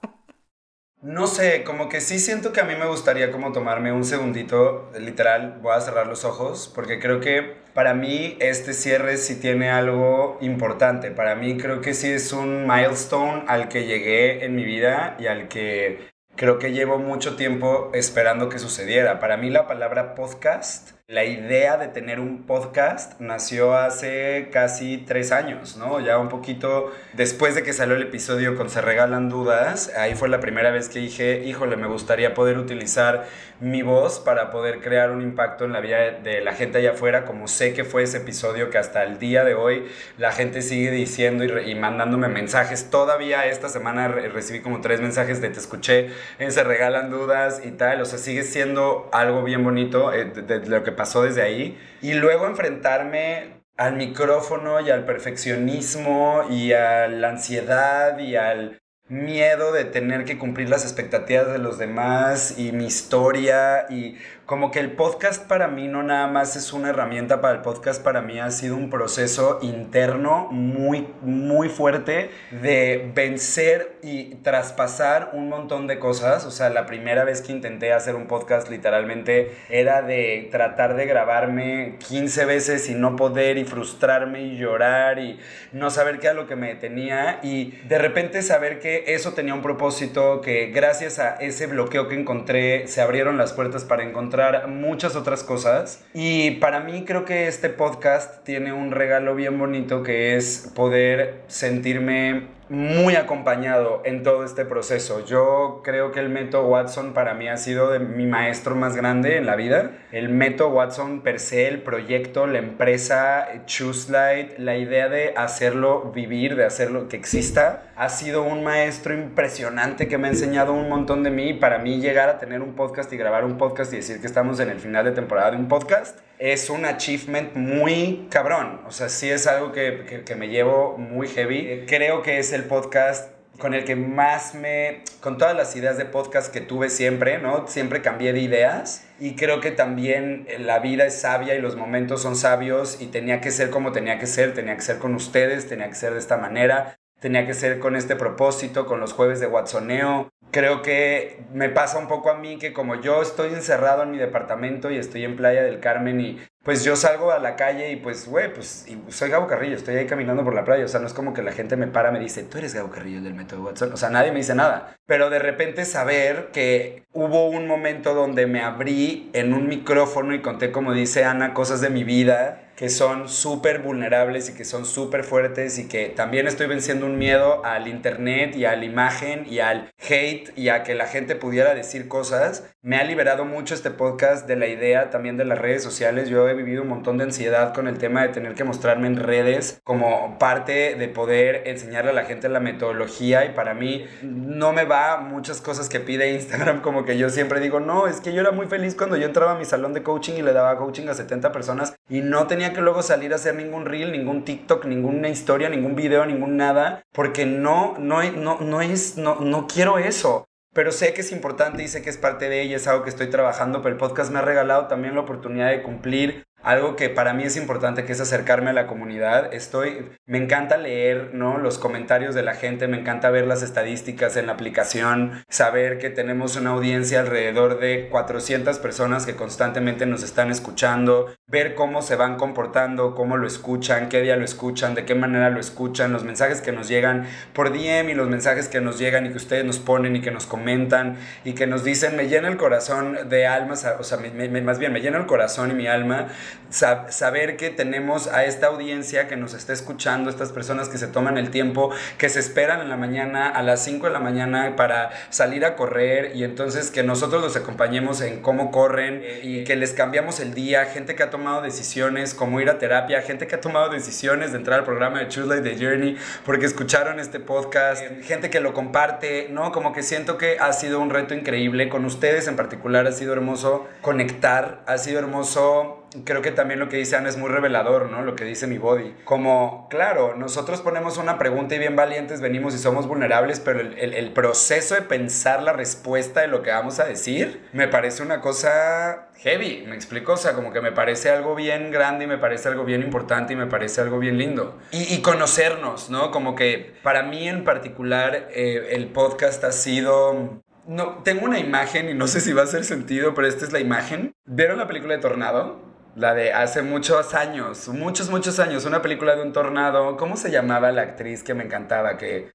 No 1.01 1.29
sé, 1.29 1.63
como 1.63 1.89
que 1.89 2.01
sí 2.01 2.19
siento 2.19 2.53
que 2.53 2.61
a 2.61 2.65
mí 2.65 2.75
me 2.75 2.89
gustaría 2.89 3.31
como 3.31 3.53
tomarme 3.53 3.93
un 3.93 4.03
segundito, 4.03 4.91
literal, 4.99 5.61
voy 5.63 5.77
a 5.77 5.81
cerrar 5.81 6.09
los 6.09 6.25
ojos, 6.25 6.73
porque 6.75 6.99
creo 6.99 7.21
que 7.21 7.57
para 7.79 7.95
mí 7.95 8.37
este 8.41 8.73
cierre 8.73 9.19
sí 9.19 9.37
tiene 9.37 9.71
algo 9.71 10.37
importante. 10.41 11.13
Para 11.13 11.37
mí 11.37 11.57
creo 11.59 11.81
que 11.81 11.95
sí 11.95 12.09
es 12.09 12.33
un 12.33 12.67
milestone 12.67 13.45
al 13.47 13.69
que 13.69 13.85
llegué 13.85 14.45
en 14.45 14.57
mi 14.57 14.65
vida 14.65 15.17
y 15.21 15.29
al 15.29 15.47
que 15.47 16.09
creo 16.35 16.59
que 16.59 16.73
llevo 16.73 16.99
mucho 16.99 17.37
tiempo 17.37 17.93
esperando 17.95 18.49
que 18.49 18.59
sucediera. 18.59 19.21
Para 19.21 19.37
mí 19.37 19.49
la 19.49 19.69
palabra 19.69 20.17
podcast 20.17 20.98
la 21.11 21.25
idea 21.25 21.79
de 21.79 21.89
tener 21.89 22.21
un 22.21 22.43
podcast 22.43 23.19
nació 23.19 23.75
hace 23.75 24.51
casi 24.53 24.99
tres 24.99 25.33
años, 25.33 25.79
¿no? 25.79 26.01
Ya 26.01 26.19
un 26.19 26.29
poquito 26.29 26.93
después 27.15 27.55
de 27.55 27.63
que 27.63 27.73
salió 27.73 27.97
el 27.97 28.03
episodio 28.03 28.57
con 28.57 28.69
Se 28.69 28.83
Regalan 28.83 29.31
Dudas, 29.31 29.91
ahí 29.97 30.15
fue 30.15 30.29
la 30.29 30.39
primera 30.41 30.71
vez 30.71 30.91
que 30.91 30.99
dije, 30.99 31.45
híjole, 31.47 31.77
me 31.77 31.87
gustaría 31.87 32.35
poder 32.35 32.59
utilizar 32.59 33.25
mi 33.59 33.81
voz 33.81 34.21
para 34.21 34.51
poder 34.51 34.81
crear 34.81 35.11
un 35.11 35.23
impacto 35.23 35.65
en 35.65 35.73
la 35.73 35.81
vida 35.81 36.11
de 36.11 36.43
la 36.43 36.53
gente 36.53 36.77
allá 36.77 36.91
afuera, 36.91 37.25
como 37.25 37.49
sé 37.49 37.73
que 37.73 37.85
fue 37.85 38.03
ese 38.03 38.19
episodio 38.19 38.69
que 38.69 38.77
hasta 38.77 39.03
el 39.03 39.19
día 39.19 39.45
de 39.45 39.55
hoy 39.55 39.87
la 40.19 40.33
gente 40.33 40.61
sigue 40.61 40.91
diciendo 40.91 41.43
y, 41.45 41.75
mandándome 41.75 42.29
mensajes. 42.29 42.91
Todavía 42.91 43.47
esta 43.47 43.71
semana 43.71 44.09
recibí 44.09 44.61
como 44.61 44.83
tres 44.83 45.01
mensajes 45.01 45.41
de 45.41 45.49
te 45.49 45.59
escuché 45.59 46.11
en 46.39 46.53
Se 46.53 46.63
Regalan 46.65 47.11
Dudas 47.11 47.63
y 47.65 47.71
tal, 47.71 48.03
o 48.03 48.05
sea, 48.05 48.19
sigue 48.19 48.43
siendo 48.43 49.09
algo 49.11 49.43
bien 49.43 49.65
bonito 49.65 50.13
eh, 50.13 50.27
de 50.27 50.67
lo 50.67 50.85
que 50.85 50.98
pasó 50.99 51.23
desde 51.23 51.41
ahí. 51.41 51.79
Y 52.03 52.13
luego 52.13 52.47
enfrentarme 52.47 53.63
al 53.79 53.97
micrófono 53.97 54.81
y 54.81 54.91
al 54.91 55.07
perfeccionismo 55.07 56.43
y 56.51 56.73
a 56.73 57.09
la 57.09 57.31
ansiedad 57.31 58.19
y 58.19 58.37
al 58.37 58.83
miedo 59.09 59.73
de 59.73 59.85
tener 59.85 60.25
que 60.27 60.37
cumplir 60.37 60.69
las 60.69 60.85
expectativas 60.85 61.51
de 61.51 61.59
los 61.59 61.79
demás 61.79 62.59
y 62.59 62.73
mi 62.73 62.87
historia 62.87 63.87
y 63.89 64.19
como 64.49 64.71
que 64.71 64.81
el 64.81 64.93
podcast 64.93 65.47
para 65.47 65.69
mí 65.69 65.89
no 65.89 66.03
nada 66.03 66.27
más 66.27 66.57
es 66.57 66.73
una 66.73 66.89
herramienta 66.89 67.43
para 67.43 67.57
el 67.57 67.61
podcast, 67.61 68.03
para 68.03 68.23
mí 68.23 68.41
ha 68.41 68.51
sido 68.51 68.77
un 68.77 68.89
proceso 68.89 69.59
interno 69.61 70.49
muy, 70.51 71.07
muy 71.21 71.69
fuerte 71.69 72.31
de 72.51 73.11
vencer 73.15 73.99
y 74.03 74.37
traspasar 74.37 75.33
un 75.35 75.51
montón 75.51 75.87
de 75.87 75.99
cosas. 75.99 76.47
O 76.47 76.51
sea, 76.51 76.71
la 76.71 76.87
primera 76.87 77.25
vez 77.25 77.43
que 77.43 77.53
intenté 77.53 77.93
hacer 77.93 78.15
un 78.15 78.27
podcast 78.27 78.71
literalmente 78.71 79.55
era 79.69 80.01
de 80.01 80.49
tratar 80.51 80.97
de 80.97 81.05
grabarme 81.05 81.97
15 82.09 82.47
veces 82.47 82.89
y 82.89 82.95
no 82.95 83.17
poder 83.17 83.59
y 83.59 83.67
frustrarme 83.67 84.45
y 84.45 84.57
llorar 84.57 85.19
y 85.19 85.39
no 85.73 85.91
saber 85.91 86.21
qué 86.21 86.29
era 86.29 86.35
lo 86.35 86.47
que 86.47 86.57
me 86.57 86.69
detenía 86.69 87.41
y 87.43 87.73
de 87.87 87.99
repente 87.99 88.41
saber 88.41 88.81
que 88.81 89.05
eso 89.09 89.35
tenía 89.35 89.53
un 89.53 89.61
propósito, 89.61 90.41
que 90.41 90.69
gracias 90.69 91.19
a 91.19 91.35
ese 91.35 91.67
bloqueo 91.67 92.09
que 92.09 92.15
encontré 92.15 92.89
se 92.89 93.03
abrieron 93.03 93.37
las 93.37 93.53
puertas 93.53 93.85
para 93.85 94.05
encontrar 94.05 94.38
muchas 94.67 95.17
otras 95.17 95.43
cosas. 95.43 96.05
Y 96.15 96.53
para 96.53 96.81
mí 96.81 97.05
creo 97.05 97.25
que 97.25 97.49
este 97.49 97.69
podcast 97.69 98.45
tiene 98.45 98.73
un 98.73 98.91
regalo 98.91 99.35
bien 99.35 99.59
bonito 99.59 100.03
que 100.03 100.37
es 100.37 100.73
poder 100.75 101.43
sentirme 101.47 102.58
muy 102.69 103.17
acompañado 103.17 104.03
en 104.05 104.23
todo 104.23 104.45
este 104.45 104.65
proceso. 104.65 105.25
Yo 105.25 105.81
creo 105.83 106.13
que 106.13 106.21
el 106.21 106.29
método 106.29 106.67
Watson 106.67 107.15
para 107.15 107.35
mí 107.35 107.49
ha 107.49 107.57
sido 107.57 107.91
de 107.91 107.99
mi 107.99 108.27
maestro 108.27 108.75
más 108.75 108.97
grande 108.97 109.37
en 109.37 109.47
la 109.47 109.57
vida. 109.57 109.93
El 110.13 110.29
método 110.29 110.71
Watson 110.71 111.23
per 111.23 111.41
se, 111.41 111.69
el 111.69 111.83
proyecto, 111.83 112.47
la 112.47 112.59
empresa, 112.59 113.49
Choose 113.67 114.13
Light, 114.13 114.59
la 114.59 114.77
idea 114.77 115.09
de 115.09 115.35
hacerlo 115.37 116.13
vivir, 116.15 116.57
de 116.57 116.65
hacerlo 116.65 117.09
que 117.09 117.17
exista, 117.17 117.93
ha 117.97 118.09
sido 118.09 118.43
un 118.43 118.65
maestro 118.65 119.15
impresionante 119.15 120.09
que 120.09 120.19
me 120.19 120.29
ha 120.29 120.31
enseñado 120.31 120.73
un 120.73 120.89
montón 120.89 121.23
de 121.23 121.31
mí. 121.31 121.55
Para 121.55 121.79
mí 121.79 122.01
llegar 122.01 122.29
a 122.29 122.39
tener 122.39 122.61
un 122.61 122.75
podcast 122.75 123.13
y 123.13 123.17
grabar 123.17 123.45
un 123.45 123.57
podcast 123.57 123.93
y 123.93 123.97
decir 123.97 124.21
que 124.21 124.27
estamos 124.27 124.61
en 124.61 124.69
el 124.71 124.79
final 124.79 125.05
de 125.05 125.13
temporada 125.13 125.53
de 125.53 125.57
un 125.57 125.69
podcast 125.69 126.19
es 126.39 126.71
un 126.71 126.85
achievement 126.85 127.55
muy 127.55 128.29
cabrón. 128.31 128.81
O 128.87 128.91
sea, 128.91 129.09
sí 129.09 129.29
es 129.29 129.47
algo 129.47 129.73
que, 129.73 130.23
que, 130.25 130.35
me 130.35 130.49
llevo 130.49 130.97
muy 130.97 131.29
heavy. 131.29 131.85
Creo 131.87 132.23
que 132.23 132.39
es 132.39 132.53
el 132.53 132.65
podcast 132.65 133.31
con 133.59 133.75
el 133.75 133.85
que 133.85 133.97
más 133.97 134.55
me, 134.55 135.03
con 135.21 135.37
todas 135.37 135.57
las 135.57 135.75
ideas 135.75 135.99
de 135.99 136.05
podcast 136.05 136.53
que 136.53 136.61
tuve 136.61 136.91
siempre, 136.91 137.39
¿no? 137.39 137.67
Siempre 137.67 138.03
cambié 138.03 138.33
de 138.33 138.41
ideas 138.41 139.05
y 139.19 139.35
creo 139.35 139.61
que 139.61 139.73
también 139.73 140.47
la 140.61 140.79
vida 140.79 141.07
es 141.07 141.21
sabia 141.21 141.57
y 141.57 141.61
los 141.61 141.75
momentos 141.75 142.23
son 142.23 142.37
sabios 142.37 142.99
y 143.01 143.07
tenía 143.07 143.41
que 143.41 143.51
ser 143.51 143.71
como 143.71 143.91
tenía 143.91 144.19
que 144.19 144.27
ser, 144.27 144.55
tenía 144.55 144.77
que 144.77 144.83
ser 144.83 144.99
con 144.99 145.15
ustedes, 145.15 145.69
tenía 145.69 145.89
que 145.89 145.97
ser 145.97 146.13
de 146.13 146.21
esta 146.21 146.37
manera, 146.37 146.99
tenía 147.21 147.47
que 147.47 147.55
ser 147.55 147.79
con 147.79 147.97
este 147.97 148.17
propósito, 148.17 148.87
con 148.87 149.01
los 149.01 149.13
jueves 149.13 149.41
de 149.41 149.47
Watsoneo, 149.47 150.31
creo 150.51 150.83
que 150.83 151.41
me 151.53 151.69
pasa 151.69 151.99
un 151.99 152.09
poco 152.09 152.31
a 152.31 152.39
mí 152.39 152.59
que 152.59 152.73
como 152.73 153.01
yo 153.01 153.23
estoy 153.23 153.53
encerrado 153.53 154.03
en 154.03 154.11
mi 154.11 154.19
departamento 154.19 154.91
y 154.91 154.97
estoy 154.97 155.25
en 155.25 155.37
Playa 155.37 155.63
del 155.63 155.81
Carmen 155.81 156.21
y 156.21 156.39
pues 156.69 156.85
yo 156.85 156.97
salgo 156.97 157.33
a 157.33 157.39
la 157.39 157.57
calle 157.57 157.93
y 157.93 157.97
pues, 157.97 158.29
güey, 158.29 158.53
pues 158.53 158.85
soy 159.09 159.31
Gabo 159.31 159.47
Carrillo, 159.47 159.75
estoy 159.75 159.97
ahí 159.97 160.05
caminando 160.07 160.45
por 160.45 160.53
la 160.53 160.67
playa, 160.67 160.85
o 160.85 160.89
sea, 160.89 161.01
no 161.01 161.07
es 161.07 161.15
como 161.15 161.33
que 161.33 161.41
la 161.41 161.53
gente 161.53 161.77
me 161.77 161.87
para, 161.87 162.11
me 162.11 162.21
dice, 162.21 162.43
tú 162.43 162.59
eres 162.59 162.75
Gabo 162.75 162.91
Carrillo 162.91 163.23
del 163.23 163.33
método 163.33 163.63
Watson, 163.63 163.91
o 163.91 163.97
sea, 163.97 164.11
nadie 164.11 164.33
me 164.33 164.41
dice 164.41 164.55
nada, 164.55 164.95
pero 165.07 165.31
de 165.31 165.39
repente 165.39 165.87
saber 165.87 166.51
que 166.53 167.05
hubo 167.15 167.49
un 167.49 167.67
momento 167.67 168.13
donde 168.13 168.47
me 168.47 168.61
abrí 168.61 169.31
en 169.33 169.55
un 169.55 169.67
micrófono 169.67 170.35
y 170.35 170.43
conté, 170.43 170.71
como 170.71 170.93
dice 170.93 171.25
Ana, 171.25 171.55
cosas 171.55 171.81
de 171.81 171.89
mi 171.89 172.05
vida 172.05 172.69
que 172.79 172.91
son 172.91 173.29
súper 173.29 173.81
vulnerables 173.81 174.51
y 174.51 174.55
que 174.55 174.65
son 174.65 174.87
súper 174.87 175.25
fuertes 175.25 175.81
y 175.81 175.89
que 175.89 176.11
también 176.11 176.47
estoy 176.47 176.69
venciendo 176.69 177.07
un 177.07 177.19
miedo 177.19 177.65
al 177.65 177.89
internet 177.89 178.55
y 178.55 178.67
a 178.67 178.77
la 178.77 178.85
imagen 178.85 179.47
y 179.51 179.59
al 179.59 179.91
hate 180.09 180.57
y 180.57 180.69
a 180.69 180.85
que 180.85 180.95
la 180.95 181.09
gente 181.09 181.35
pudiera 181.35 181.75
decir 181.75 182.07
cosas. 182.07 182.71
Me 182.81 182.97
ha 182.97 183.03
liberado 183.03 183.45
mucho 183.45 183.75
este 183.75 183.91
podcast 183.91 184.47
de 184.47 184.55
la 184.55 184.69
idea 184.69 185.11
también 185.11 185.37
de 185.37 185.45
las 185.45 185.59
redes 185.59 185.83
sociales. 185.83 186.29
Yo 186.29 186.49
he 186.49 186.55
vivido 186.59 186.83
un 186.83 186.89
montón 186.89 187.19
de 187.19 187.25
ansiedad 187.25 187.73
con 187.75 187.89
el 187.89 187.99
tema 187.99 188.23
de 188.23 188.29
tener 188.29 188.55
que 188.55 188.65
mostrarme 188.65 189.07
en 189.07 189.17
redes 189.17 189.81
como 189.85 190.39
parte 190.39 190.95
de 190.95 191.09
poder 191.09 191.63
enseñarle 191.67 192.11
a 192.11 192.15
la 192.15 192.25
gente 192.25 192.49
la 192.49 192.61
metodología 192.61 193.45
y 193.45 193.51
para 193.51 193.75
mí 193.75 194.05
no 194.23 194.73
me 194.73 194.85
va 194.85 195.19
muchas 195.19 195.61
cosas 195.61 195.89
que 195.89 196.01
pide 196.01 196.33
Instagram 196.33 196.83
como 196.83 197.05
que 197.05 197.17
yo 197.17 197.31
siempre 197.31 197.61
digo, 197.61 197.81
no, 197.81 198.07
es 198.07 198.21
que 198.21 198.33
yo 198.33 198.41
era 198.41 198.51
muy 198.51 198.67
feliz 198.67 198.95
cuando 198.95 199.17
yo 199.17 199.27
entraba 199.27 199.53
a 199.53 199.59
mi 199.59 199.65
salón 199.65 199.95
de 199.95 200.03
coaching 200.03 200.35
y 200.35 200.43
le 200.43 200.53
daba 200.53 200.77
coaching 200.77 201.09
a 201.09 201.15
70 201.15 201.53
personas 201.53 201.95
y 202.09 202.21
no 202.21 202.47
tenía 202.47 202.73
que 202.73 202.81
luego 202.81 203.03
salir 203.03 203.33
a 203.33 203.37
hacer 203.37 203.55
ningún 203.55 203.87
reel, 203.87 204.13
ningún 204.13 204.45
TikTok, 204.45 204.85
ninguna 204.85 205.29
historia, 205.29 205.69
ningún 205.69 205.95
video, 205.95 206.27
ningún 206.27 206.57
nada, 206.57 207.03
porque 207.13 207.47
no, 207.47 207.97
no, 207.99 208.23
no, 208.33 208.59
no 208.61 208.81
es, 208.81 209.17
no, 209.17 209.37
no 209.37 209.67
quiero 209.67 209.99
eso. 209.99 210.48
Pero 210.79 210.93
sé 210.93 211.13
que 211.13 211.23
es 211.23 211.33
importante 211.33 211.83
y 211.83 211.89
sé 211.89 212.03
que 212.03 212.09
es 212.09 212.19
parte 212.19 212.49
de 212.49 212.63
ella, 212.63 212.77
es 212.77 212.87
algo 212.87 213.03
que 213.03 213.11
estoy 213.11 213.27
trabajando, 213.27 213.83
pero 213.83 213.95
el 213.95 213.99
podcast 213.99 214.31
me 214.31 214.39
ha 214.39 214.43
regalado 214.43 214.87
también 214.87 215.17
la 215.17 215.23
oportunidad 215.23 215.71
de 215.71 215.83
cumplir 215.83 216.47
algo 216.69 216.97
que 216.97 217.09
para 217.09 217.33
mí 217.33 217.45
es 217.45 217.57
importante, 217.57 218.05
que 218.05 218.13
es 218.13 218.21
acercarme 218.21 218.69
a 218.69 218.73
la 218.75 218.87
comunidad. 218.87 219.55
Estoy, 219.55 220.11
me 220.27 220.37
encanta 220.37 220.77
leer, 220.77 221.31
¿no? 221.33 221.57
Los 221.57 221.79
comentarios 221.79 222.35
de 222.35 222.43
la 222.43 222.53
gente, 222.53 222.89
me 222.89 223.01
encanta 223.01 223.31
ver 223.31 223.47
las 223.47 223.63
estadísticas 223.63 224.37
en 224.37 224.49
la 224.49 224.53
aplicación, 224.53 225.43
saber 225.49 225.97
que 225.97 226.11
tenemos 226.11 226.57
una 226.57 226.71
audiencia 226.71 227.21
alrededor 227.21 227.81
de 227.81 228.11
400 228.11 228.79
personas 228.81 229.25
que 229.25 229.35
constantemente 229.35 230.05
nos 230.05 230.23
están 230.23 230.51
escuchando, 230.51 231.35
ver 231.47 231.75
cómo 231.75 232.03
se 232.03 232.17
van 232.17 232.37
comportando, 232.37 233.15
cómo 233.15 233.39
lo 233.39 233.47
escuchan, 233.47 234.11
qué 234.11 234.21
día 234.21 234.37
lo 234.37 234.45
escuchan, 234.45 234.95
de 234.95 235.07
qué 235.07 235.15
manera 235.15 235.49
lo 235.49 235.61
escuchan, 235.61 236.13
los 236.13 236.25
mensajes 236.25 236.61
que 236.61 236.73
nos 236.73 236.87
llegan 236.87 237.25
por 237.55 237.73
DM 237.73 238.11
y 238.11 238.15
los 238.15 238.29
mensajes 238.29 238.69
que 238.69 238.83
nos 238.83 238.99
llegan 238.99 239.25
y 239.25 239.31
que 239.31 239.39
ustedes 239.39 239.65
nos 239.65 239.79
ponen 239.79 240.17
y 240.17 240.21
que 240.21 240.33
nos 240.33 240.45
comentan 240.45 241.17
y 241.47 241.55
que 241.55 241.67
nos 241.67 241.83
dicen, 241.83 242.15
me 242.15 242.29
llena 242.29 242.49
el 242.49 242.59
corazón 242.59 243.31
de 243.31 243.47
almas, 243.47 243.87
o 243.99 244.05
sea, 244.05 244.19
más 244.19 244.79
bien 244.79 244.93
me 244.93 245.01
llena 245.01 245.17
el 245.17 245.25
corazón 245.25 245.71
y 245.71 245.75
mi 245.75 245.87
alma 245.87 246.29
saber 246.71 247.57
que 247.57 247.71
tenemos 247.71 248.27
a 248.27 248.45
esta 248.45 248.67
audiencia 248.67 249.27
que 249.27 249.37
nos 249.37 249.55
está 249.55 249.73
escuchando, 249.73 250.29
estas 250.29 250.53
personas 250.53 250.89
que 250.89 250.99
se 250.99 251.07
toman 251.07 251.39
el 251.39 251.51
tiempo, 251.51 251.91
que 252.19 252.29
se 252.29 252.41
esperan 252.41 252.81
en 252.81 252.91
la 252.91 252.97
mañana, 252.97 253.49
a 253.49 253.63
las 253.63 253.83
5 253.85 254.07
de 254.07 254.13
la 254.13 254.21
mañana 254.21 254.77
para 254.77 255.11
salir 255.31 255.65
a 255.65 255.77
correr 255.77 256.37
y 256.37 256.45
entonces 256.45 256.91
que 256.91 257.03
nosotros 257.03 257.41
los 257.41 257.57
acompañemos 257.57 258.21
en 258.21 258.43
cómo 258.43 258.71
corren 258.71 259.23
y 259.43 259.65
que 259.65 259.77
les 259.77 259.93
cambiamos 259.93 260.41
el 260.41 260.55
día, 260.55 260.85
gente 260.87 261.15
que 261.15 261.23
ha 261.23 261.31
tomado 261.31 261.63
decisiones 261.63 262.35
como 262.35 262.61
ir 262.61 262.69
a 262.69 262.79
terapia, 262.79 263.23
gente 263.23 263.47
que 263.47 263.55
ha 263.55 263.61
tomado 263.61 263.89
decisiones 263.89 264.53
de 264.53 264.59
entrar 264.59 264.81
al 264.81 264.85
programa 264.85 265.21
de 265.21 265.29
Choose 265.29 265.49
Like 265.49 265.69
the 265.69 265.83
Journey 265.83 266.17
porque 266.45 266.67
escucharon 266.67 267.19
este 267.19 267.41
podcast, 267.41 268.03
gente 268.23 268.51
que 268.51 268.61
lo 268.61 268.75
comparte, 268.75 269.49
¿no? 269.51 269.73
Como 269.73 269.93
que 269.93 270.03
siento 270.03 270.39
que 270.39 270.59
ha 270.61 270.73
sido 270.73 271.01
un 271.01 271.11
reto 271.11 271.35
increíble. 271.35 271.89
Con 271.89 272.05
ustedes 272.05 272.47
en 272.49 272.57
particular, 272.57 273.07
ha 273.07 273.13
sido 273.13 273.33
hermoso 273.33 273.89
conectar, 274.03 274.83
ha 274.87 274.99
sido 274.99 275.19
hermoso 275.19 275.98
creo 276.25 276.43
que 276.43 276.51
también 276.51 276.81
lo 276.81 276.89
que 276.89 276.97
dice 276.97 277.17
Ana 277.17 277.29
es 277.29 277.37
muy 277.37 277.49
revelador, 277.51 278.11
¿no? 278.11 278.23
Lo 278.23 278.35
que 278.35 278.45
dice 278.45 278.67
mi 278.67 278.79
body. 278.79 279.15
Como, 279.25 279.87
claro, 279.91 280.35
nosotros 280.37 280.81
ponemos 280.81 281.19
una 281.19 281.39
pregunta 281.39 281.75
y 281.75 281.79
bien 281.79 281.97
valientes 281.97 282.41
venimos 282.41 282.75
y 282.75 282.79
somos 282.79 283.07
vulnerables, 283.07 283.61
pero 283.61 283.81
el, 283.81 284.33
proceso 284.33 284.95
de 284.95 285.03
pensar 285.03 285.63
la 285.63 285.73
respuesta 285.73 286.43
de 286.43 286.49
lo 286.49 286.63
que 286.63 286.71
vamos 286.71 287.01
a 287.01 287.05
decir 287.05 287.63
me 287.73 287.89
parece 287.89 288.23
una 288.23 288.41
cosa 288.41 289.31
heavy, 289.39 289.85
me 289.89 289.95
explico, 289.95 290.35
o 290.35 290.37
sea, 290.37 290.53
como 290.53 290.73
que 290.73 290.81
me 290.81 290.93
parece 290.93 291.31
algo 291.31 291.55
bien 291.55 291.91
grande 291.91 292.25
y 292.25 292.29
me 292.29 292.39
parece 292.39 292.69
algo 292.69 292.85
bien 292.85 293.03
importante 293.03 293.55
y 293.55 293.57
me 293.57 293.67
parece 293.67 294.01
algo 294.01 294.19
bien 294.19 294.39
lindo. 294.39 294.79
Y, 294.93 295.21
conocernos, 295.23 296.11
¿no? 296.11 296.31
Como 296.31 296.55
que 296.55 296.95
para 297.03 297.23
mí 297.23 297.49
en 297.49 297.65
particular 297.65 298.49
eh, 298.53 298.89
el 298.91 299.09
podcast 299.09 299.65
ha 299.65 299.73
sido 299.73 300.63
no, 300.87 301.19
tengo 301.23 301.45
una 301.45 301.59
imagen 301.59 302.09
y 302.09 302.15
no 302.15 302.27
sé 302.27 302.41
si 302.41 302.53
va 302.55 302.63
a 302.63 302.65
hacer 302.65 302.85
sentido, 302.85 303.35
pero 303.35 303.47
esta 303.47 303.65
es 303.65 303.73
la 303.73 303.79
imagen. 303.79 304.35
¿Vieron 304.47 304.79
la 304.79 304.87
película 304.87 305.15
de 305.15 305.21
Tornado? 305.21 305.88
La 306.19 306.35
de 306.35 306.53
hace 306.53 306.83
muchos 306.83 307.33
años, 307.33 307.87
muchos, 307.87 308.29
muchos 308.29 308.59
años, 308.59 308.85
una 308.85 309.01
película 309.01 309.37
de 309.37 309.43
un 309.43 309.53
tornado. 309.53 310.17
¿Cómo 310.17 310.37
se 310.37 310.51
llamaba 310.51 310.91
la 310.91 311.03
actriz 311.03 311.45
que 311.45 311.55
me 311.55 311.63
encantaba? 311.63 312.19
Que, 312.19 312.51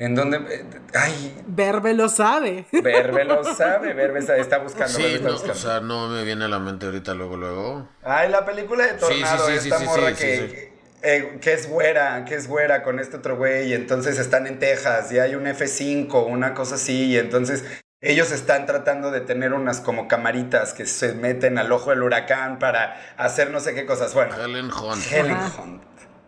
en 0.00 0.16
donde, 0.16 0.38
eh, 0.38 0.64
ay. 0.94 1.44
Verbe 1.46 1.94
lo 1.94 2.08
sabe. 2.08 2.66
Verbe 2.72 3.24
lo 3.24 3.44
sabe, 3.54 3.94
Verbe 3.94 4.18
está 4.18 4.58
buscando. 4.58 4.92
Sí, 4.92 5.20
no, 5.22 5.36
o 5.36 5.54
sea, 5.54 5.78
no 5.78 6.08
me 6.08 6.24
viene 6.24 6.46
a 6.46 6.48
la 6.48 6.58
mente 6.58 6.86
ahorita 6.86 7.14
luego, 7.14 7.36
luego. 7.36 7.88
Ay, 8.02 8.30
la 8.30 8.44
película 8.44 8.84
de 8.84 8.94
Tornado, 8.94 9.48
esta 9.48 9.78
morra 9.78 10.12
que, 10.14 10.72
eh, 11.02 11.38
que 11.40 11.52
es 11.52 11.70
güera, 11.70 12.24
que 12.24 12.34
es 12.34 12.48
güera 12.48 12.82
con 12.82 12.98
este 12.98 13.18
otro 13.18 13.36
güey, 13.36 13.68
y 13.68 13.74
entonces 13.74 14.18
están 14.18 14.48
en 14.48 14.58
Texas, 14.58 15.12
y 15.12 15.20
hay 15.20 15.36
un 15.36 15.44
F5, 15.44 16.26
una 16.26 16.52
cosa 16.52 16.74
así, 16.74 17.12
y 17.12 17.18
entonces 17.18 17.64
ellos 18.04 18.30
están 18.32 18.66
tratando 18.66 19.10
de 19.10 19.20
tener 19.20 19.52
unas 19.54 19.80
como 19.80 20.08
camaritas 20.08 20.74
que 20.74 20.86
se 20.86 21.14
meten 21.14 21.58
al 21.58 21.72
ojo 21.72 21.90
del 21.90 22.02
huracán 22.02 22.58
para 22.58 23.00
hacer 23.16 23.50
no 23.50 23.60
sé 23.60 23.74
qué 23.74 23.86
cosas. 23.86 24.12
Bueno, 24.14 24.34
Helen 24.36 24.70
Hunt. 24.70 25.12
Helen 25.12 25.36
Hunt. 25.58 25.82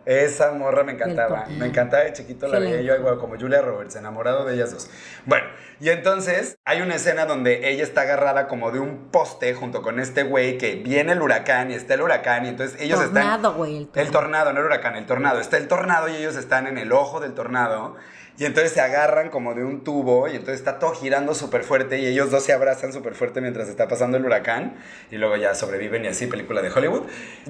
Esa 0.05 0.53
morra 0.53 0.85
me 0.85 0.93
encantaba. 0.93 1.47
Me 1.49 1.65
encantaba 1.65 2.03
de 2.03 2.13
chiquito, 2.13 2.47
la 2.47 2.59
veía 2.59 2.81
yo 2.81 2.95
igual 2.95 3.17
como 3.17 3.37
Julia 3.37 3.61
Roberts, 3.61 3.97
enamorado 3.97 4.45
de 4.45 4.55
ellas 4.55 4.71
dos. 4.71 4.89
Bueno, 5.25 5.45
y 5.81 5.89
entonces 5.89 6.57
hay 6.63 6.81
una 6.81 6.95
escena 6.95 7.25
donde 7.25 7.69
ella 7.69 7.83
está 7.83 8.01
agarrada 8.01 8.47
como 8.47 8.71
de 8.71 8.79
un 8.79 9.09
poste 9.11 9.53
junto 9.53 9.81
con 9.81 9.99
este 9.99 10.23
güey 10.23 10.57
que 10.57 10.75
viene 10.75 11.11
el 11.11 11.21
huracán 11.21 11.71
y 11.71 11.73
está 11.73 11.95
el 11.95 12.01
huracán 12.03 12.45
y 12.45 12.49
entonces 12.49 12.79
ellos 12.79 12.99
tornado, 12.99 13.49
están... 13.49 13.57
Güey, 13.57 13.75
el 13.75 13.87
tornado, 13.87 14.05
El 14.05 14.11
tornado, 14.11 14.53
no 14.53 14.59
el 14.61 14.65
huracán, 14.65 14.95
el 14.95 15.05
tornado. 15.05 15.39
Está 15.41 15.57
el 15.57 15.67
tornado 15.67 16.07
y 16.07 16.15
ellos 16.15 16.37
están 16.37 16.67
en 16.67 16.77
el 16.77 16.93
ojo 16.93 17.19
del 17.19 17.33
tornado 17.33 17.97
y 18.39 18.45
entonces 18.45 18.71
se 18.71 18.81
agarran 18.81 19.29
como 19.29 19.55
de 19.55 19.63
un 19.63 19.83
tubo 19.83 20.27
y 20.27 20.31
entonces 20.31 20.59
está 20.59 20.77
todo 20.77 20.93
girando 20.93 21.33
súper 21.33 21.63
fuerte 21.63 21.97
y 21.99 22.05
ellos 22.05 22.29
dos 22.29 22.43
se 22.43 22.53
abrazan 22.53 22.93
súper 22.93 23.15
fuerte 23.15 23.41
mientras 23.41 23.67
está 23.67 23.87
pasando 23.87 24.17
el 24.17 24.25
huracán 24.25 24.75
y 25.09 25.17
luego 25.17 25.37
ya 25.37 25.55
sobreviven 25.55 26.05
y 26.05 26.09
así, 26.09 26.27
película 26.27 26.61
de 26.61 26.69
Hollywood. 26.69 27.03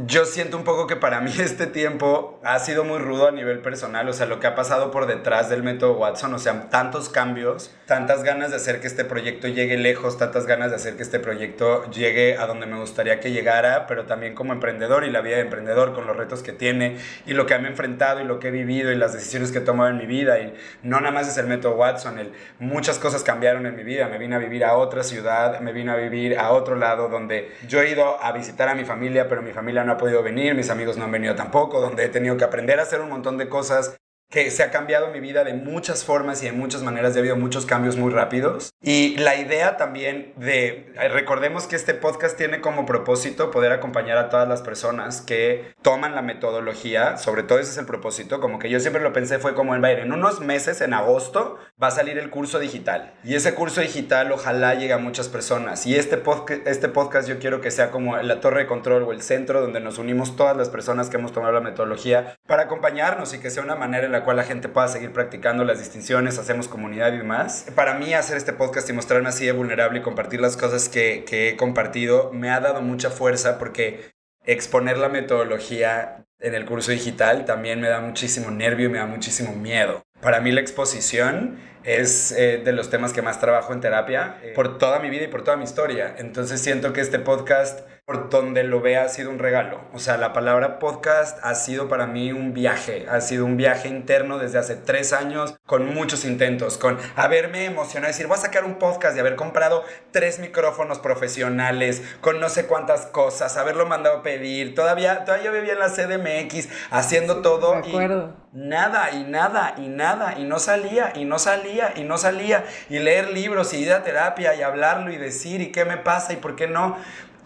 Yo 0.06 0.24
siento 0.26 0.56
un 0.56 0.64
poco 0.64 0.88
que 0.88 0.96
para 0.96 1.20
mí 1.20 1.34
este 1.40 1.68
tiempo 1.68 2.40
ha 2.44 2.60
sido 2.60 2.86
muy 2.86 3.00
rudo 3.00 3.28
a 3.28 3.32
nivel 3.32 3.60
personal, 3.60 4.08
o 4.08 4.14
sea, 4.14 4.28
lo 4.28 4.40
que 4.40 4.48
ha 4.48 4.56
pasado 4.56 4.90
por 4.90 5.08
detrás 5.08 5.50
del 5.50 5.62
método 5.62 5.98
Watson, 5.98 6.34
o 6.34 6.40
sea, 6.40 6.70
tantos 6.70 7.10
cambios, 7.10 7.76
tantas 7.86 8.24
ganas 8.24 8.52
de 8.52 8.56
hacer 8.56 8.80
que 8.80 8.88
este 8.88 9.04
proyecto 9.04 9.50
llegue 9.50 9.78
lejos, 9.78 10.18
tantas 10.18 10.46
ganas 10.46 10.70
de 10.70 10.78
hacer 10.78 10.96
que 10.96 11.04
este 11.04 11.20
proyecto 11.20 11.90
llegue 11.92 12.38
a 12.38 12.48
donde 12.48 12.66
me 12.66 12.80
gustaría 12.80 13.20
que 13.20 13.32
llegara, 13.32 13.88
pero 13.88 14.06
también 14.06 14.34
como 14.34 14.54
emprendedor 14.54 15.04
y 15.04 15.12
la 15.12 15.20
vida 15.20 15.36
de 15.36 15.42
emprendedor 15.42 15.94
con 15.94 16.08
los 16.08 16.16
retos 16.16 16.44
que 16.44 16.54
tiene 16.54 16.98
y 17.26 17.34
lo 17.34 17.46
que 17.46 17.58
me 17.60 17.68
enfrentado 17.68 18.22
y 18.22 18.24
lo 18.24 18.40
que 18.40 18.50
he 18.50 18.52
vivido 18.52 18.92
y 18.92 18.96
las 18.96 19.12
decisiones 19.12 19.52
que 19.52 19.58
he 19.58 19.62
tomado 19.62 19.90
en 19.90 19.98
mi 19.98 20.06
vida 20.06 20.40
y 20.40 20.54
no 20.84 21.00
nada 21.00 21.12
más 21.12 21.28
es 21.28 21.38
el 21.38 21.48
método 21.48 21.76
Watson, 21.76 22.20
el, 22.20 22.34
muchas 22.60 23.00
cosas 23.00 23.24
cambiaron 23.24 23.66
en 23.66 23.76
mi 23.76 23.84
vida, 23.84 24.08
me 24.08 24.18
vine 24.18 24.36
a 24.36 24.40
vivir 24.40 24.64
a 24.64 24.76
otra 24.76 25.04
ciudad, 25.04 25.60
me 25.60 25.74
vine 25.74 25.92
a 25.92 25.96
vivir 25.96 26.38
a 26.38 26.52
otro 26.52 26.76
lado 26.76 27.10
donde 27.10 27.52
yo 27.68 27.82
he 27.82 27.92
ido 27.92 28.22
a 28.24 28.32
visitar 28.32 28.70
a 28.70 28.76
mi 28.76 28.86
familia, 28.86 29.28
pero 29.28 29.42
mi 29.42 29.52
familia 29.52 29.84
no 29.84 29.94
ha 29.94 29.98
podido 29.98 30.24
venir, 30.24 30.56
mis 30.56 30.70
amigos 30.70 30.98
no 30.98 31.06
han 31.06 31.12
venido 31.12 31.36
tampoco, 31.36 31.82
donde 31.82 32.06
he 32.06 32.10
tenido 32.10 32.38
que 32.38 32.44
aprender 32.44 32.80
a 32.80 32.84
hacer 32.84 33.02
un 33.02 33.10
montón 33.10 33.38
de 33.38 33.50
cosas 33.50 33.98
que 34.30 34.52
se 34.52 34.62
ha 34.62 34.72
cambiado 34.72 35.08
mi 35.08 35.22
vida 35.22 35.44
de 35.44 35.54
muchas 35.54 36.04
formas 36.04 36.44
y 36.44 36.48
de 36.48 36.52
muchas 36.52 36.84
maneras, 36.84 37.16
ha 37.16 37.20
habido 37.20 37.38
muchos 37.38 37.66
cambios 37.66 37.96
muy 37.96 38.12
rápidos. 38.12 38.74
Y 38.82 39.16
la 39.18 39.38
idea 39.38 39.78
también 39.78 40.34
de, 40.36 40.92
recordemos 41.12 41.66
que 41.66 41.78
este 41.78 41.94
podcast 41.94 42.38
tiene 42.38 42.60
como 42.60 42.86
propósito 42.86 43.52
poder 43.52 43.72
acompañar 43.72 44.18
a 44.18 44.30
todas 44.30 44.48
las 44.48 44.62
personas 44.62 45.22
que 45.22 45.74
toman 45.82 46.14
la 46.14 46.22
metodología, 46.22 47.18
sobre 47.18 47.44
todo 47.44 47.60
ese 47.60 47.72
es 47.72 47.78
el 47.78 47.86
propósito, 47.86 48.42
como 48.42 48.60
que 48.60 48.70
yo 48.70 48.80
siempre 48.82 49.02
lo 49.02 49.14
pensé 49.14 49.40
fue 49.40 49.56
como 49.56 49.76
en, 49.76 49.86
en 49.86 50.12
unos 50.12 50.42
meses, 50.42 50.82
en 50.82 50.94
agosto, 50.94 51.58
va 51.82 51.88
a 51.88 51.92
salir 51.92 52.18
el 52.18 52.30
curso 52.30 52.60
digital. 52.60 53.14
Y 53.24 53.36
ese 53.36 53.54
curso 53.54 53.80
digital 53.80 54.32
ojalá 54.32 54.76
llegue 54.76 54.94
a 54.94 54.98
muchas 54.98 55.30
personas. 55.30 55.86
Y 55.86 55.96
este, 55.96 56.18
podcast, 56.18 56.68
este 56.68 56.90
podcast 56.90 57.30
yo 57.30 57.40
quiero 57.40 57.62
que 57.62 57.72
sea 57.72 57.92
como 57.92 58.18
la 58.18 58.42
torre 58.42 58.62
de 58.62 58.68
control 58.68 59.04
o 59.04 59.14
el 59.14 59.22
centro 59.22 59.62
donde 59.62 59.80
nos 59.80 59.98
unimos 59.98 60.36
todas 60.36 60.58
las 60.58 60.70
personas 60.70 61.10
que 61.10 61.18
hemos 61.18 61.32
tomado 61.32 61.54
la 61.54 61.62
metodología 61.62 62.38
para 62.46 62.64
acompañarnos 62.64 63.34
y 63.34 63.40
que 63.40 63.50
sea 63.50 63.64
una 63.64 63.76
manera 63.76 64.06
en 64.06 64.12
la 64.12 64.17
cual 64.24 64.38
la 64.38 64.44
gente 64.44 64.70
pueda 64.70 64.88
seguir 64.88 65.12
practicando 65.12 65.64
las 65.64 65.80
distinciones, 65.80 66.38
hacemos 66.38 66.68
comunidad 66.68 67.14
y 67.14 67.18
demás. 67.18 67.66
Para 67.76 67.96
mí 67.96 68.14
hacer 68.14 68.38
este 68.38 68.54
podcast 68.54 68.90
y 68.90 68.94
mostrarme 68.94 69.30
así 69.30 69.46
de 69.46 69.52
vulnerable 69.52 70.00
y 70.00 70.02
compartir 70.02 70.42
las 70.42 70.58
cosas 70.58 70.90
que, 70.90 71.24
que 71.26 71.50
he 71.50 71.58
compartido 71.58 72.32
me 72.34 72.50
ha 72.50 72.60
dado 72.60 72.82
mucha 72.82 73.10
fuerza 73.10 73.58
porque 73.60 74.12
exponer 74.46 74.98
la 74.98 75.10
metodología 75.10 76.26
en 76.40 76.54
el 76.54 76.66
curso 76.66 76.92
digital 76.92 77.46
también 77.46 77.82
me 77.82 77.90
da 77.90 78.00
muchísimo 78.00 78.52
nervio 78.52 78.88
y 78.88 78.90
me 78.90 79.00
da 79.00 79.06
muchísimo 79.06 79.54
miedo. 79.54 80.04
Para 80.22 80.40
mí 80.40 80.52
la 80.52 80.62
exposición 80.62 81.60
es 81.84 82.32
eh, 82.32 82.62
de 82.64 82.72
los 82.74 82.90
temas 82.90 83.14
que 83.14 83.22
más 83.22 83.40
trabajo 83.40 83.74
en 83.74 83.82
terapia 83.82 84.38
eh, 84.44 84.54
por 84.56 84.78
toda 84.78 85.00
mi 85.00 85.10
vida 85.10 85.26
y 85.26 85.28
por 85.28 85.44
toda 85.44 85.58
mi 85.58 85.64
historia. 85.64 86.16
Entonces 86.18 86.62
siento 86.62 86.94
que 86.94 87.02
este 87.02 87.20
podcast 87.20 87.88
por 88.08 88.30
donde 88.30 88.64
lo 88.64 88.80
vea 88.80 89.04
ha 89.04 89.10
sido 89.10 89.30
un 89.30 89.38
regalo. 89.38 89.82
O 89.94 90.00
sea, 90.00 90.16
la 90.16 90.32
palabra 90.32 90.80
podcast 90.80 91.40
ha 91.44 91.54
sido 91.56 91.90
para 91.90 92.08
mí 92.08 92.32
un 92.32 92.54
viaje, 92.54 93.06
ha 93.10 93.20
sido 93.20 93.44
un 93.44 93.58
viaje 93.58 93.90
interno 93.90 94.38
desde 94.38 94.60
hace 94.60 94.78
tres 94.78 95.12
años, 95.12 95.58
con 95.66 95.94
muchos 95.94 96.24
intentos, 96.24 96.78
con 96.78 96.98
haberme 97.18 97.66
emocionado, 97.66 98.08
decir, 98.08 98.28
voy 98.28 98.38
a 98.38 98.42
sacar 98.42 98.64
un 98.64 98.76
podcast 98.76 99.18
y 99.18 99.20
haber 99.20 99.36
comprado 99.36 99.84
tres 100.12 100.40
micrófonos 100.40 101.00
profesionales, 101.00 102.02
con 102.22 102.40
no 102.40 102.48
sé 102.48 102.66
cuántas 102.66 103.08
cosas, 103.08 103.58
haberlo 103.58 103.86
mandado 103.86 104.20
a 104.20 104.24
pedir, 104.24 104.74
todavía, 104.74 105.26
todavía 105.26 105.52
vivía 105.52 105.74
en 105.74 105.80
la 105.80 105.90
CDMX 105.90 106.70
haciendo 106.92 107.42
todo. 107.42 107.74
De 107.74 107.90
acuerdo. 107.90 108.34
Y 108.54 108.60
nada, 108.60 109.12
y 109.12 109.26
nada, 109.26 109.76
y 109.78 109.90
nada, 109.90 110.36
y 110.38 110.46
no 110.46 110.60
salía, 110.60 111.12
y 111.14 111.26
no 111.26 111.38
salía, 111.40 111.92
y 111.98 112.06
no 112.06 112.18
salía, 112.18 112.64
y 112.90 113.00
leer 113.00 113.32
libros, 113.32 113.74
y 113.74 113.80
ir 113.80 113.92
a 113.92 114.04
terapia, 114.04 114.56
y 114.56 114.62
hablarlo, 114.62 115.12
y 115.12 115.18
decir, 115.18 115.60
y 115.60 115.74
qué 115.74 115.84
me 115.84 115.98
pasa, 115.98 116.32
y 116.32 116.38
por 116.38 116.56
qué 116.56 116.68
no. 116.68 116.98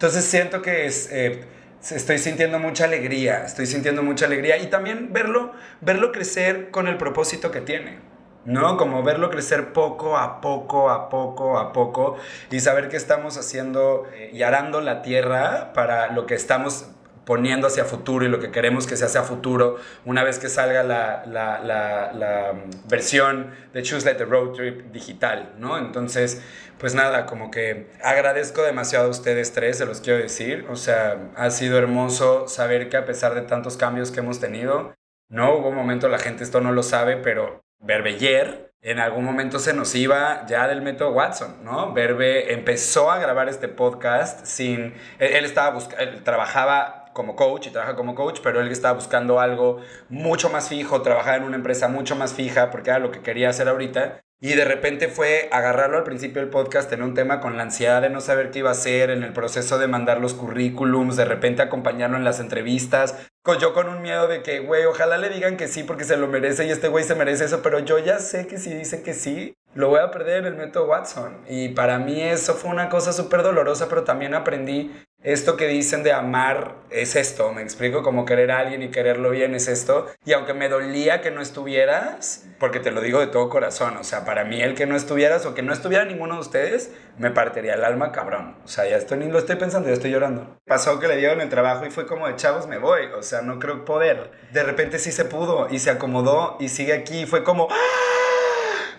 Entonces 0.02 0.24
siento 0.24 0.62
que 0.62 0.90
eh, 1.12 1.44
estoy 1.92 2.18
sintiendo 2.18 2.58
mucha 2.58 2.86
alegría, 2.86 3.44
estoy 3.44 3.66
sintiendo 3.66 4.02
mucha 4.02 4.26
alegría 4.26 4.56
y 4.58 4.66
también 4.66 5.12
verlo, 5.12 5.52
verlo 5.80 6.10
crecer 6.10 6.72
con 6.72 6.88
el 6.88 6.96
propósito 6.96 7.52
que 7.52 7.60
tiene. 7.60 8.00
¿no? 8.44 8.76
Como 8.78 9.04
verlo 9.04 9.30
crecer 9.30 9.72
poco 9.72 10.16
a 10.18 10.40
poco, 10.40 10.90
a 10.90 11.08
poco, 11.08 11.56
a 11.56 11.72
poco 11.72 12.16
y 12.50 12.58
saber 12.58 12.88
que 12.88 12.96
estamos 12.96 13.38
haciendo 13.38 14.08
eh, 14.12 14.30
y 14.32 14.42
arando 14.42 14.80
la 14.80 15.02
tierra 15.02 15.72
para 15.72 16.10
lo 16.10 16.26
que 16.26 16.34
estamos 16.34 16.86
poniendo 17.32 17.66
hacia 17.66 17.86
futuro 17.86 18.26
y 18.26 18.28
lo 18.28 18.40
que 18.40 18.50
queremos 18.50 18.86
que 18.86 18.94
sea 18.94 19.06
hacia 19.06 19.22
futuro 19.22 19.78
una 20.04 20.22
vez 20.22 20.38
que 20.38 20.50
salga 20.50 20.82
la, 20.82 21.24
la, 21.24 21.60
la, 21.60 22.12
la 22.12 22.52
versión 22.90 23.52
de 23.72 23.82
Choose 23.82 24.04
Let 24.04 24.16
the 24.16 24.26
Road 24.26 24.52
Trip 24.52 24.92
digital, 24.92 25.54
¿no? 25.56 25.78
Entonces, 25.78 26.42
pues 26.76 26.94
nada, 26.94 27.24
como 27.24 27.50
que 27.50 27.86
agradezco 28.04 28.62
demasiado 28.64 29.06
a 29.06 29.08
ustedes 29.08 29.54
tres, 29.54 29.78
se 29.78 29.86
los 29.86 30.02
quiero 30.02 30.18
decir, 30.18 30.66
o 30.68 30.76
sea, 30.76 31.30
ha 31.34 31.48
sido 31.48 31.78
hermoso 31.78 32.48
saber 32.48 32.90
que 32.90 32.98
a 32.98 33.06
pesar 33.06 33.34
de 33.34 33.40
tantos 33.40 33.78
cambios 33.78 34.10
que 34.10 34.20
hemos 34.20 34.38
tenido, 34.38 34.92
no 35.30 35.54
hubo 35.54 35.70
un 35.70 35.74
momento, 35.74 36.10
la 36.10 36.18
gente 36.18 36.44
esto 36.44 36.60
no 36.60 36.70
lo 36.72 36.82
sabe, 36.82 37.16
pero 37.16 37.62
Berbeyer 37.78 38.72
en 38.82 38.98
algún 38.98 39.24
momento 39.24 39.60
se 39.60 39.72
nos 39.72 39.94
iba 39.94 40.44
ya 40.46 40.66
del 40.66 40.82
método 40.82 41.12
Watson, 41.12 41.64
¿no? 41.64 41.92
Verbe 41.92 42.52
empezó 42.52 43.12
a 43.12 43.18
grabar 43.18 43.48
este 43.48 43.68
podcast 43.68 44.44
sin, 44.44 44.94
él, 45.20 45.44
estaba 45.44 45.70
buscando, 45.70 46.02
él 46.02 46.24
trabajaba 46.24 47.01
como 47.12 47.36
coach 47.36 47.66
y 47.66 47.70
trabaja 47.70 47.96
como 47.96 48.14
coach, 48.14 48.40
pero 48.42 48.60
él 48.60 48.70
estaba 48.70 48.94
buscando 48.94 49.40
algo 49.40 49.80
mucho 50.08 50.50
más 50.50 50.68
fijo, 50.68 51.02
trabajar 51.02 51.36
en 51.36 51.44
una 51.44 51.56
empresa 51.56 51.88
mucho 51.88 52.16
más 52.16 52.34
fija, 52.34 52.70
porque 52.70 52.90
era 52.90 52.98
lo 52.98 53.10
que 53.10 53.20
quería 53.20 53.50
hacer 53.50 53.68
ahorita. 53.68 54.20
Y 54.44 54.54
de 54.54 54.64
repente 54.64 55.06
fue 55.06 55.48
agarrarlo 55.52 55.98
al 55.98 56.02
principio 56.02 56.42
del 56.42 56.50
podcast 56.50 56.92
en 56.92 57.04
un 57.04 57.14
tema 57.14 57.38
con 57.38 57.56
la 57.56 57.62
ansiedad 57.62 58.02
de 58.02 58.10
no 58.10 58.20
saber 58.20 58.50
qué 58.50 58.58
iba 58.58 58.70
a 58.70 58.72
hacer, 58.72 59.10
en 59.10 59.22
el 59.22 59.32
proceso 59.32 59.78
de 59.78 59.86
mandar 59.86 60.20
los 60.20 60.34
currículums, 60.34 61.16
de 61.16 61.24
repente 61.24 61.62
acompañarlo 61.62 62.16
en 62.16 62.24
las 62.24 62.40
entrevistas. 62.40 63.14
Yo 63.60 63.72
con 63.72 63.88
un 63.88 64.02
miedo 64.02 64.26
de 64.26 64.42
que, 64.42 64.58
güey, 64.58 64.84
ojalá 64.84 65.16
le 65.16 65.28
digan 65.28 65.56
que 65.56 65.68
sí 65.68 65.84
porque 65.84 66.02
se 66.02 66.16
lo 66.16 66.26
merece 66.26 66.66
y 66.66 66.70
este 66.70 66.88
güey 66.88 67.04
se 67.04 67.14
merece 67.14 67.44
eso, 67.44 67.62
pero 67.62 67.78
yo 67.78 68.00
ya 68.00 68.18
sé 68.18 68.48
que 68.48 68.58
si 68.58 68.74
dice 68.74 69.04
que 69.04 69.14
sí, 69.14 69.54
lo 69.74 69.88
voy 69.88 70.00
a 70.00 70.10
perder 70.10 70.38
en 70.38 70.46
el 70.46 70.54
método 70.56 70.86
Watson. 70.86 71.44
Y 71.48 71.68
para 71.68 72.00
mí 72.00 72.20
eso 72.20 72.54
fue 72.54 72.70
una 72.70 72.88
cosa 72.88 73.12
súper 73.12 73.44
dolorosa, 73.44 73.88
pero 73.88 74.02
también 74.02 74.34
aprendí 74.34 74.92
esto 75.24 75.56
que 75.56 75.68
dicen 75.68 76.02
de 76.02 76.12
amar 76.12 76.74
es 76.90 77.16
esto, 77.16 77.52
me 77.52 77.62
explico, 77.62 78.02
como 78.02 78.24
querer 78.24 78.50
a 78.50 78.58
alguien 78.58 78.82
y 78.82 78.90
quererlo 78.90 79.30
bien 79.30 79.54
es 79.54 79.68
esto. 79.68 80.06
Y 80.24 80.32
aunque 80.32 80.52
me 80.52 80.68
dolía 80.68 81.20
que 81.20 81.30
no 81.30 81.40
estuvieras, 81.40 82.46
porque 82.58 82.80
te 82.80 82.90
lo 82.90 83.00
digo 83.00 83.20
de 83.20 83.28
todo 83.28 83.48
corazón, 83.48 83.96
o 83.96 84.04
sea, 84.04 84.24
para 84.24 84.44
mí 84.44 84.60
el 84.60 84.74
que 84.74 84.86
no 84.86 84.96
estuvieras 84.96 85.46
o 85.46 85.54
que 85.54 85.62
no 85.62 85.72
estuviera 85.72 86.04
ninguno 86.04 86.34
de 86.34 86.40
ustedes, 86.40 86.92
me 87.18 87.30
partiría 87.30 87.74
el 87.74 87.84
alma 87.84 88.10
cabrón. 88.12 88.56
O 88.64 88.68
sea, 88.68 88.88
ya 88.88 88.96
estoy 88.96 89.18
ni 89.18 89.28
lo 89.28 89.38
estoy 89.38 89.56
pensando, 89.56 89.88
ya 89.88 89.94
estoy 89.94 90.10
llorando. 90.10 90.58
Pasó 90.66 90.98
que 90.98 91.08
le 91.08 91.16
dieron 91.16 91.40
el 91.40 91.48
trabajo 91.48 91.86
y 91.86 91.90
fue 91.90 92.06
como 92.06 92.26
de 92.26 92.36
chavos, 92.36 92.66
me 92.66 92.78
voy, 92.78 93.06
o 93.16 93.22
sea, 93.22 93.42
no 93.42 93.58
creo 93.58 93.84
poder. 93.84 94.30
De 94.52 94.62
repente 94.62 94.98
sí 94.98 95.12
se 95.12 95.24
pudo 95.24 95.68
y 95.70 95.78
se 95.78 95.90
acomodó 95.90 96.56
y 96.58 96.68
sigue 96.68 96.92
aquí 96.92 97.20
y 97.22 97.26
fue 97.26 97.44
como... 97.44 97.68
¡Ah! 97.70 98.21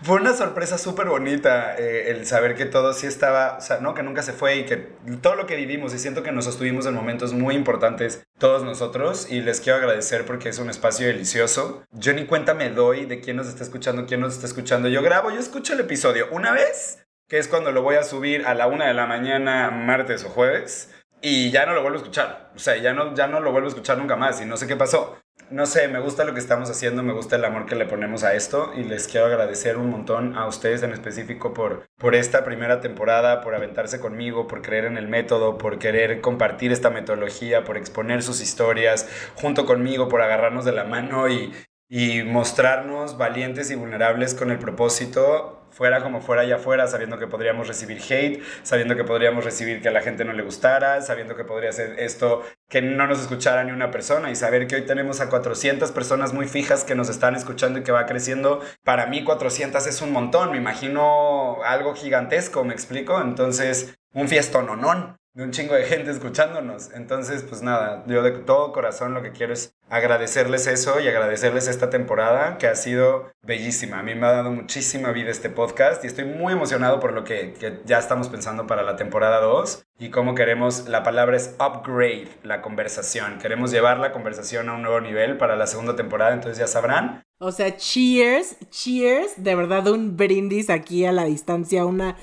Fue 0.04 0.20
una 0.20 0.34
sorpresa 0.34 0.78
súper 0.78 1.08
bonita 1.08 1.76
eh, 1.78 2.12
el 2.12 2.26
saber 2.26 2.56
que 2.56 2.66
todo 2.66 2.94
sí 2.94 3.08
estaba, 3.08 3.58
o 3.58 3.62
sea, 3.62 3.78
¿no? 3.80 3.94
Que 3.94 4.04
nunca 4.04 4.22
se 4.22 4.34
fue 4.34 4.58
y 4.58 4.66
que 4.66 4.76
todo 5.22 5.36
lo 5.36 5.48
que 5.48 5.56
vivimos 5.56 5.94
y 5.94 6.00
siento 6.00 6.24
que 6.24 6.34
nos 6.34 6.46
sostuvimos 6.46 6.86
en 6.86 6.94
momentos 6.94 7.34
muy 7.34 7.56
importantes 7.56 8.24
todos 8.38 8.63
nosotros 8.63 9.28
y 9.32 9.39
les 9.42 9.62
quiero 9.62 9.78
agradecer 9.80 10.26
porque 10.26 10.50
es 10.50 10.60
un 10.60 10.70
espacio 10.70 11.08
delicioso. 11.08 11.84
Yo 11.92 12.13
ni 12.13 12.26
cuenta 12.26 12.54
me 12.54 12.70
doy 12.70 13.06
de 13.06 13.22
quién 13.22 13.38
nos 13.38 13.48
está 13.48 13.63
escuchando, 13.63 14.06
quién 14.06 14.20
nos 14.20 14.34
está 14.34 14.46
escuchando. 14.46 14.89
Yo 14.89 15.02
grabo, 15.02 15.32
yo 15.32 15.39
escucho 15.39 15.74
el 15.74 15.80
episodio 15.80 16.28
una 16.32 16.52
vez, 16.52 17.06
que 17.30 17.38
es 17.38 17.48
cuando 17.48 17.72
lo 17.72 17.82
voy 17.82 17.96
a 17.96 18.04
subir 18.04 18.46
a 18.46 18.54
la 18.54 18.68
una 18.68 18.88
de 18.88 18.94
la 18.94 19.06
mañana, 19.06 19.72
martes 19.72 20.26
o 20.26 20.30
jueves 20.30 20.94
y 21.22 21.50
ya 21.52 21.66
no 21.66 21.74
lo 21.74 21.82
vuelvo 21.82 22.00
a 22.00 22.02
escuchar. 22.02 22.52
O 22.56 22.60
sea, 22.60 22.76
ya 22.76 22.94
no, 22.94 23.16
ya 23.16 23.28
no 23.28 23.39
lo 23.39 23.54
vuelvo 23.54 23.68
a 23.68 23.70
escuchar 23.70 23.98
nunca 23.98 24.18
más 24.18 24.42
y 24.42 24.46
no 24.46 24.58
sé 24.58 24.68
qué 24.68 24.76
pasó 24.76 25.22
no 25.49 25.65
sé, 25.65 25.88
me 25.88 25.99
gusta 25.99 26.23
lo 26.23 26.34
que 26.34 26.39
estamos 26.39 26.69
haciendo, 26.69 27.03
me 27.03 27.13
gusta 27.13 27.36
el 27.36 27.45
amor 27.45 27.65
que 27.65 27.75
le 27.75 27.86
ponemos 27.86 28.23
a 28.23 28.34
esto 28.34 28.71
y 28.75 28.84
les 28.84 29.08
quiero 29.08 29.27
agradecer 29.27 29.77
un 29.77 29.89
montón 29.89 30.36
a 30.36 30.47
ustedes 30.47 30.84
en 30.84 30.91
específico 30.91 31.53
por, 31.53 31.84
por 31.97 32.15
esta 32.15 32.43
primera 32.43 32.82
temporada, 32.82 33.41
por 33.41 33.56
aventarse 33.56 33.99
conmigo, 33.99 34.47
por 34.47 34.62
creer 34.62 34.86
en 34.86 34.97
el 34.97 35.08
método, 35.08 35.58
por 35.58 35.79
querer 35.79 36.21
compartir 36.21 36.71
esta 36.71 36.89
metodología, 36.89 37.63
por 37.63 37.77
exponer 37.77 38.23
sus 38.23 38.41
historias 38.41 39.08
junto 39.36 39.65
conmigo, 39.65 40.10
por 40.10 40.21
agarrarnos 40.21 40.65
de 40.65 40.71
la 40.71 40.84
mano 40.84 41.29
y, 41.29 41.53
y 41.89 42.23
mostrarnos 42.23 43.17
valientes 43.17 43.71
y 43.71 43.75
vulnerables 43.75 44.36
con 44.36 44.51
el 44.51 44.60
propósito 44.60 45.62
fuera 45.73 46.01
como 46.01 46.21
fuera 46.21 46.43
allá 46.43 46.55
afuera, 46.55 46.88
sabiendo 46.88 47.17
que 47.17 47.27
podríamos 47.27 47.67
recibir 47.67 47.99
hate, 48.09 48.41
sabiendo 48.63 48.95
que 48.95 49.03
podríamos 49.03 49.43
recibir 49.43 49.81
que 49.81 49.89
a 49.89 49.91
la 49.91 50.01
gente 50.01 50.23
no 50.23 50.33
le 50.33 50.43
gustara, 50.43 51.01
sabiendo 51.01 51.36
que 51.36 51.43
podría 51.43 51.71
ser 51.71 51.99
esto 51.99 52.43
que 52.69 52.81
no 52.81 53.07
nos 53.07 53.19
escuchara 53.19 53.63
ni 53.63 53.71
una 53.71 53.91
persona 53.91 54.31
y 54.31 54.36
saber 54.36 54.67
que 54.67 54.75
hoy 54.75 54.86
tenemos 54.86 55.21
a 55.21 55.29
400 55.29 55.91
personas 55.91 56.33
muy 56.33 56.47
fijas 56.47 56.83
que 56.83 56.95
nos 56.95 57.09
están 57.09 57.36
escuchando 57.36 57.79
y 57.79 57.83
que 57.83 57.91
va 57.91 58.05
creciendo. 58.05 58.62
Para 58.83 59.07
mí 59.07 59.23
400 59.23 59.86
es 59.88 60.01
un 60.01 60.12
montón, 60.12 60.51
me 60.51 60.57
imagino 60.57 61.62
algo 61.63 61.95
gigantesco, 61.95 62.63
¿me 62.63 62.73
explico? 62.73 63.21
Entonces, 63.21 63.95
un 64.13 64.27
fiestononón 64.27 65.17
de 65.34 65.43
un 65.43 65.50
chingo 65.50 65.74
de 65.74 65.86
gente 65.86 66.12
escuchándonos. 66.12 66.91
Entonces, 66.93 67.43
pues 67.43 67.63
nada, 67.63 68.04
yo 68.06 68.22
de 68.22 68.32
todo 68.32 68.72
corazón 68.72 69.15
lo 69.15 69.24
que 69.24 69.32
quiero 69.32 69.54
es 69.54 69.76
agradecerles 69.89 70.67
eso 70.67 71.00
y 71.00 71.08
agradecerles 71.08 71.67
esta 71.67 71.89
temporada 71.89 72.60
que 72.60 72.67
ha 72.67 72.76
sido 72.76 73.32
bellísima. 73.41 74.00
A 74.00 74.04
mí 74.04 74.13
me 74.13 74.28
ha 74.28 74.32
dado 74.32 74.52
muchísima 74.52 75.12
vida 75.12 75.32
este 75.32 75.50
podcast 75.50 76.04
y 76.04 76.08
estoy 76.08 76.26
muy 76.26 76.54
emocionado 76.54 77.00
por 77.00 77.13
lo 77.13 77.24
que, 77.24 77.56
ya 77.86 77.98
estamos 77.98 78.30
pensando 78.30 78.67
para 78.67 78.84
la 78.84 78.96
temporada 78.96 79.41
2 79.41 79.86
y 79.98 80.10
cómo 80.10 80.36
queremos, 80.36 80.88
la 80.88 81.02
palabra 81.02 81.36
es 81.36 81.56
upgrade 81.60 82.30
la 82.43 82.62
conversación. 82.62 83.39
Queremos 83.39 83.72
llevar 83.72 83.98
la 83.98 84.12
conversación 84.12 84.69
a 84.69 84.74
un 84.74 84.84
nuevo 84.84 85.02
nivel 85.02 85.38
para 85.38 85.56
la 85.56 85.65
segunda 85.65 85.96
temporada, 85.96 86.34
entonces 86.34 86.60
ya 86.60 86.67
sabrán. 86.67 87.24
O 87.39 87.52
sea, 87.52 87.76
cheers, 87.76 88.56
cheers, 88.69 89.34
de 89.38 89.56
verdad 89.56 89.88
un 89.88 90.15
brindis 90.15 90.69
aquí 90.69 91.06
a 91.06 91.12
la 91.12 91.26
distancia, 91.26 91.86
una 91.86 92.17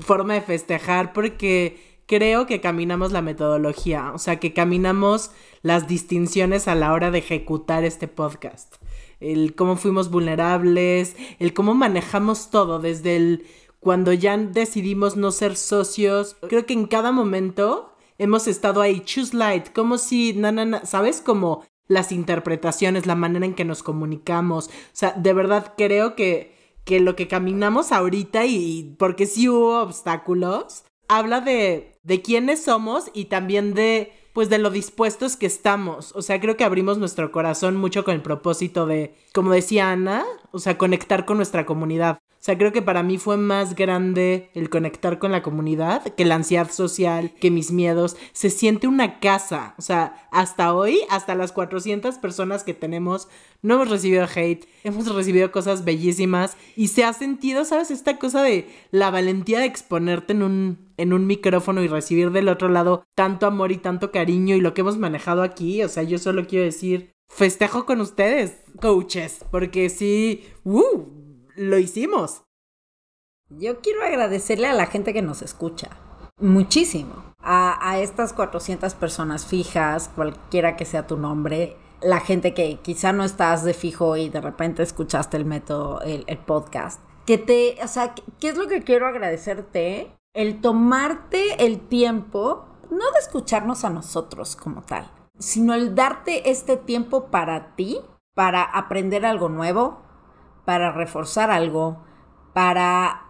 forma 0.00 0.34
de 0.34 0.40
festejar 0.40 1.12
porque 1.12 1.93
creo 2.06 2.46
que 2.46 2.60
caminamos 2.60 3.12
la 3.12 3.22
metodología, 3.22 4.12
o 4.14 4.18
sea, 4.18 4.40
que 4.40 4.52
caminamos 4.52 5.30
las 5.62 5.88
distinciones 5.88 6.68
a 6.68 6.74
la 6.74 6.92
hora 6.92 7.10
de 7.10 7.18
ejecutar 7.18 7.84
este 7.84 8.08
podcast. 8.08 8.76
El 9.20 9.54
cómo 9.54 9.76
fuimos 9.76 10.10
vulnerables, 10.10 11.16
el 11.38 11.54
cómo 11.54 11.74
manejamos 11.74 12.50
todo, 12.50 12.78
desde 12.78 13.16
el 13.16 13.46
cuando 13.80 14.12
ya 14.12 14.36
decidimos 14.36 15.16
no 15.16 15.30
ser 15.30 15.56
socios. 15.56 16.36
Creo 16.48 16.64
que 16.64 16.72
en 16.72 16.86
cada 16.86 17.12
momento 17.12 17.94
hemos 18.18 18.48
estado 18.48 18.80
ahí, 18.80 19.00
choose 19.00 19.36
light, 19.36 19.72
como 19.72 19.98
si, 19.98 20.32
na, 20.32 20.52
na, 20.52 20.86
¿sabes? 20.86 21.20
Como 21.20 21.64
las 21.86 22.10
interpretaciones, 22.10 23.06
la 23.06 23.14
manera 23.14 23.44
en 23.44 23.54
que 23.54 23.64
nos 23.66 23.82
comunicamos. 23.82 24.68
O 24.68 24.70
sea, 24.92 25.12
de 25.12 25.32
verdad 25.34 25.74
creo 25.76 26.16
que, 26.16 26.56
que 26.84 26.98
lo 27.00 27.14
que 27.14 27.28
caminamos 27.28 27.92
ahorita 27.92 28.46
y 28.46 28.94
porque 28.98 29.26
sí 29.26 29.48
hubo 29.50 29.80
obstáculos, 29.82 30.84
habla 31.18 31.40
de, 31.40 31.98
de 32.02 32.22
quiénes 32.22 32.64
somos 32.64 33.10
y 33.14 33.26
también 33.26 33.74
de 33.74 34.12
pues 34.34 34.50
de 34.50 34.58
lo 34.58 34.70
dispuestos 34.70 35.36
que 35.36 35.46
estamos. 35.46 36.12
O 36.16 36.20
sea, 36.20 36.40
creo 36.40 36.56
que 36.56 36.64
abrimos 36.64 36.98
nuestro 36.98 37.30
corazón 37.30 37.76
mucho 37.76 38.04
con 38.04 38.14
el 38.14 38.20
propósito 38.20 38.84
de, 38.84 39.14
como 39.32 39.52
decía 39.52 39.92
Ana, 39.92 40.24
o 40.50 40.58
sea, 40.58 40.76
conectar 40.76 41.24
con 41.24 41.36
nuestra 41.36 41.64
comunidad. 41.64 42.18
O 42.18 42.44
sea, 42.44 42.58
creo 42.58 42.72
que 42.72 42.82
para 42.82 43.02
mí 43.02 43.16
fue 43.16 43.38
más 43.38 43.74
grande 43.74 44.50
el 44.52 44.68
conectar 44.68 45.18
con 45.18 45.32
la 45.32 45.40
comunidad 45.40 46.02
que 46.02 46.26
la 46.26 46.34
ansiedad 46.34 46.70
social, 46.70 47.32
que 47.40 47.50
mis 47.50 47.70
miedos. 47.70 48.16
Se 48.32 48.50
siente 48.50 48.86
una 48.86 49.18
casa. 49.18 49.74
O 49.78 49.82
sea, 49.82 50.28
hasta 50.30 50.74
hoy, 50.74 51.00
hasta 51.08 51.36
las 51.36 51.52
400 51.52 52.18
personas 52.18 52.62
que 52.62 52.74
tenemos, 52.74 53.28
no 53.62 53.76
hemos 53.76 53.88
recibido 53.88 54.26
hate, 54.26 54.66
hemos 54.82 55.06
recibido 55.14 55.52
cosas 55.52 55.84
bellísimas 55.84 56.58
y 56.76 56.88
se 56.88 57.04
ha 57.04 57.14
sentido, 57.14 57.64
¿sabes? 57.64 57.90
Esta 57.90 58.18
cosa 58.18 58.42
de 58.42 58.68
la 58.90 59.10
valentía 59.10 59.60
de 59.60 59.66
exponerte 59.66 60.34
en 60.34 60.42
un, 60.42 60.83
en 60.96 61.12
un 61.12 61.26
micrófono 61.26 61.82
y 61.82 61.88
recibir 61.88 62.30
del 62.30 62.48
otro 62.48 62.68
lado 62.68 63.04
tanto 63.14 63.46
amor 63.46 63.72
y 63.72 63.78
tanto 63.78 64.10
cariño 64.10 64.54
y 64.56 64.60
lo 64.60 64.74
que 64.74 64.82
hemos 64.82 64.98
manejado 64.98 65.42
aquí. 65.42 65.82
O 65.82 65.88
sea, 65.88 66.02
yo 66.02 66.18
solo 66.18 66.46
quiero 66.46 66.64
decir, 66.64 67.12
festejo 67.28 67.86
con 67.86 68.00
ustedes, 68.00 68.62
coaches, 68.80 69.44
porque 69.50 69.90
sí, 69.90 70.44
¡uh! 70.64 71.06
lo 71.56 71.78
hicimos. 71.78 72.44
Yo 73.50 73.80
quiero 73.80 74.02
agradecerle 74.02 74.66
a 74.66 74.72
la 74.72 74.86
gente 74.86 75.12
que 75.12 75.22
nos 75.22 75.42
escucha. 75.42 75.90
Muchísimo. 76.38 77.34
A, 77.38 77.98
estas 77.98 78.32
400 78.32 78.94
personas 78.94 79.46
fijas, 79.46 80.08
cualquiera 80.08 80.76
que 80.76 80.86
sea 80.86 81.06
tu 81.06 81.16
nombre, 81.16 81.76
la 82.00 82.20
gente 82.20 82.54
que 82.54 82.78
quizá 82.82 83.12
no 83.12 83.22
estás 83.22 83.64
de 83.64 83.74
fijo 83.74 84.16
y 84.16 84.30
de 84.30 84.40
repente 84.40 84.82
escuchaste 84.82 85.36
el 85.36 85.44
método, 85.44 86.00
el, 86.00 86.24
el 86.26 86.38
podcast. 86.38 87.00
Que 87.26 87.38
te, 87.38 87.76
o 87.82 87.88
sea, 87.88 88.14
¿qué 88.40 88.48
es 88.48 88.56
lo 88.56 88.66
que 88.66 88.82
quiero 88.82 89.06
agradecerte? 89.06 90.10
El 90.34 90.60
tomarte 90.60 91.64
el 91.64 91.80
tiempo, 91.80 92.64
no 92.90 93.12
de 93.12 93.18
escucharnos 93.20 93.84
a 93.84 93.90
nosotros 93.90 94.56
como 94.56 94.82
tal, 94.82 95.08
sino 95.38 95.74
el 95.74 95.94
darte 95.94 96.50
este 96.50 96.76
tiempo 96.76 97.26
para 97.26 97.76
ti, 97.76 98.00
para 98.34 98.64
aprender 98.64 99.24
algo 99.24 99.48
nuevo, 99.48 100.00
para 100.64 100.90
reforzar 100.90 101.52
algo, 101.52 102.02
para 102.52 103.26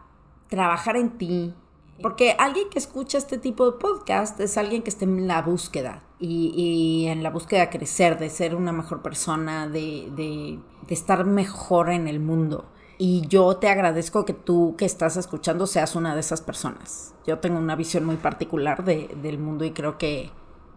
trabajar 0.48 0.96
en 0.96 1.18
ti. 1.18 1.54
Porque 2.00 2.36
alguien 2.38 2.70
que 2.70 2.78
escucha 2.78 3.18
este 3.18 3.36
tipo 3.36 3.70
de 3.70 3.78
podcast 3.78 4.40
es 4.40 4.56
alguien 4.56 4.82
que 4.82 4.88
está 4.88 5.04
en 5.04 5.28
la 5.28 5.42
búsqueda 5.42 6.02
y, 6.18 7.04
en 7.08 7.22
la 7.22 7.28
búsqueda 7.28 7.60
de 7.60 7.68
crecer, 7.68 8.18
de 8.18 8.30
ser 8.30 8.54
una 8.54 8.72
mejor 8.72 9.02
persona, 9.02 9.68
de, 9.68 10.10
de, 10.16 10.58
estar 10.88 11.26
mejor 11.26 11.90
en 11.90 12.08
el 12.08 12.18
mundo. 12.18 12.64
Y 12.98 13.26
yo 13.26 13.56
te 13.56 13.68
agradezco 13.68 14.24
que 14.24 14.34
tú 14.34 14.74
que 14.76 14.84
estás 14.84 15.16
escuchando 15.16 15.66
seas 15.66 15.96
una 15.96 16.14
de 16.14 16.20
esas 16.20 16.40
personas. 16.40 17.14
Yo 17.26 17.38
tengo 17.38 17.58
una 17.58 17.76
visión 17.76 18.04
muy 18.04 18.16
particular 18.16 18.84
del 18.84 19.38
mundo 19.38 19.64
y 19.64 19.72
creo 19.72 19.98
que, 19.98 20.30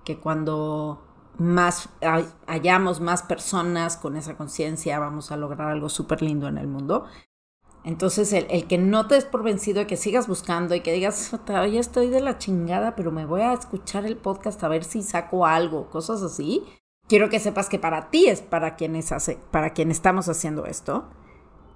que 0.03 0.17
cuando 0.17 1.03
más 1.37 1.89
hallamos 2.47 2.99
más 2.99 3.21
personas 3.21 3.97
con 3.97 4.17
esa 4.17 4.35
conciencia, 4.35 4.99
vamos 4.99 5.31
a 5.31 5.37
lograr 5.37 5.69
algo 5.69 5.89
súper 5.89 6.21
lindo 6.21 6.47
en 6.47 6.57
el 6.57 6.67
mundo. 6.67 7.05
Entonces, 7.83 8.33
el, 8.33 8.67
que 8.67 8.77
no 8.77 9.07
te 9.07 9.15
des 9.15 9.25
por 9.25 9.43
vencido, 9.43 9.87
que 9.87 9.95
sigas 9.95 10.27
buscando 10.27 10.75
y 10.75 10.81
que 10.81 10.91
digas, 10.91 11.31
ya 11.47 11.79
estoy 11.79 12.09
de 12.09 12.19
la 12.19 12.37
chingada, 12.37 12.95
pero 12.95 13.11
me 13.11 13.25
voy 13.25 13.41
a 13.41 13.53
escuchar 13.53 14.05
el 14.05 14.17
podcast 14.17 14.61
a 14.63 14.67
ver 14.67 14.83
si 14.83 15.03
saco 15.03 15.45
algo, 15.45 15.89
cosas 15.89 16.21
así. 16.21 16.65
Quiero 17.07 17.29
que 17.29 17.39
sepas 17.39 17.69
que 17.69 17.79
para 17.79 18.09
ti 18.09 18.27
es 18.27 18.41
para 18.41 18.75
quienes, 18.75 19.13
hace, 19.13 19.39
para 19.51 19.69
quien 19.69 19.91
estamos 19.91 20.27
haciendo 20.27 20.65
esto, 20.65 21.07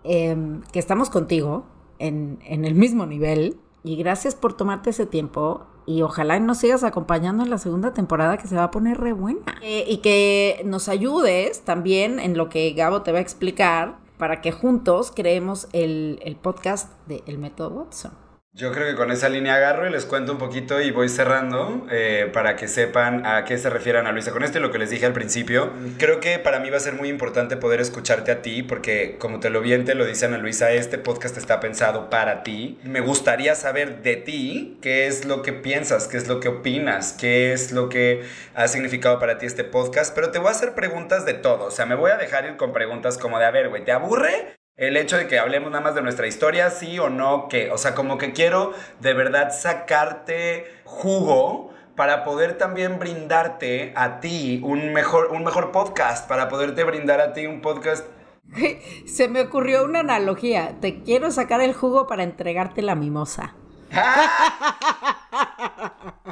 em, 0.04 0.62
que 0.72 0.80
estamos 0.80 1.10
contigo 1.10 1.66
en, 2.00 2.40
en 2.46 2.66
el 2.66 2.76
mismo 2.76 3.06
nivel. 3.06 3.58
Y 3.84 3.96
gracias 3.96 4.36
por 4.36 4.54
tomarte 4.54 4.92
ese 4.92 5.06
tiempo 5.06 5.66
y 5.86 6.04
ojalá 6.04 6.40
nos 6.40 6.60
sigas 6.60 6.84
acompañando 6.84 7.44
en 7.44 7.50
la 7.50 7.58
segunda 7.58 7.94
temporada 7.94 8.38
que 8.38 8.48
se 8.48 8.56
va 8.56 8.66
a 8.66 8.72
poner 8.72 9.00
re 9.00 9.14
buena. 9.14 9.56
Eh, 9.62 9.86
y 9.88 9.98
que 9.98 10.62
nos 10.66 10.88
ayudes 10.90 11.62
también 11.62 12.20
en 12.20 12.38
lo 12.38 12.50
que 12.50 12.72
Gabo 12.74 13.02
te 13.02 13.12
va 13.12 13.18
a 13.18 13.22
explicar, 13.22 14.00
para 14.18 14.40
que 14.42 14.52
juntos 14.52 15.12
creemos 15.16 15.68
el, 15.74 16.20
el 16.24 16.36
podcast 16.36 16.92
de 17.08 17.24
El 17.26 17.40
Método 17.40 17.70
Watson. 17.72 18.12
Yo 18.54 18.74
creo 18.74 18.86
que 18.86 18.96
con 18.96 19.12
esa 19.12 19.30
línea 19.30 19.56
agarro 19.56 19.88
y 19.88 19.92
les 19.92 20.06
cuento 20.06 20.34
un 20.34 20.38
poquito 20.38 20.82
y 20.82 20.92
voy 20.92 21.08
cerrando 21.08 21.88
eh, 21.90 22.30
para 22.34 22.58
que 22.58 22.68
sepan 22.68 23.26
a 23.26 23.46
qué 23.46 23.58
se 23.58 23.70
refiere 23.70 23.98
Ana 23.98 24.12
Luisa 24.12 24.32
con 24.32 24.44
esto 24.44 24.58
y 24.58 24.62
lo 24.62 24.72
que 24.72 24.78
les 24.78 24.90
dije 24.90 25.06
al 25.06 25.14
principio. 25.14 25.72
Creo 25.98 26.20
que 26.20 26.38
para 26.38 26.60
mí 26.60 26.70
va 26.70 26.76
a 26.76 26.82
ser 26.82 26.96
muy 26.96 27.08
importante 27.08 27.56
poder 27.56 27.80
escucharte 27.80 28.30
a 28.30 28.42
ti 28.42 28.62
porque 28.62 29.16
como 29.20 29.40
te 29.40 29.50
lo 29.50 29.62
bien 29.62 29.86
te 29.86 29.96
lo 29.96 30.06
dice 30.06 30.26
Ana 30.26 30.38
Luisa, 30.38 30.74
este 30.74 30.98
podcast 30.98 31.38
está 31.38 31.62
pensado 31.62 32.10
para 32.10 32.44
ti. 32.44 32.78
Me 32.84 33.00
gustaría 33.00 33.56
saber 33.56 34.02
de 34.04 34.18
ti 34.18 34.78
qué 34.82 35.08
es 35.08 35.24
lo 35.24 35.44
que 35.44 35.54
piensas, 35.54 36.10
qué 36.10 36.18
es 36.18 36.28
lo 36.28 36.42
que 36.42 36.50
opinas, 36.50 37.14
qué 37.14 37.54
es 37.54 37.72
lo 37.72 37.88
que 37.88 38.24
ha 38.54 38.68
significado 38.68 39.18
para 39.18 39.38
ti 39.38 39.46
este 39.46 39.64
podcast, 39.64 40.14
pero 40.14 40.32
te 40.32 40.40
voy 40.40 40.50
a 40.50 40.52
hacer 40.52 40.76
preguntas 40.76 41.26
de 41.26 41.36
todo. 41.36 41.68
O 41.68 41.72
sea, 41.72 41.86
me 41.86 41.96
voy 41.96 42.12
a 42.12 42.18
dejar 42.18 42.44
ir 42.44 42.58
con 42.58 42.74
preguntas 42.74 43.18
como 43.18 43.40
de, 43.40 43.46
a 43.46 43.52
ver, 43.52 43.70
güey, 43.70 43.86
¿te 43.86 43.94
aburre? 43.94 44.61
El 44.78 44.98
hecho 44.98 45.18
de 45.18 45.28
que 45.28 45.38
hablemos 45.38 45.72
nada 45.72 45.84
más 45.84 45.96
de 45.96 46.02
nuestra 46.02 46.28
historia, 46.28 46.70
sí 46.70 46.98
o 47.00 47.10
no, 47.10 47.48
que, 47.48 47.72
o 47.72 47.78
sea, 47.78 47.94
como 47.94 48.18
que 48.18 48.34
quiero 48.34 48.74
de 49.00 49.14
verdad 49.14 49.52
sacarte 49.52 50.66
jugo 50.86 51.72
para 51.96 52.24
poder 52.24 52.58
también 52.58 53.00
brindarte 53.00 53.94
a 53.96 54.20
ti 54.20 54.62
un 54.64 54.94
mejor, 54.94 55.28
un 55.32 55.44
mejor 55.44 55.72
podcast, 55.72 56.28
para 56.28 56.50
poderte 56.50 56.84
brindar 56.84 57.22
a 57.22 57.34
ti 57.34 57.46
un 57.46 57.62
podcast. 57.62 58.06
Se 59.06 59.28
me 59.28 59.42
ocurrió 59.42 59.86
una 59.86 60.00
analogía, 60.00 60.76
te 60.82 61.04
quiero 61.04 61.32
sacar 61.32 61.62
el 61.62 61.74
jugo 61.74 62.08
para 62.08 62.24
entregarte 62.24 62.82
la 62.82 62.96
mimosa. 62.96 63.56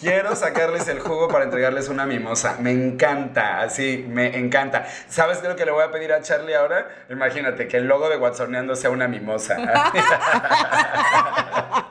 Quiero 0.00 0.34
sacarles 0.34 0.88
el 0.88 1.00
jugo 1.00 1.28
para 1.28 1.44
entregarles 1.44 1.88
una 1.88 2.06
mimosa. 2.06 2.56
Me 2.58 2.72
encanta, 2.72 3.60
así, 3.60 4.04
me 4.08 4.38
encanta. 4.38 4.86
¿Sabes 5.08 5.38
qué 5.38 5.46
es 5.46 5.52
lo 5.52 5.56
que 5.56 5.66
le 5.66 5.72
voy 5.72 5.84
a 5.84 5.90
pedir 5.90 6.12
a 6.12 6.22
Charlie 6.22 6.54
ahora? 6.54 6.88
Imagínate 7.10 7.68
que 7.68 7.76
el 7.76 7.86
logo 7.86 8.08
de 8.08 8.16
Watsoneando 8.16 8.74
sea 8.76 8.90
una 8.90 9.08
mimosa. 9.08 9.56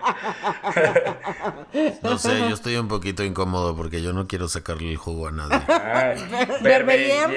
No 2.02 2.18
sé, 2.18 2.40
yo 2.40 2.54
estoy 2.54 2.76
un 2.78 2.88
poquito 2.88 3.24
incómodo 3.24 3.76
porque 3.76 4.02
yo 4.02 4.12
no 4.12 4.28
quiero 4.28 4.48
sacarle 4.48 4.92
el 4.92 4.98
jugo 4.98 5.28
a 5.28 5.32
nadie. 5.32 5.60
Verbe, 6.62 7.28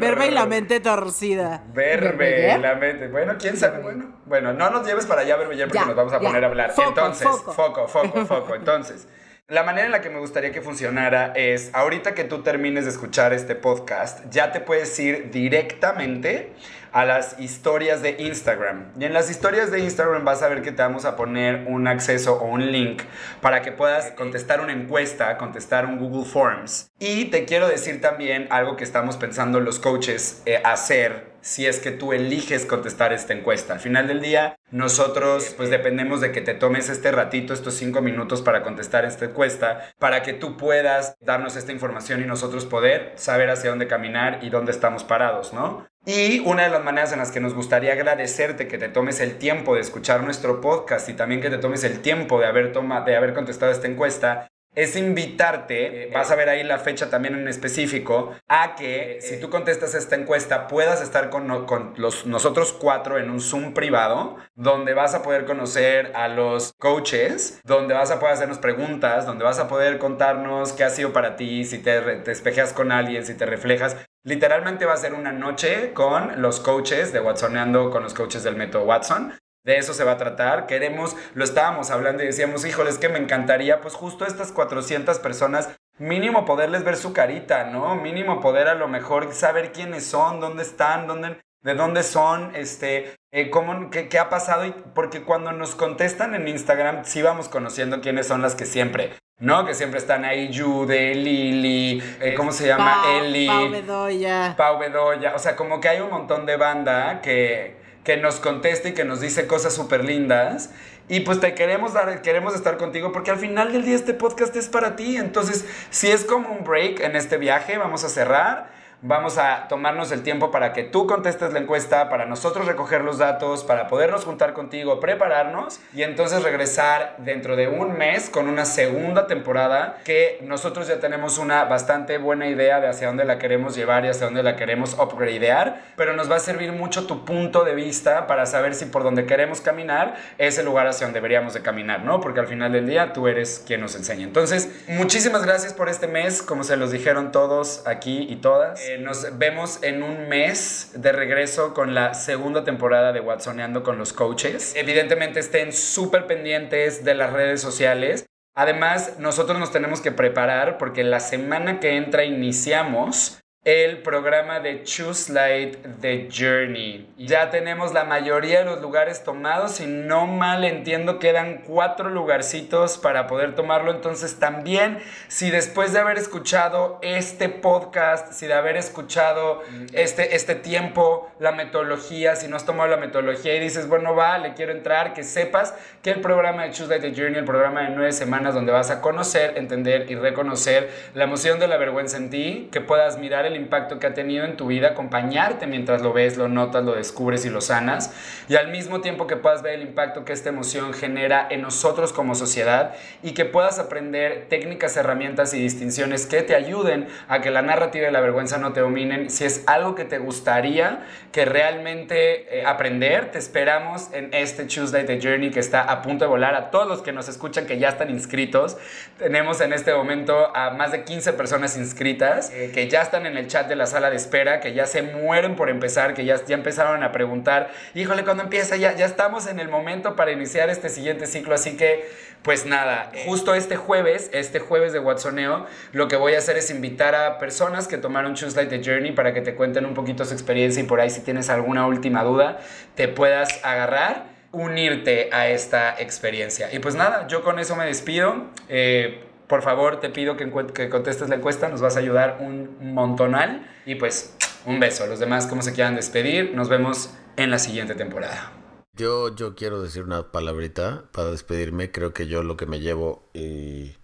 verbe 0.00 0.26
y 0.26 0.30
la 0.30 0.46
mente 0.46 0.80
torcida. 0.80 1.62
Verbe 1.72 2.56
y 2.56 2.60
la 2.60 2.74
mente. 2.74 3.08
Bueno, 3.08 3.34
quién 3.38 3.56
sabe. 3.56 3.80
Bueno, 3.80 4.16
bueno, 4.26 4.52
no 4.52 4.70
nos 4.70 4.86
lleves 4.86 5.06
para 5.06 5.22
allá, 5.22 5.36
Verbe, 5.36 5.66
porque 5.66 5.86
nos 5.86 5.94
vamos 5.94 6.12
a 6.12 6.20
poner 6.20 6.44
a 6.44 6.48
hablar. 6.48 6.72
Entonces, 6.76 7.28
foco, 7.28 7.86
foco, 7.86 8.26
foco. 8.26 8.54
Entonces. 8.54 9.06
La 9.50 9.62
manera 9.62 9.86
en 9.86 9.92
la 9.92 10.02
que 10.02 10.10
me 10.10 10.18
gustaría 10.18 10.52
que 10.52 10.60
funcionara 10.60 11.32
es, 11.34 11.70
ahorita 11.72 12.14
que 12.14 12.24
tú 12.24 12.42
termines 12.42 12.84
de 12.84 12.90
escuchar 12.90 13.32
este 13.32 13.54
podcast, 13.54 14.28
ya 14.30 14.52
te 14.52 14.60
puedes 14.60 14.98
ir 14.98 15.30
directamente 15.30 16.52
a 16.98 17.04
las 17.04 17.38
historias 17.38 18.02
de 18.02 18.16
Instagram. 18.18 18.90
Y 18.98 19.04
en 19.04 19.12
las 19.12 19.30
historias 19.30 19.70
de 19.70 19.78
Instagram 19.78 20.24
vas 20.24 20.42
a 20.42 20.48
ver 20.48 20.62
que 20.62 20.72
te 20.72 20.82
vamos 20.82 21.04
a 21.04 21.14
poner 21.14 21.64
un 21.68 21.86
acceso 21.86 22.34
o 22.34 22.46
un 22.46 22.72
link 22.72 23.02
para 23.40 23.62
que 23.62 23.70
puedas 23.70 24.10
contestar 24.16 24.60
una 24.60 24.72
encuesta, 24.72 25.38
contestar 25.38 25.86
un 25.86 26.00
Google 26.00 26.28
Forms. 26.28 26.90
Y 26.98 27.26
te 27.26 27.44
quiero 27.44 27.68
decir 27.68 28.00
también 28.00 28.48
algo 28.50 28.74
que 28.74 28.82
estamos 28.82 29.16
pensando 29.16 29.60
los 29.60 29.78
coaches 29.78 30.42
eh, 30.44 30.60
hacer 30.64 31.38
si 31.40 31.66
es 31.66 31.78
que 31.78 31.92
tú 31.92 32.12
eliges 32.12 32.66
contestar 32.66 33.12
esta 33.12 33.32
encuesta. 33.32 33.74
Al 33.74 33.80
final 33.80 34.08
del 34.08 34.20
día, 34.20 34.58
nosotros 34.70 35.54
pues 35.56 35.70
dependemos 35.70 36.20
de 36.20 36.32
que 36.32 36.40
te 36.40 36.52
tomes 36.52 36.88
este 36.88 37.12
ratito, 37.12 37.54
estos 37.54 37.74
cinco 37.74 38.02
minutos 38.02 38.42
para 38.42 38.62
contestar 38.62 39.04
esta 39.04 39.26
encuesta, 39.26 39.88
para 39.98 40.22
que 40.22 40.32
tú 40.32 40.56
puedas 40.56 41.16
darnos 41.20 41.56
esta 41.56 41.72
información 41.72 42.20
y 42.20 42.26
nosotros 42.26 42.66
poder 42.66 43.12
saber 43.14 43.50
hacia 43.50 43.70
dónde 43.70 43.86
caminar 43.86 44.40
y 44.42 44.50
dónde 44.50 44.72
estamos 44.72 45.04
parados, 45.04 45.52
¿no? 45.52 45.87
Y 46.08 46.38
una 46.38 46.62
de 46.62 46.70
las 46.70 46.82
maneras 46.82 47.12
en 47.12 47.18
las 47.18 47.30
que 47.30 47.38
nos 47.38 47.52
gustaría 47.52 47.92
agradecerte 47.92 48.66
que 48.66 48.78
te 48.78 48.88
tomes 48.88 49.20
el 49.20 49.36
tiempo 49.36 49.74
de 49.74 49.82
escuchar 49.82 50.24
nuestro 50.24 50.62
podcast 50.62 51.06
y 51.10 51.12
también 51.12 51.42
que 51.42 51.50
te 51.50 51.58
tomes 51.58 51.84
el 51.84 52.00
tiempo 52.00 52.40
de 52.40 52.46
haber, 52.46 52.72
toma, 52.72 53.02
de 53.02 53.14
haber 53.14 53.34
contestado 53.34 53.70
esta 53.70 53.88
encuesta 53.88 54.48
es 54.74 54.96
invitarte, 54.96 56.04
eh, 56.04 56.10
vas 56.12 56.30
a 56.30 56.36
ver 56.36 56.48
ahí 56.48 56.62
la 56.62 56.78
fecha 56.78 57.10
también 57.10 57.34
en 57.34 57.48
específico, 57.48 58.34
a 58.48 58.76
que 58.76 59.18
eh, 59.18 59.20
si 59.20 59.40
tú 59.40 59.50
contestas 59.50 59.94
esta 59.94 60.14
encuesta 60.14 60.68
puedas 60.68 61.02
estar 61.02 61.30
con, 61.30 61.66
con 61.66 61.94
los, 61.96 62.26
nosotros 62.26 62.72
cuatro 62.72 63.18
en 63.18 63.30
un 63.30 63.40
Zoom 63.40 63.74
privado, 63.74 64.36
donde 64.54 64.94
vas 64.94 65.14
a 65.14 65.22
poder 65.22 65.46
conocer 65.46 66.12
a 66.14 66.28
los 66.28 66.72
coaches, 66.78 67.60
donde 67.64 67.94
vas 67.94 68.10
a 68.10 68.20
poder 68.20 68.34
hacernos 68.34 68.58
preguntas, 68.58 69.26
donde 69.26 69.44
vas 69.44 69.58
a 69.58 69.68
poder 69.68 69.98
contarnos 69.98 70.72
qué 70.72 70.84
ha 70.84 70.90
sido 70.90 71.12
para 71.12 71.36
ti, 71.36 71.64
si 71.64 71.78
te, 71.78 72.00
te 72.00 72.30
espejeas 72.30 72.72
con 72.72 72.92
alguien, 72.92 73.24
si 73.24 73.34
te 73.34 73.46
reflejas. 73.46 73.96
Literalmente 74.24 74.84
va 74.84 74.92
a 74.92 74.98
ser 74.98 75.14
una 75.14 75.32
noche 75.32 75.92
con 75.92 76.40
los 76.42 76.60
coaches 76.60 77.12
de 77.12 77.20
Watsoneando, 77.20 77.90
con 77.90 78.02
los 78.02 78.14
coaches 78.14 78.44
del 78.44 78.56
método 78.56 78.84
Watson, 78.84 79.32
de 79.64 79.78
eso 79.78 79.94
se 79.94 80.04
va 80.04 80.12
a 80.12 80.16
tratar. 80.16 80.66
Queremos, 80.66 81.16
lo 81.34 81.44
estábamos 81.44 81.90
hablando 81.90 82.22
y 82.22 82.26
decíamos, 82.26 82.64
híjole, 82.64 82.90
es 82.90 82.98
que 82.98 83.08
me 83.08 83.18
encantaría, 83.18 83.80
pues 83.80 83.94
justo 83.94 84.24
estas 84.24 84.52
400 84.52 85.18
personas, 85.18 85.68
mínimo 85.98 86.44
poderles 86.44 86.84
ver 86.84 86.96
su 86.96 87.12
carita, 87.12 87.64
¿no? 87.64 87.96
Mínimo 87.96 88.40
poder 88.40 88.68
a 88.68 88.74
lo 88.74 88.88
mejor 88.88 89.34
saber 89.34 89.72
quiénes 89.72 90.06
son, 90.06 90.40
dónde 90.40 90.62
están, 90.62 91.06
dónde, 91.06 91.40
de 91.62 91.74
dónde 91.74 92.02
son, 92.02 92.54
este, 92.54 93.16
eh, 93.30 93.50
cómo, 93.50 93.90
qué, 93.90 94.08
qué, 94.08 94.18
ha 94.18 94.28
pasado. 94.28 94.64
Y 94.64 94.74
porque 94.94 95.22
cuando 95.22 95.52
nos 95.52 95.74
contestan 95.74 96.34
en 96.34 96.48
Instagram, 96.48 97.04
sí 97.04 97.22
vamos 97.22 97.48
conociendo 97.48 98.00
quiénes 98.00 98.26
son 98.26 98.42
las 98.42 98.54
que 98.54 98.66
siempre. 98.66 99.12
¿No? 99.40 99.64
Que 99.64 99.74
siempre 99.74 100.00
están 100.00 100.24
ahí 100.24 100.50
Jude, 100.52 101.14
Lili, 101.14 102.02
eh, 102.20 102.34
¿cómo 102.34 102.50
se 102.50 102.66
llama? 102.66 103.04
Eli. 103.18 103.46
Pau 103.46 103.70
Bedoya. 103.70 104.54
Pau 104.56 104.78
Bedoya. 104.78 105.34
O 105.36 105.38
sea, 105.38 105.54
como 105.54 105.80
que 105.80 105.88
hay 105.88 106.00
un 106.00 106.10
montón 106.10 106.44
de 106.44 106.56
banda 106.56 107.20
que, 107.20 107.77
que 108.08 108.16
nos 108.16 108.36
contesta 108.40 108.88
y 108.88 108.94
que 108.94 109.04
nos 109.04 109.20
dice 109.20 109.46
cosas 109.46 109.74
súper 109.74 110.02
lindas. 110.02 110.70
Y 111.10 111.20
pues 111.20 111.40
te 111.40 111.54
queremos 111.54 111.92
dar, 111.92 112.22
queremos 112.22 112.54
estar 112.54 112.78
contigo 112.78 113.12
porque 113.12 113.30
al 113.30 113.36
final 113.36 113.70
del 113.70 113.84
día 113.84 113.96
este 113.96 114.14
podcast 114.14 114.56
es 114.56 114.66
para 114.66 114.96
ti. 114.96 115.18
Entonces, 115.18 115.66
si 115.90 116.10
es 116.10 116.24
como 116.24 116.48
un 116.48 116.64
break 116.64 117.00
en 117.00 117.16
este 117.16 117.36
viaje, 117.36 117.76
vamos 117.76 118.04
a 118.04 118.08
cerrar 118.08 118.70
Vamos 119.00 119.38
a 119.38 119.68
tomarnos 119.68 120.10
el 120.10 120.24
tiempo 120.24 120.50
para 120.50 120.72
que 120.72 120.82
tú 120.82 121.06
contestes 121.06 121.52
la 121.52 121.60
encuesta, 121.60 122.08
para 122.08 122.26
nosotros 122.26 122.66
recoger 122.66 123.02
los 123.02 123.18
datos, 123.18 123.62
para 123.62 123.86
podernos 123.86 124.24
juntar 124.24 124.54
contigo, 124.54 124.98
prepararnos 124.98 125.78
y 125.94 126.02
entonces 126.02 126.42
regresar 126.42 127.14
dentro 127.18 127.54
de 127.54 127.68
un 127.68 127.96
mes 127.96 128.28
con 128.28 128.48
una 128.48 128.64
segunda 128.64 129.28
temporada 129.28 129.98
que 130.04 130.40
nosotros 130.42 130.88
ya 130.88 130.98
tenemos 130.98 131.38
una 131.38 131.62
bastante 131.66 132.18
buena 132.18 132.48
idea 132.48 132.80
de 132.80 132.88
hacia 132.88 133.06
dónde 133.06 133.24
la 133.24 133.38
queremos 133.38 133.76
llevar 133.76 134.04
y 134.04 134.08
hacia 134.08 134.26
dónde 134.26 134.42
la 134.42 134.56
queremos 134.56 134.94
upgradear, 134.94 135.80
pero 135.94 136.14
nos 136.14 136.28
va 136.28 136.34
a 136.34 136.40
servir 136.40 136.72
mucho 136.72 137.06
tu 137.06 137.24
punto 137.24 137.62
de 137.62 137.76
vista 137.76 138.26
para 138.26 138.46
saber 138.46 138.74
si 138.74 138.86
por 138.86 139.04
donde 139.04 139.26
queremos 139.26 139.60
caminar 139.60 140.16
es 140.38 140.58
el 140.58 140.66
lugar 140.66 140.88
hacia 140.88 141.06
donde 141.06 141.18
deberíamos 141.18 141.54
de 141.54 141.62
caminar, 141.62 142.02
¿no? 142.04 142.20
Porque 142.20 142.40
al 142.40 142.48
final 142.48 142.72
del 142.72 142.88
día 142.88 143.12
tú 143.12 143.28
eres 143.28 143.62
quien 143.64 143.80
nos 143.80 143.94
enseña. 143.94 144.24
Entonces, 144.24 144.68
muchísimas 144.88 145.46
gracias 145.46 145.72
por 145.72 145.88
este 145.88 146.08
mes, 146.08 146.42
como 146.42 146.64
se 146.64 146.76
los 146.76 146.90
dijeron 146.90 147.30
todos 147.30 147.86
aquí 147.86 148.26
y 148.28 148.36
todas. 148.36 148.87
Eh, 148.88 148.96
nos 148.96 149.36
vemos 149.36 149.82
en 149.82 150.02
un 150.02 150.30
mes 150.30 150.92
de 150.94 151.12
regreso 151.12 151.74
con 151.74 151.94
la 151.94 152.14
segunda 152.14 152.64
temporada 152.64 153.12
de 153.12 153.20
Watsoneando 153.20 153.82
con 153.82 153.98
los 153.98 154.14
coaches. 154.14 154.72
Evidentemente 154.76 155.40
estén 155.40 155.74
súper 155.74 156.26
pendientes 156.26 157.04
de 157.04 157.14
las 157.14 157.34
redes 157.34 157.60
sociales. 157.60 158.24
Además, 158.56 159.18
nosotros 159.18 159.58
nos 159.58 159.72
tenemos 159.72 160.00
que 160.00 160.10
preparar 160.10 160.78
porque 160.78 161.04
la 161.04 161.20
semana 161.20 161.80
que 161.80 161.98
entra 161.98 162.24
iniciamos 162.24 163.40
el 163.64 164.02
programa 164.02 164.60
de 164.60 164.84
Choose 164.84 165.32
Light 165.32 165.76
The 166.00 166.28
Journey. 166.32 167.12
Ya 167.18 167.50
tenemos 167.50 167.92
la 167.92 168.04
mayoría 168.04 168.60
de 168.60 168.64
los 168.64 168.80
lugares 168.80 169.24
tomados. 169.24 169.72
Si 169.72 169.86
no 169.86 170.26
mal 170.26 170.64
entiendo, 170.64 171.18
quedan 171.18 171.62
cuatro 171.66 172.08
lugarcitos 172.08 172.98
para 172.98 173.26
poder 173.26 173.56
tomarlo. 173.56 173.90
Entonces 173.90 174.38
también, 174.38 175.00
si 175.26 175.50
después 175.50 175.92
de 175.92 175.98
haber 175.98 176.18
escuchado 176.18 176.98
este 177.02 177.48
podcast, 177.48 178.32
si 178.32 178.46
de 178.46 178.54
haber 178.54 178.76
escuchado 178.76 179.62
este, 179.92 180.36
este 180.36 180.54
tiempo, 180.54 181.28
la 181.40 181.50
metodología, 181.50 182.36
si 182.36 182.46
no 182.46 182.56
has 182.56 182.64
tomado 182.64 182.88
la 182.88 182.96
metodología 182.96 183.54
y 183.56 183.60
dices, 183.60 183.88
bueno, 183.88 184.14
va, 184.14 184.38
le 184.38 184.54
quiero 184.54 184.72
entrar, 184.72 185.14
que 185.14 185.24
sepas 185.24 185.74
que 186.02 186.10
el 186.10 186.20
programa 186.20 186.62
de 186.62 186.70
Choose 186.70 186.88
Light 186.88 187.02
The 187.02 187.20
Journey, 187.20 187.40
el 187.40 187.44
programa 187.44 187.82
de 187.82 187.90
nueve 187.90 188.12
semanas 188.12 188.54
donde 188.54 188.70
vas 188.70 188.90
a 188.90 189.00
conocer, 189.00 189.58
entender 189.58 190.10
y 190.10 190.14
reconocer 190.14 190.90
la 191.14 191.24
emoción 191.24 191.58
de 191.58 191.66
la 191.66 191.76
vergüenza 191.76 192.16
en 192.18 192.30
ti, 192.30 192.68
que 192.70 192.80
puedas 192.80 193.18
mirar 193.18 193.47
el 193.48 193.56
impacto 193.56 193.98
que 193.98 194.06
ha 194.06 194.14
tenido 194.14 194.44
en 194.44 194.56
tu 194.56 194.66
vida, 194.66 194.88
acompañarte 194.88 195.66
mientras 195.66 196.02
lo 196.02 196.12
ves, 196.12 196.36
lo 196.36 196.48
notas, 196.48 196.84
lo 196.84 196.94
descubres 196.94 197.44
y 197.44 197.50
lo 197.50 197.60
sanas, 197.60 198.12
y 198.48 198.56
al 198.56 198.70
mismo 198.70 199.00
tiempo 199.00 199.26
que 199.26 199.36
puedas 199.36 199.62
ver 199.62 199.74
el 199.74 199.82
impacto 199.82 200.24
que 200.24 200.32
esta 200.32 200.48
emoción 200.48 200.92
genera 200.92 201.46
en 201.50 201.62
nosotros 201.62 202.12
como 202.12 202.34
sociedad 202.34 202.94
y 203.22 203.32
que 203.32 203.44
puedas 203.44 203.78
aprender 203.78 204.46
técnicas, 204.48 204.96
herramientas 204.96 205.54
y 205.54 205.60
distinciones 205.60 206.26
que 206.26 206.42
te 206.42 206.54
ayuden 206.54 207.08
a 207.28 207.40
que 207.40 207.50
la 207.50 207.62
narrativa 207.62 208.08
y 208.08 208.12
la 208.12 208.20
vergüenza 208.20 208.58
no 208.58 208.72
te 208.72 208.80
dominen. 208.80 209.30
Si 209.30 209.44
es 209.44 209.62
algo 209.66 209.94
que 209.94 210.04
te 210.04 210.18
gustaría 210.18 211.04
que 211.32 211.44
realmente 211.44 212.58
eh, 212.58 212.64
aprender, 212.66 213.30
te 213.30 213.38
esperamos 213.38 214.12
en 214.12 214.30
este 214.32 214.64
Tuesday 214.64 215.06
The 215.06 215.20
Journey 215.20 215.50
que 215.50 215.60
está 215.60 215.82
a 215.82 216.02
punto 216.02 216.24
de 216.24 216.28
volar. 216.28 216.54
A 216.54 216.70
todos 216.70 216.88
los 216.88 217.02
que 217.02 217.12
nos 217.12 217.28
escuchan 217.28 217.66
que 217.66 217.78
ya 217.78 217.90
están 217.90 218.10
inscritos, 218.10 218.76
tenemos 219.18 219.60
en 219.60 219.72
este 219.72 219.94
momento 219.94 220.54
a 220.56 220.70
más 220.70 220.92
de 220.92 221.04
15 221.04 221.32
personas 221.34 221.76
inscritas 221.76 222.50
eh, 222.52 222.70
que 222.74 222.88
ya 222.88 223.02
están 223.02 223.26
en 223.26 223.28
en 223.28 223.37
el 223.38 223.46
chat 223.46 223.68
de 223.68 223.76
la 223.76 223.86
sala 223.86 224.10
de 224.10 224.16
espera, 224.16 224.60
que 224.60 224.74
ya 224.74 224.86
se 224.86 225.02
mueren 225.02 225.56
por 225.56 225.70
empezar, 225.70 226.14
que 226.14 226.24
ya, 226.24 226.44
ya 226.44 226.54
empezaron 226.54 227.02
a 227.02 227.12
preguntar, 227.12 227.70
híjole, 227.94 228.24
cuando 228.24 228.42
empieza? 228.42 228.76
Ya, 228.76 228.94
ya 228.94 229.06
estamos 229.06 229.46
en 229.46 229.60
el 229.60 229.68
momento 229.68 230.16
para 230.16 230.32
iniciar 230.32 230.68
este 230.70 230.88
siguiente 230.88 231.26
ciclo, 231.26 231.54
así 231.54 231.76
que, 231.76 232.08
pues 232.42 232.66
nada, 232.66 233.10
justo 233.24 233.54
este 233.54 233.76
jueves, 233.76 234.30
este 234.32 234.58
jueves 234.58 234.92
de 234.92 234.98
Watsoneo, 234.98 235.66
lo 235.92 236.08
que 236.08 236.16
voy 236.16 236.34
a 236.34 236.38
hacer 236.38 236.56
es 236.56 236.70
invitar 236.70 237.14
a 237.14 237.38
personas 237.38 237.88
que 237.88 237.98
tomaron 237.98 238.34
Choose 238.34 238.56
Like 238.56 238.78
the 238.78 238.84
Journey 238.84 239.12
para 239.12 239.32
que 239.32 239.40
te 239.40 239.54
cuenten 239.54 239.86
un 239.86 239.94
poquito 239.94 240.24
su 240.24 240.34
experiencia 240.34 240.82
y 240.82 240.86
por 240.86 241.00
ahí 241.00 241.10
si 241.10 241.20
tienes 241.20 241.50
alguna 241.50 241.86
última 241.86 242.22
duda, 242.22 242.58
te 242.94 243.08
puedas 243.08 243.64
agarrar 243.64 244.38
unirte 244.52 245.28
a 245.32 245.48
esta 245.48 246.00
experiencia. 246.00 246.72
Y 246.72 246.78
pues 246.78 246.94
nada, 246.94 247.26
yo 247.26 247.42
con 247.42 247.58
eso 247.58 247.76
me 247.76 247.84
despido. 247.84 248.46
Eh, 248.68 249.27
por 249.48 249.62
favor, 249.62 249.98
te 249.98 250.10
pido 250.10 250.36
que, 250.36 250.50
que, 250.74 250.88
contestes 250.90 251.28
la 251.28 251.36
encuesta, 251.36 251.68
nos 251.68 251.80
vas 251.80 251.96
a 251.96 252.00
ayudar 252.00 252.38
un 252.40 252.94
montonal. 252.94 253.66
Y 253.86 253.94
pues, 253.94 254.36
un 254.66 254.78
beso. 254.78 255.06
Los 255.06 255.18
demás, 255.18 255.46
como 255.46 255.62
se 255.62 255.72
quieran 255.72 255.96
despedir, 255.96 256.54
nos 256.54 256.68
vemos 256.68 257.10
en 257.36 257.50
la 257.50 257.58
siguiente 257.58 257.94
temporada. 257.94 258.52
Yo, 258.92 259.34
yo 259.34 259.54
quiero 259.54 259.80
decir 259.80 260.02
una 260.02 260.30
palabrita 260.30 261.04
para 261.12 261.30
despedirme. 261.30 261.90
Creo 261.90 262.12
que 262.12 262.26
yo 262.26 262.42
lo 262.42 262.56
que 262.56 262.66
me 262.66 262.80
llevo 262.80 263.30
y 263.32 263.96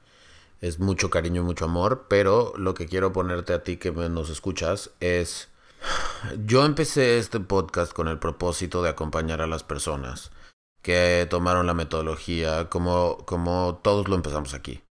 es 0.61 0.79
mucho 0.79 1.11
cariño 1.11 1.43
y 1.43 1.45
mucho 1.45 1.67
amor, 1.67 2.07
pero 2.09 2.55
lo 2.57 2.75
que 2.75 2.87
quiero 2.87 3.13
ponerte 3.13 3.53
a 3.53 3.63
ti 3.63 3.77
que 3.77 3.93
nos 3.93 4.31
escuchas 4.31 4.91
es... 5.01 5.51
Yo 6.47 6.65
empecé 6.65 7.19
este 7.19 7.41
podcast 7.41 7.93
con 7.93 8.09
el 8.09 8.19
propósito 8.19 8.83
de 8.83 8.89
acompañar 8.89 9.43
a 9.43 9.47
las 9.47 9.63
personas 9.63 10.31
que 10.81 11.27
tomaron 11.29 11.67
la 11.67 11.75
metodología 11.75 12.71
como, 12.71 13.19
como 13.27 13.81
todos 13.83 14.09
lo 14.09 14.15
empezamos 14.15 14.55
aquí 14.55 14.84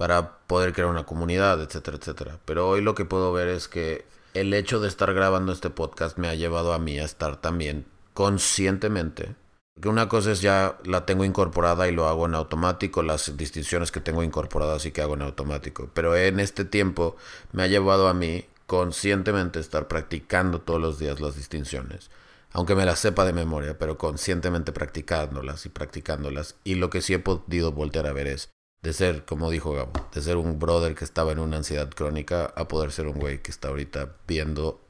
para 0.00 0.38
poder 0.46 0.72
crear 0.72 0.88
una 0.88 1.04
comunidad, 1.04 1.60
etcétera, 1.60 1.98
etcétera. 1.98 2.38
Pero 2.46 2.66
hoy 2.66 2.80
lo 2.80 2.94
que 2.94 3.04
puedo 3.04 3.34
ver 3.34 3.48
es 3.48 3.68
que 3.68 4.06
el 4.32 4.54
hecho 4.54 4.80
de 4.80 4.88
estar 4.88 5.12
grabando 5.12 5.52
este 5.52 5.68
podcast 5.68 6.16
me 6.16 6.28
ha 6.28 6.34
llevado 6.34 6.72
a 6.72 6.78
mí 6.78 6.98
a 6.98 7.04
estar 7.04 7.36
también 7.36 7.84
conscientemente. 8.14 9.34
Que 9.78 9.90
una 9.90 10.08
cosa 10.08 10.32
es 10.32 10.40
ya 10.40 10.78
la 10.84 11.04
tengo 11.04 11.26
incorporada 11.26 11.86
y 11.86 11.92
lo 11.92 12.08
hago 12.08 12.24
en 12.24 12.34
automático, 12.34 13.02
las 13.02 13.36
distinciones 13.36 13.92
que 13.92 14.00
tengo 14.00 14.22
incorporadas 14.22 14.86
y 14.86 14.90
que 14.90 15.02
hago 15.02 15.16
en 15.16 15.22
automático. 15.22 15.90
Pero 15.92 16.16
en 16.16 16.40
este 16.40 16.64
tiempo 16.64 17.16
me 17.52 17.64
ha 17.64 17.66
llevado 17.66 18.08
a 18.08 18.14
mí 18.14 18.46
conscientemente 18.66 19.60
estar 19.60 19.86
practicando 19.86 20.62
todos 20.62 20.80
los 20.80 20.98
días 20.98 21.20
las 21.20 21.36
distinciones. 21.36 22.10
Aunque 22.52 22.74
me 22.74 22.86
las 22.86 23.00
sepa 23.00 23.26
de 23.26 23.34
memoria, 23.34 23.76
pero 23.78 23.98
conscientemente 23.98 24.72
practicándolas 24.72 25.66
y 25.66 25.68
practicándolas. 25.68 26.56
Y 26.64 26.76
lo 26.76 26.88
que 26.88 27.02
sí 27.02 27.12
he 27.12 27.18
podido 27.18 27.72
voltear 27.72 28.06
a 28.06 28.14
ver 28.14 28.28
es 28.28 28.48
de 28.82 28.92
ser, 28.94 29.24
como 29.26 29.50
dijo 29.50 29.72
Gabo, 29.72 29.92
de 30.12 30.22
ser 30.22 30.38
un 30.38 30.58
brother 30.58 30.94
que 30.94 31.04
estaba 31.04 31.32
en 31.32 31.38
una 31.38 31.58
ansiedad 31.58 31.90
crónica 31.90 32.52
a 32.56 32.66
poder 32.66 32.92
ser 32.92 33.06
un 33.08 33.18
güey 33.18 33.42
que 33.42 33.50
está 33.50 33.68
ahorita 33.68 34.16
viendo 34.26 34.80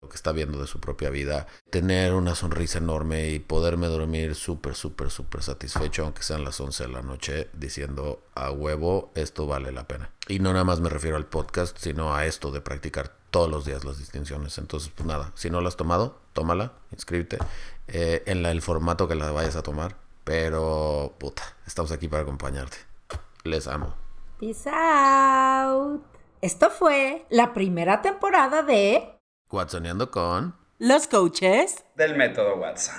lo 0.00 0.08
que 0.08 0.16
está 0.16 0.32
viendo 0.32 0.60
de 0.60 0.66
su 0.66 0.80
propia 0.80 1.10
vida, 1.10 1.46
tener 1.70 2.14
una 2.14 2.34
sonrisa 2.34 2.78
enorme 2.78 3.30
y 3.30 3.38
poderme 3.38 3.86
dormir 3.86 4.34
súper, 4.34 4.74
súper, 4.74 5.10
súper 5.10 5.42
satisfecho, 5.42 6.04
aunque 6.04 6.22
sean 6.22 6.44
las 6.44 6.60
11 6.60 6.84
de 6.84 6.92
la 6.92 7.02
noche, 7.02 7.48
diciendo 7.52 8.22
a 8.34 8.50
huevo, 8.50 9.10
esto 9.14 9.46
vale 9.46 9.72
la 9.72 9.86
pena. 9.86 10.10
Y 10.28 10.38
no 10.38 10.52
nada 10.52 10.64
más 10.64 10.80
me 10.80 10.88
refiero 10.88 11.16
al 11.16 11.26
podcast, 11.26 11.76
sino 11.78 12.14
a 12.14 12.26
esto 12.26 12.50
de 12.50 12.60
practicar 12.60 13.14
todos 13.30 13.50
los 13.50 13.64
días 13.64 13.84
las 13.84 13.98
distinciones. 13.98 14.58
Entonces, 14.58 14.92
pues 14.94 15.06
nada, 15.06 15.32
si 15.34 15.50
no 15.50 15.60
la 15.60 15.68
has 15.68 15.76
tomado, 15.76 16.18
tómala, 16.32 16.72
inscríbete 16.90 17.38
eh, 17.88 18.22
en 18.26 18.44
el 18.44 18.62
formato 18.62 19.08
que 19.08 19.14
la 19.14 19.30
vayas 19.32 19.56
a 19.56 19.62
tomar. 19.62 19.96
Pero, 20.24 21.14
puta, 21.18 21.42
estamos 21.66 21.90
aquí 21.90 22.06
para 22.06 22.22
acompañarte. 22.22 22.91
Les 23.44 23.66
amo. 23.66 23.94
Peace 24.38 24.68
out. 24.68 26.04
Esto 26.40 26.70
fue 26.70 27.26
la 27.30 27.52
primera 27.52 28.02
temporada 28.02 28.62
de 28.62 29.18
Watsoneando 29.50 30.10
con 30.10 30.56
los 30.78 31.06
coaches 31.06 31.84
del 31.96 32.16
método 32.16 32.56
Watson. 32.56 32.94